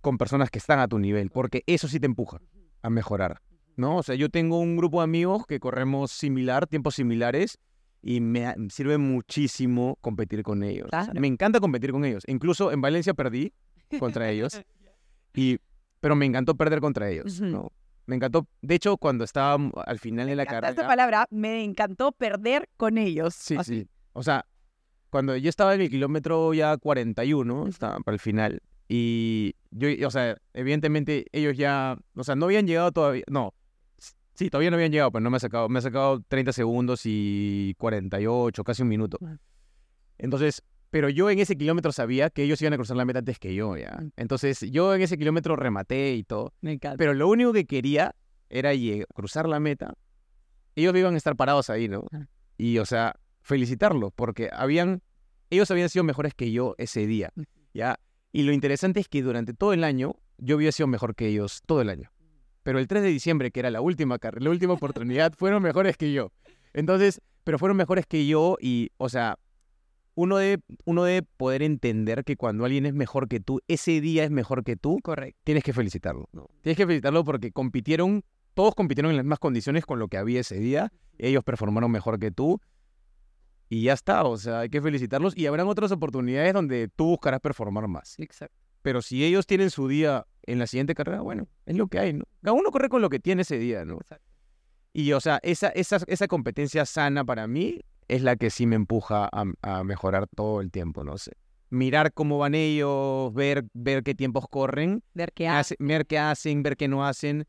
con 0.00 0.18
personas 0.18 0.50
que 0.50 0.58
están 0.58 0.78
a 0.80 0.88
tu 0.88 0.98
nivel, 0.98 1.30
porque 1.30 1.62
eso 1.66 1.88
sí 1.88 2.00
te 2.00 2.06
empuja 2.06 2.40
a 2.82 2.90
mejorar, 2.90 3.40
¿no? 3.76 3.98
O 3.98 4.02
sea, 4.02 4.14
yo 4.14 4.28
tengo 4.28 4.58
un 4.58 4.76
grupo 4.76 5.00
de 5.00 5.04
amigos 5.04 5.46
que 5.46 5.60
corremos 5.60 6.10
similar, 6.10 6.66
tiempos 6.66 6.96
similares, 6.96 7.58
y 8.02 8.20
me 8.20 8.52
sirve 8.68 8.98
muchísimo 8.98 9.96
competir 10.00 10.42
con 10.42 10.62
ellos. 10.62 10.86
O 10.86 10.90
sea, 10.90 11.04
Claro. 11.04 11.20
me 11.20 11.28
encanta 11.28 11.60
competir 11.60 11.92
con 11.92 12.04
ellos. 12.04 12.24
Incluso 12.26 12.72
en 12.72 12.80
Valencia 12.80 13.14
perdí 13.14 13.52
contra 13.98 14.28
ellos, 14.30 14.60
y, 15.34 15.58
pero 16.00 16.16
me 16.16 16.26
encantó 16.26 16.54
perder 16.56 16.80
contra 16.80 17.08
ellos. 17.08 17.40
¿no? 17.40 17.70
Me 18.06 18.16
encantó. 18.16 18.48
De 18.60 18.74
hecho, 18.74 18.96
cuando 18.96 19.24
estaba 19.24 19.56
al 19.86 19.98
final 19.98 20.26
de 20.26 20.34
la 20.36 20.42
encanta 20.42 20.68
Esta 20.70 20.82
carrera... 20.82 20.88
palabra 20.88 21.26
me 21.30 21.62
encantó 21.62 22.10
perder 22.12 22.68
con 22.76 22.98
ellos. 22.98 23.34
Sí, 23.34 23.54
Así. 23.56 23.80
sí. 23.82 23.88
O 24.12 24.22
sea, 24.22 24.44
cuando 25.10 25.36
yo 25.36 25.48
estaba 25.48 25.74
en 25.74 25.82
el 25.82 25.90
kilómetro 25.90 26.52
ya 26.54 26.76
41, 26.76 27.68
estaba 27.68 28.00
para 28.00 28.14
el 28.14 28.20
final, 28.20 28.60
y 28.88 29.54
yo, 29.70 29.88
o 30.06 30.10
sea, 30.10 30.36
evidentemente 30.54 31.26
ellos 31.32 31.56
ya, 31.56 31.96
o 32.16 32.24
sea, 32.24 32.34
no 32.34 32.46
habían 32.46 32.66
llegado 32.66 32.90
todavía, 32.92 33.22
no, 33.30 33.54
sí, 34.34 34.50
todavía 34.50 34.70
no 34.70 34.76
habían 34.76 34.92
llegado, 34.92 35.10
pero 35.10 35.22
no 35.22 35.30
me 35.30 35.36
ha 35.36 35.40
sacado, 35.40 35.68
me 35.68 35.78
ha 35.78 35.82
sacado 35.82 36.22
30 36.28 36.52
segundos 36.52 37.02
y 37.04 37.74
48, 37.78 38.64
casi 38.64 38.82
un 38.82 38.88
minuto. 38.88 39.18
Entonces, 40.18 40.62
pero 40.90 41.08
yo 41.08 41.30
en 41.30 41.38
ese 41.38 41.56
kilómetro 41.56 41.90
sabía 41.90 42.28
que 42.28 42.42
ellos 42.42 42.60
iban 42.60 42.74
a 42.74 42.76
cruzar 42.76 42.98
la 42.98 43.06
meta 43.06 43.20
antes 43.20 43.38
que 43.38 43.54
yo, 43.54 43.76
ya. 43.78 43.98
Mm. 43.98 44.12
Entonces, 44.16 44.60
yo 44.70 44.94
en 44.94 45.00
ese 45.00 45.16
kilómetro 45.16 45.56
rematé 45.56 46.12
y 46.14 46.22
todo. 46.22 46.52
Me 46.60 46.72
encanta. 46.72 46.98
Pero 46.98 47.14
lo 47.14 47.28
único 47.28 47.52
que 47.54 47.64
quería 47.64 48.14
era 48.50 48.72
cruzar 49.14 49.48
la 49.48 49.58
meta. 49.58 49.94
Ellos 50.76 50.94
iban 50.94 51.14
a 51.14 51.16
estar 51.16 51.34
parados 51.34 51.70
ahí, 51.70 51.88
¿no? 51.88 52.04
Y, 52.58 52.76
o 52.78 52.84
sea, 52.84 53.16
felicitarlos, 53.40 54.12
porque 54.14 54.50
habían, 54.52 55.02
ellos 55.48 55.70
habían 55.70 55.88
sido 55.88 56.04
mejores 56.04 56.34
que 56.34 56.52
yo 56.52 56.74
ese 56.76 57.06
día. 57.06 57.32
¿ya? 57.72 57.98
Y 58.30 58.42
lo 58.42 58.52
interesante 58.52 59.00
es 59.00 59.08
que 59.08 59.22
durante 59.22 59.54
todo 59.54 59.72
el 59.72 59.84
año, 59.84 60.16
yo 60.36 60.56
había 60.56 60.72
sido 60.72 60.86
mejor 60.86 61.14
que 61.14 61.28
ellos 61.28 61.62
todo 61.66 61.80
el 61.80 61.88
año. 61.88 62.10
Pero 62.62 62.78
el 62.78 62.86
3 62.86 63.02
de 63.02 63.08
diciembre, 63.08 63.50
que 63.50 63.60
era 63.60 63.70
la 63.70 63.80
última 63.80 64.18
carrera, 64.18 64.44
la 64.44 64.50
última 64.50 64.74
oportunidad, 64.74 65.32
fueron 65.36 65.62
mejores 65.62 65.96
que 65.96 66.12
yo. 66.12 66.32
Entonces, 66.72 67.20
pero 67.44 67.58
fueron 67.58 67.76
mejores 67.76 68.06
que 68.06 68.26
yo 68.26 68.56
y, 68.60 68.90
o 68.98 69.08
sea, 69.08 69.38
uno 70.14 70.36
debe, 70.36 70.62
uno 70.84 71.04
debe 71.04 71.26
poder 71.36 71.62
entender 71.62 72.24
que 72.24 72.36
cuando 72.36 72.64
alguien 72.64 72.86
es 72.86 72.94
mejor 72.94 73.28
que 73.28 73.40
tú, 73.40 73.60
ese 73.68 74.00
día 74.00 74.24
es 74.24 74.30
mejor 74.30 74.62
que 74.62 74.76
tú, 74.76 74.98
Correcto. 75.02 75.40
tienes 75.44 75.64
que 75.64 75.72
felicitarlo. 75.72 76.28
¿no? 76.32 76.48
Tienes 76.60 76.76
que 76.76 76.86
felicitarlo 76.86 77.24
porque 77.24 77.50
compitieron, 77.50 78.22
todos 78.54 78.74
compitieron 78.74 79.10
en 79.10 79.16
las 79.16 79.24
mismas 79.24 79.38
condiciones 79.38 79.86
con 79.86 79.98
lo 79.98 80.08
que 80.08 80.18
había 80.18 80.40
ese 80.40 80.56
día. 80.56 80.92
Ellos 81.18 81.42
performaron 81.44 81.90
mejor 81.90 82.18
que 82.18 82.30
tú. 82.30 82.60
Y 83.68 83.84
ya 83.84 83.94
está, 83.94 84.24
o 84.24 84.36
sea, 84.36 84.60
hay 84.60 84.68
que 84.68 84.82
felicitarlos. 84.82 85.36
Y 85.36 85.46
habrán 85.46 85.66
otras 85.66 85.90
oportunidades 85.92 86.52
donde 86.52 86.88
tú 86.94 87.06
buscarás 87.06 87.40
performar 87.40 87.88
más. 87.88 88.18
Exacto. 88.18 88.61
Pero 88.82 89.00
si 89.02 89.24
ellos 89.24 89.46
tienen 89.46 89.70
su 89.70 89.88
día 89.88 90.26
en 90.42 90.58
la 90.58 90.66
siguiente 90.66 90.94
carrera, 90.94 91.20
bueno, 91.20 91.48
es 91.66 91.76
lo 91.76 91.86
que 91.86 91.98
hay, 92.00 92.12
¿no? 92.12 92.24
Cada 92.42 92.54
uno 92.54 92.70
corre 92.70 92.88
con 92.88 93.00
lo 93.00 93.08
que 93.08 93.20
tiene 93.20 93.42
ese 93.42 93.58
día, 93.58 93.84
¿no? 93.84 93.94
Exacto. 93.94 94.26
Y, 94.92 95.12
o 95.12 95.20
sea, 95.20 95.38
esa, 95.42 95.68
esa, 95.68 95.98
esa 96.06 96.28
competencia 96.28 96.84
sana 96.84 97.24
para 97.24 97.46
mí 97.46 97.80
es 98.08 98.22
la 98.22 98.36
que 98.36 98.50
sí 98.50 98.66
me 98.66 98.76
empuja 98.76 99.28
a, 99.32 99.44
a 99.62 99.84
mejorar 99.84 100.26
todo 100.26 100.60
el 100.60 100.70
tiempo, 100.70 101.04
no 101.04 101.16
sé. 101.16 101.32
Mirar 101.70 102.12
cómo 102.12 102.36
van 102.38 102.54
ellos, 102.54 103.32
ver, 103.32 103.64
ver 103.72 104.02
qué 104.02 104.14
tiempos 104.14 104.44
corren 104.50 105.02
Ver 105.14 105.32
qué 105.32 105.48
hace- 105.48 105.76
ver 105.78 106.06
qué 106.06 106.18
hacen, 106.18 106.62
ver 106.62 106.76
qué 106.76 106.88
no 106.88 107.06
hacen, 107.06 107.46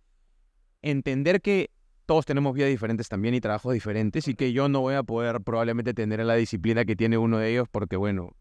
entender 0.82 1.42
que 1.42 1.72
todos 2.06 2.26
tenemos 2.26 2.54
vidas 2.54 2.70
diferentes 2.70 3.10
también 3.10 3.34
y 3.34 3.42
trabajos 3.42 3.74
diferentes 3.74 4.28
y 4.28 4.36
que 4.36 4.54
yo 4.54 4.70
no 4.70 4.82
voy 4.82 4.96
a 4.96 5.04
poder 5.04 5.42
probablemente 5.42 5.94
tener 5.94 6.24
la 6.24 6.36
disciplina 6.36 6.86
que 6.86 6.96
tiene 6.96 7.18
uno 7.18 7.38
de 7.38 7.52
ellos 7.52 7.68
porque, 7.70 7.96
bueno, 7.98 8.32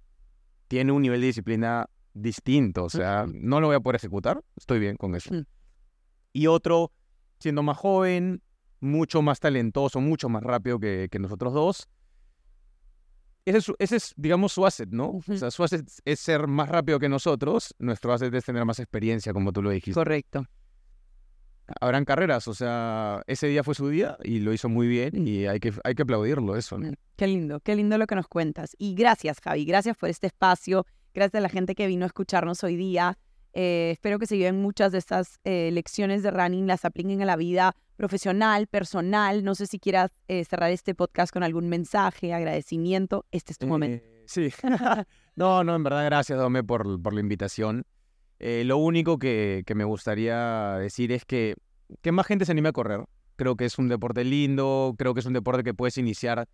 tiene 0.68 0.93
un 0.93 1.03
nivel 1.03 1.20
de 1.20 1.28
disciplina 1.28 1.86
distinto, 2.14 2.84
o 2.84 2.90
sea, 2.90 3.26
no 3.32 3.60
lo 3.60 3.68
voy 3.68 3.76
a 3.76 3.80
poder 3.80 3.96
ejecutar, 3.96 4.42
estoy 4.56 4.78
bien 4.78 4.96
con 4.96 5.14
eso. 5.14 5.32
Mm. 5.34 5.44
Y 6.34 6.46
otro, 6.46 6.92
siendo 7.38 7.62
más 7.62 7.76
joven, 7.78 8.42
mucho 8.80 9.22
más 9.22 9.40
talentoso, 9.40 10.00
mucho 10.00 10.28
más 10.28 10.42
rápido 10.42 10.78
que, 10.78 11.08
que 11.10 11.18
nosotros 11.18 11.52
dos. 11.52 11.88
Ese 13.44 13.58
es, 13.58 13.64
su- 13.64 13.76
ese 13.78 13.96
es, 13.96 14.14
digamos, 14.16 14.52
su 14.52 14.64
asset, 14.64 14.88
¿no? 14.90 15.20
O 15.28 15.36
sea, 15.36 15.50
su 15.50 15.64
asset 15.64 15.88
es 16.04 16.20
ser 16.20 16.46
más 16.46 16.68
rápido 16.68 16.98
que 17.00 17.08
nosotros, 17.08 17.74
nuestro 17.78 18.12
asset 18.12 18.32
es 18.34 18.44
tener 18.44 18.64
más 18.64 18.78
experiencia, 18.78 19.32
como 19.32 19.52
tú 19.52 19.62
lo 19.62 19.70
dijiste. 19.70 19.94
Correcto. 19.98 20.46
habrán 21.80 22.04
carreras. 22.04 22.46
O 22.48 22.54
sea, 22.54 23.22
ese 23.26 23.48
día 23.48 23.64
fue 23.64 23.74
su 23.74 23.88
día 23.88 24.16
y 24.22 24.38
lo 24.40 24.52
hizo 24.52 24.68
muy 24.68 24.86
bien 24.86 25.26
y 25.26 25.46
hay 25.46 25.58
que, 25.58 25.72
hay 25.84 25.94
que 25.94 26.02
aplaudirlo, 26.02 26.56
eso. 26.56 26.78
¿no? 26.78 26.90
Mm, 26.90 26.94
Qué 27.16 27.26
lindo, 27.26 27.60
qué 27.60 27.74
lindo 27.74 27.98
lo 27.98 28.06
que 28.06 28.14
nos 28.14 28.28
cuentas. 28.28 28.76
Y 28.78 28.94
gracias, 28.94 29.38
Javi, 29.40 29.64
gracias 29.64 29.96
por 29.96 30.08
este 30.08 30.28
espacio, 30.28 30.86
gracias 31.14 31.38
a 31.38 31.42
la 31.42 31.48
gente 31.48 31.74
que 31.74 31.86
vino 31.86 32.04
a 32.04 32.06
escucharnos 32.06 32.62
hoy 32.64 32.76
día. 32.76 33.18
Eh, 33.54 33.90
espero 33.92 34.18
que 34.18 34.26
se 34.26 34.38
lleven 34.38 34.62
muchas 34.62 34.92
de 34.92 34.98
estas 34.98 35.38
eh, 35.44 35.70
lecciones 35.72 36.22
de 36.22 36.30
running, 36.30 36.66
las 36.66 36.84
apliquen 36.84 37.20
a 37.20 37.26
la 37.26 37.36
vida 37.36 37.76
profesional, 37.96 38.66
personal. 38.66 39.44
No 39.44 39.54
sé 39.54 39.66
si 39.66 39.78
quieras 39.78 40.10
eh, 40.28 40.44
cerrar 40.44 40.70
este 40.70 40.94
podcast 40.94 41.32
con 41.32 41.42
algún 41.42 41.68
mensaje, 41.68 42.32
agradecimiento. 42.32 43.26
Este 43.30 43.52
es 43.52 43.58
tu 43.58 43.66
momento. 43.66 44.04
Sí. 44.26 44.48
no, 45.36 45.64
no, 45.64 45.76
en 45.76 45.82
verdad, 45.82 46.04
gracias, 46.06 46.38
Dome, 46.38 46.64
por, 46.64 47.00
por 47.02 47.12
la 47.12 47.20
invitación. 47.20 47.84
Lo 48.38 48.76
único 48.76 49.20
que, 49.20 49.62
que 49.64 49.76
me 49.76 49.84
gustaría 49.84 50.76
decir 50.78 51.12
es 51.12 51.24
que, 51.24 51.54
que 52.00 52.10
más 52.10 52.26
gente 52.26 52.44
se 52.44 52.50
anime 52.50 52.70
a 52.70 52.72
correr. 52.72 53.04
Creo 53.36 53.56
que 53.56 53.64
es 53.64 53.78
un 53.78 53.88
deporte 53.88 54.24
lindo, 54.24 54.96
creo 54.98 55.14
que 55.14 55.20
es 55.20 55.26
un 55.26 55.32
deporte 55.32 55.62
que 55.62 55.74
puedes 55.74 55.96
iniciar. 55.96 56.48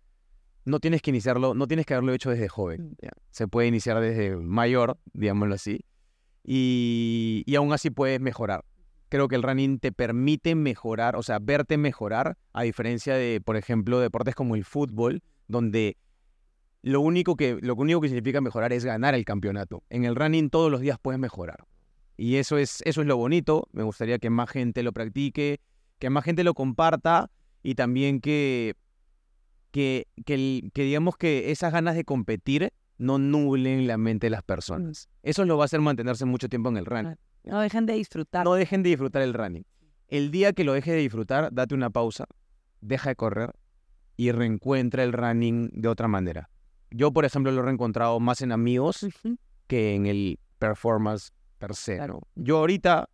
No 0.65 0.79
tienes 0.79 1.01
que 1.01 1.09
iniciarlo, 1.11 1.53
no 1.53 1.67
tienes 1.67 1.85
que 1.85 1.93
haberlo 1.93 2.13
hecho 2.13 2.29
desde 2.29 2.47
joven. 2.47 2.95
ya. 3.01 3.11
Se 3.31 3.47
puede 3.47 3.67
iniciar 3.67 3.99
desde 3.99 4.35
mayor, 4.35 4.97
digámoslo 5.13 5.55
así. 5.55 5.85
Y, 6.43 7.43
y 7.45 7.55
aún 7.55 7.73
así 7.73 7.89
puedes 7.89 8.19
mejorar. 8.19 8.65
Creo 9.09 9.27
que 9.27 9.35
el 9.35 9.43
running 9.43 9.79
te 9.79 9.91
permite 9.91 10.53
mejorar, 10.55 11.15
o 11.15 11.23
sea, 11.23 11.39
verte 11.39 11.77
mejorar, 11.77 12.37
a 12.53 12.63
diferencia 12.63 13.15
de, 13.15 13.41
por 13.43 13.57
ejemplo, 13.57 13.99
deportes 13.99 14.35
como 14.35 14.55
el 14.55 14.63
fútbol, 14.63 15.23
donde 15.47 15.97
lo 16.81 17.01
único 17.01 17.35
que, 17.35 17.57
lo 17.61 17.75
único 17.75 18.01
que 18.01 18.07
significa 18.07 18.39
mejorar 18.41 18.71
es 18.71 18.85
ganar 18.85 19.15
el 19.15 19.25
campeonato. 19.25 19.83
En 19.89 20.05
el 20.05 20.15
running 20.15 20.49
todos 20.49 20.71
los 20.71 20.81
días 20.81 20.97
puedes 21.01 21.19
mejorar. 21.19 21.65
Y 22.17 22.35
eso 22.35 22.57
es, 22.57 22.81
eso 22.85 23.01
es 23.01 23.07
lo 23.07 23.17
bonito. 23.17 23.67
Me 23.71 23.83
gustaría 23.83 24.19
que 24.19 24.29
más 24.29 24.49
gente 24.49 24.83
lo 24.83 24.93
practique, 24.93 25.59
que 25.99 26.09
más 26.09 26.23
gente 26.23 26.43
lo 26.43 26.53
comparta 26.53 27.31
y 27.63 27.75
también 27.75 28.21
que, 28.21 28.75
que, 29.71 30.07
que, 30.25 30.69
que 30.73 30.83
digamos 30.83 31.17
que 31.17 31.51
esas 31.51 31.71
ganas 31.71 31.95
de 31.95 32.03
competir 32.03 32.71
no 32.97 33.17
nublen 33.17 33.87
la 33.87 33.97
mente 33.97 34.27
de 34.27 34.31
las 34.31 34.43
personas. 34.43 35.09
Eso 35.23 35.45
lo 35.45 35.57
va 35.57 35.63
a 35.63 35.65
hacer 35.65 35.79
mantenerse 35.79 36.25
mucho 36.25 36.49
tiempo 36.49 36.69
en 36.69 36.77
el 36.77 36.85
running. 36.85 37.15
No 37.43 37.59
dejen 37.61 37.85
de 37.85 37.93
disfrutar. 37.93 38.45
No 38.45 38.53
dejen 38.53 38.83
de 38.83 38.89
disfrutar 38.89 39.21
el 39.21 39.33
running. 39.33 39.65
El 40.07 40.31
día 40.31 40.53
que 40.53 40.63
lo 40.63 40.73
dejes 40.73 40.93
de 40.93 40.99
disfrutar, 40.99 41.53
date 41.53 41.73
una 41.75 41.89
pausa, 41.89 42.25
deja 42.81 43.09
de 43.09 43.15
correr 43.15 43.53
y 44.17 44.31
reencuentra 44.31 45.03
el 45.03 45.13
running 45.13 45.69
de 45.71 45.87
otra 45.87 46.07
manera. 46.07 46.49
Yo, 46.91 47.11
por 47.11 47.25
ejemplo, 47.25 47.51
lo 47.51 47.61
he 47.61 47.63
reencontrado 47.63 48.19
más 48.19 48.41
en 48.41 48.51
amigos 48.51 49.07
que 49.67 49.95
en 49.95 50.07
el 50.07 50.39
performance 50.57 51.31
per 51.57 51.75
se. 51.75 51.99
Yo 52.35 52.57
ahorita, 52.57 53.09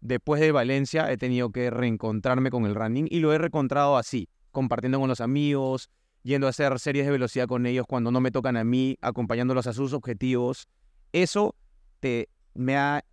después 0.00 0.40
de 0.40 0.52
Valencia, 0.52 1.10
he 1.10 1.16
tenido 1.16 1.50
que 1.50 1.70
reencontrarme 1.70 2.50
con 2.50 2.64
el 2.64 2.74
running 2.74 3.06
y 3.10 3.18
lo 3.18 3.32
he 3.32 3.38
reencontrado 3.38 3.96
así, 3.96 4.28
compartiendo 4.50 4.98
con 4.98 5.08
los 5.08 5.20
amigos, 5.20 5.90
yendo 6.22 6.46
a 6.46 6.50
hacer 6.50 6.78
series 6.78 7.06
de 7.06 7.12
velocidad 7.12 7.46
con 7.46 7.66
ellos 7.66 7.86
cuando 7.86 8.10
no 8.10 8.20
me 8.20 8.30
tocan 8.30 8.56
a 8.56 8.64
mí, 8.64 8.96
acompañándolos 9.00 9.66
a 9.66 9.72
sus 9.72 9.92
objetivos. 9.92 10.68
Eso 11.12 11.54
te, 12.00 12.28
me 12.54 12.76
ha 12.76 13.04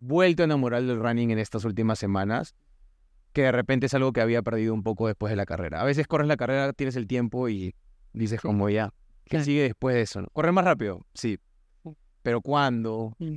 vuelto 0.00 0.42
a 0.42 0.46
enamorar 0.46 0.82
del 0.82 1.00
running 1.00 1.30
en 1.30 1.38
estas 1.38 1.64
últimas 1.64 1.98
semanas, 1.98 2.54
que 3.32 3.42
de 3.42 3.52
repente 3.52 3.86
es 3.86 3.94
algo 3.94 4.12
que 4.12 4.20
había 4.20 4.42
perdido 4.42 4.74
un 4.74 4.82
poco 4.82 5.06
después 5.06 5.30
de 5.30 5.36
la 5.36 5.46
carrera. 5.46 5.80
A 5.80 5.84
veces 5.84 6.06
corres 6.06 6.26
la 6.28 6.36
carrera, 6.36 6.72
tienes 6.72 6.96
el 6.96 7.06
tiempo 7.06 7.48
y 7.48 7.74
dices 8.12 8.40
Sí. 8.40 8.46
como 8.48 8.68
ya, 8.70 8.92
¿qué 9.24 9.44
sigue 9.44 9.62
después 9.62 9.94
de 9.94 10.02
eso? 10.02 10.22
no? 10.22 10.28
Correr 10.32 10.52
más 10.52 10.64
rápido, 10.64 11.04
sí. 11.14 11.38
Sí. 11.84 11.90
Pero 12.22 12.40
¿cuándo? 12.40 13.14
Mm. 13.18 13.36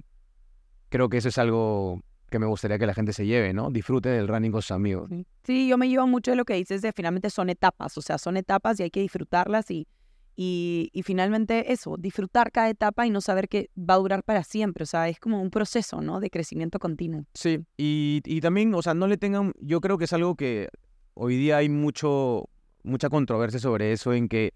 Creo 0.90 1.10
que 1.10 1.18
eso 1.18 1.30
es 1.30 1.38
algo 1.38 2.02
que 2.34 2.40
me 2.40 2.48
gustaría 2.48 2.80
que 2.80 2.88
la 2.88 2.96
gente 2.96 3.14
se 3.14 3.28
lleve, 3.28 3.54
¿no? 3.54 3.70
Disfrute 3.70 4.10
del 4.10 4.28
running 4.28 4.52
con 4.52 4.64
sus 4.64 4.72
amigos. 4.72 5.08
Sí. 5.44 5.68
Yo 5.68 5.78
me 5.78 5.88
llevo 5.88 6.08
mucho 6.08 6.32
de 6.32 6.38
lo 6.38 6.46
que 6.46 6.56
dices 6.56 6.82
de 6.82 6.92
finalmente 6.92 7.30
son 7.30 7.48
etapas, 7.52 7.96
o 7.96 8.02
sea, 8.02 8.18
son 8.18 8.38
etapas 8.38 8.80
y 8.80 8.84
hay 8.84 8.90
que 8.90 9.02
disfrutarlas 9.02 9.70
y, 9.70 9.88
y, 10.36 10.90
y 10.94 11.04
finalmente 11.04 11.72
eso, 11.72 11.96
disfrutar 11.96 12.52
cada 12.52 12.72
etapa 12.72 13.06
y 13.06 13.12
no 13.12 13.22
saber 13.22 13.48
que 13.48 13.70
va 13.78 13.94
a 13.94 13.98
durar 13.98 14.24
para 14.24 14.44
siempre, 14.44 14.82
o 14.82 14.88
sea, 14.88 15.10
es 15.10 15.20
como 15.20 15.44
un 15.44 15.52
proceso, 15.52 16.02
¿no? 16.02 16.20
De 16.20 16.32
crecimiento 16.32 16.80
continuo. 16.80 17.26
Sí, 17.36 17.60
y, 17.78 18.24
y 18.26 18.42
también, 18.42 18.74
o 18.74 18.82
sea, 18.82 18.96
no 18.96 19.06
le 19.06 19.18
tengan, 19.18 19.54
yo 19.60 19.80
creo 19.80 20.00
que 20.00 20.06
es 20.06 20.14
algo 20.14 20.36
que 20.36 20.70
hoy 21.14 21.38
día 21.38 21.58
hay 21.58 21.70
mucho, 21.70 22.50
mucha 22.82 23.10
controversia 23.10 23.60
sobre 23.60 23.92
eso, 23.92 24.12
en 24.12 24.28
que, 24.28 24.56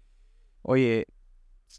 oye, 0.62 1.06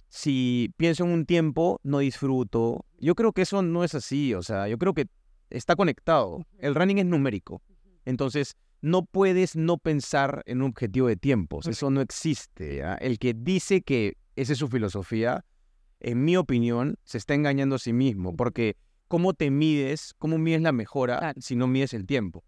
si 0.08 0.74
pienso 0.78 1.04
en 1.04 1.10
un 1.10 1.26
tiempo, 1.26 1.82
no 1.84 2.00
disfruto. 2.00 2.86
Yo 3.00 3.16
creo 3.16 3.34
que 3.34 3.41
eso 3.41 3.62
no 3.62 3.84
es 3.84 3.95
así, 3.95 4.34
o 4.34 4.41
sea, 4.41 4.70
yo 4.70 4.78
creo 4.78 4.93
que 4.93 5.08
está 5.50 5.76
conectado. 5.76 6.45
El 6.60 6.76
running 6.76 7.00
es 7.00 7.06
numérico. 7.06 7.62
Entonces, 8.06 8.56
no 8.82 9.06
puedes 9.06 9.56
no 9.56 9.78
pensar 9.78 10.43
en 10.45 10.62
un 10.62 10.70
objetivo 10.70 11.08
de 11.08 11.16
tiempos. 11.16 11.68
Eso 11.68 11.89
no 11.89 12.02
existe. 12.02 12.78
¿ya? 12.78 12.95
El 12.95 13.20
que 13.20 13.34
dice 13.34 13.82
que 13.82 14.18
esa 14.36 14.54
es 14.54 14.60
su 14.60 14.68
filosofía, 14.68 15.45
en 16.00 16.24
mi 16.24 16.38
opinión, 16.38 16.97
se 17.04 17.18
está 17.18 17.34
engañando 17.34 17.76
a 17.76 17.80
sí 17.80 17.93
mismo. 17.93 18.36
Porque, 18.36 18.78
¿cómo 19.08 19.34
te 19.34 19.52
mides? 19.52 20.14
¿Cómo 20.18 20.38
mides 20.38 20.62
la 20.62 20.72
mejora 20.72 21.34
si 21.39 21.56
no 21.56 21.68
mides 21.68 21.93
el 21.93 22.06
tiempo? 22.06 22.43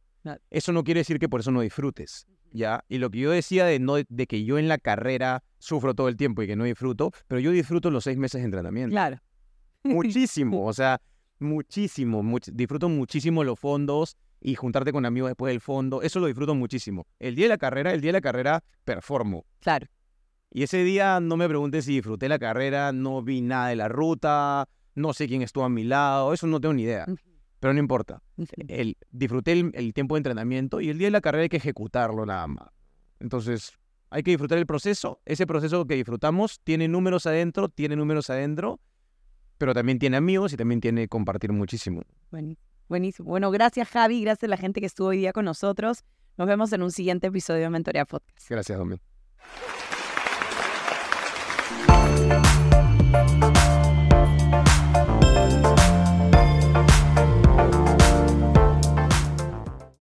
Eso 0.49 0.71
no 0.71 0.83
quiere 0.83 1.01
decir 1.01 1.19
que 1.19 1.27
por 1.27 1.41
eso 1.41 1.51
no 1.51 1.61
disfrutes. 1.61 2.27
¿Ya? 2.53 2.83
Y 2.89 2.97
lo 2.97 3.09
que 3.09 3.19
yo 3.19 3.31
decía 3.31 3.65
de, 3.65 3.79
no, 3.79 3.95
de 3.95 4.27
que 4.27 4.43
yo 4.43 4.57
en 4.57 4.67
la 4.67 4.77
carrera 4.77 5.43
sufro 5.57 5.93
todo 5.93 6.09
el 6.09 6.17
tiempo 6.17 6.41
y 6.41 6.47
que 6.47 6.55
no 6.55 6.65
disfruto, 6.65 7.11
pero 7.27 7.39
yo 7.39 7.51
disfruto 7.51 7.89
los 7.91 8.03
seis 8.03 8.17
meses 8.17 8.41
de 8.41 8.45
entrenamiento 8.45 8.91
Claro. 8.91 9.21
muchísimo, 9.83 10.65
o 10.65 10.73
sea, 10.73 11.01
muchísimo, 11.41 12.23
much- 12.23 12.51
disfruto 12.53 12.89
muchísimo 12.89 13.43
los 13.43 13.59
fondos 13.59 14.17
y 14.39 14.55
juntarte 14.55 14.91
con 14.91 15.05
amigos 15.05 15.29
después 15.29 15.51
del 15.51 15.61
fondo, 15.61 16.01
eso 16.01 16.19
lo 16.19 16.27
disfruto 16.27 16.55
muchísimo. 16.55 17.05
El 17.19 17.35
día 17.35 17.45
de 17.45 17.49
la 17.49 17.57
carrera, 17.57 17.93
el 17.93 18.01
día 18.01 18.09
de 18.09 18.13
la 18.13 18.21
carrera, 18.21 18.63
performo. 18.85 19.45
Claro. 19.59 19.87
Y 20.51 20.63
ese 20.63 20.83
día 20.83 21.19
no 21.19 21.37
me 21.37 21.47
preguntes 21.47 21.85
si 21.85 21.93
disfruté 21.93 22.27
la 22.27 22.39
carrera, 22.39 22.91
no 22.91 23.21
vi 23.21 23.41
nada 23.41 23.67
de 23.69 23.75
la 23.75 23.87
ruta, 23.87 24.67
no 24.95 25.13
sé 25.13 25.27
quién 25.27 25.41
estuvo 25.41 25.63
a 25.63 25.69
mi 25.69 25.83
lado, 25.83 26.33
eso 26.33 26.47
no 26.47 26.59
tengo 26.59 26.73
ni 26.73 26.83
idea, 26.83 27.05
pero 27.59 27.73
no 27.73 27.79
importa. 27.79 28.21
El, 28.67 28.97
disfruté 29.11 29.53
el, 29.53 29.71
el 29.73 29.93
tiempo 29.93 30.15
de 30.15 30.19
entrenamiento 30.19 30.81
y 30.81 30.89
el 30.89 30.97
día 30.97 31.07
de 31.07 31.11
la 31.11 31.21
carrera 31.21 31.43
hay 31.43 31.49
que 31.49 31.57
ejecutarlo 31.57 32.25
nada 32.25 32.47
más. 32.47 32.67
Entonces, 33.19 33.71
hay 34.09 34.23
que 34.23 34.31
disfrutar 34.31 34.57
el 34.57 34.65
proceso. 34.65 35.21
Ese 35.25 35.47
proceso 35.47 35.85
que 35.85 35.95
disfrutamos 35.95 36.59
tiene 36.63 36.87
números 36.89 37.25
adentro, 37.27 37.69
tiene 37.69 37.95
números 37.95 38.29
adentro, 38.29 38.81
pero 39.61 39.75
también 39.75 39.99
tiene 39.99 40.17
amigos 40.17 40.53
y 40.53 40.57
también 40.57 40.81
tiene 40.81 41.07
compartir 41.07 41.51
muchísimo. 41.51 42.01
Buenísimo. 42.31 42.67
Buenísimo. 42.89 43.29
Bueno, 43.29 43.51
gracias 43.51 43.87
Javi, 43.89 44.21
gracias 44.21 44.45
a 44.45 44.47
la 44.47 44.57
gente 44.57 44.79
que 44.79 44.87
estuvo 44.87 45.09
hoy 45.09 45.17
día 45.17 45.33
con 45.33 45.45
nosotros. 45.45 46.03
Nos 46.35 46.47
vemos 46.47 46.73
en 46.73 46.81
un 46.81 46.89
siguiente 46.89 47.27
episodio 47.27 47.61
de 47.61 47.69
Mentoría 47.69 48.05
Podcast. 48.05 48.49
Gracias, 48.49 48.79
Domingo. 48.79 49.03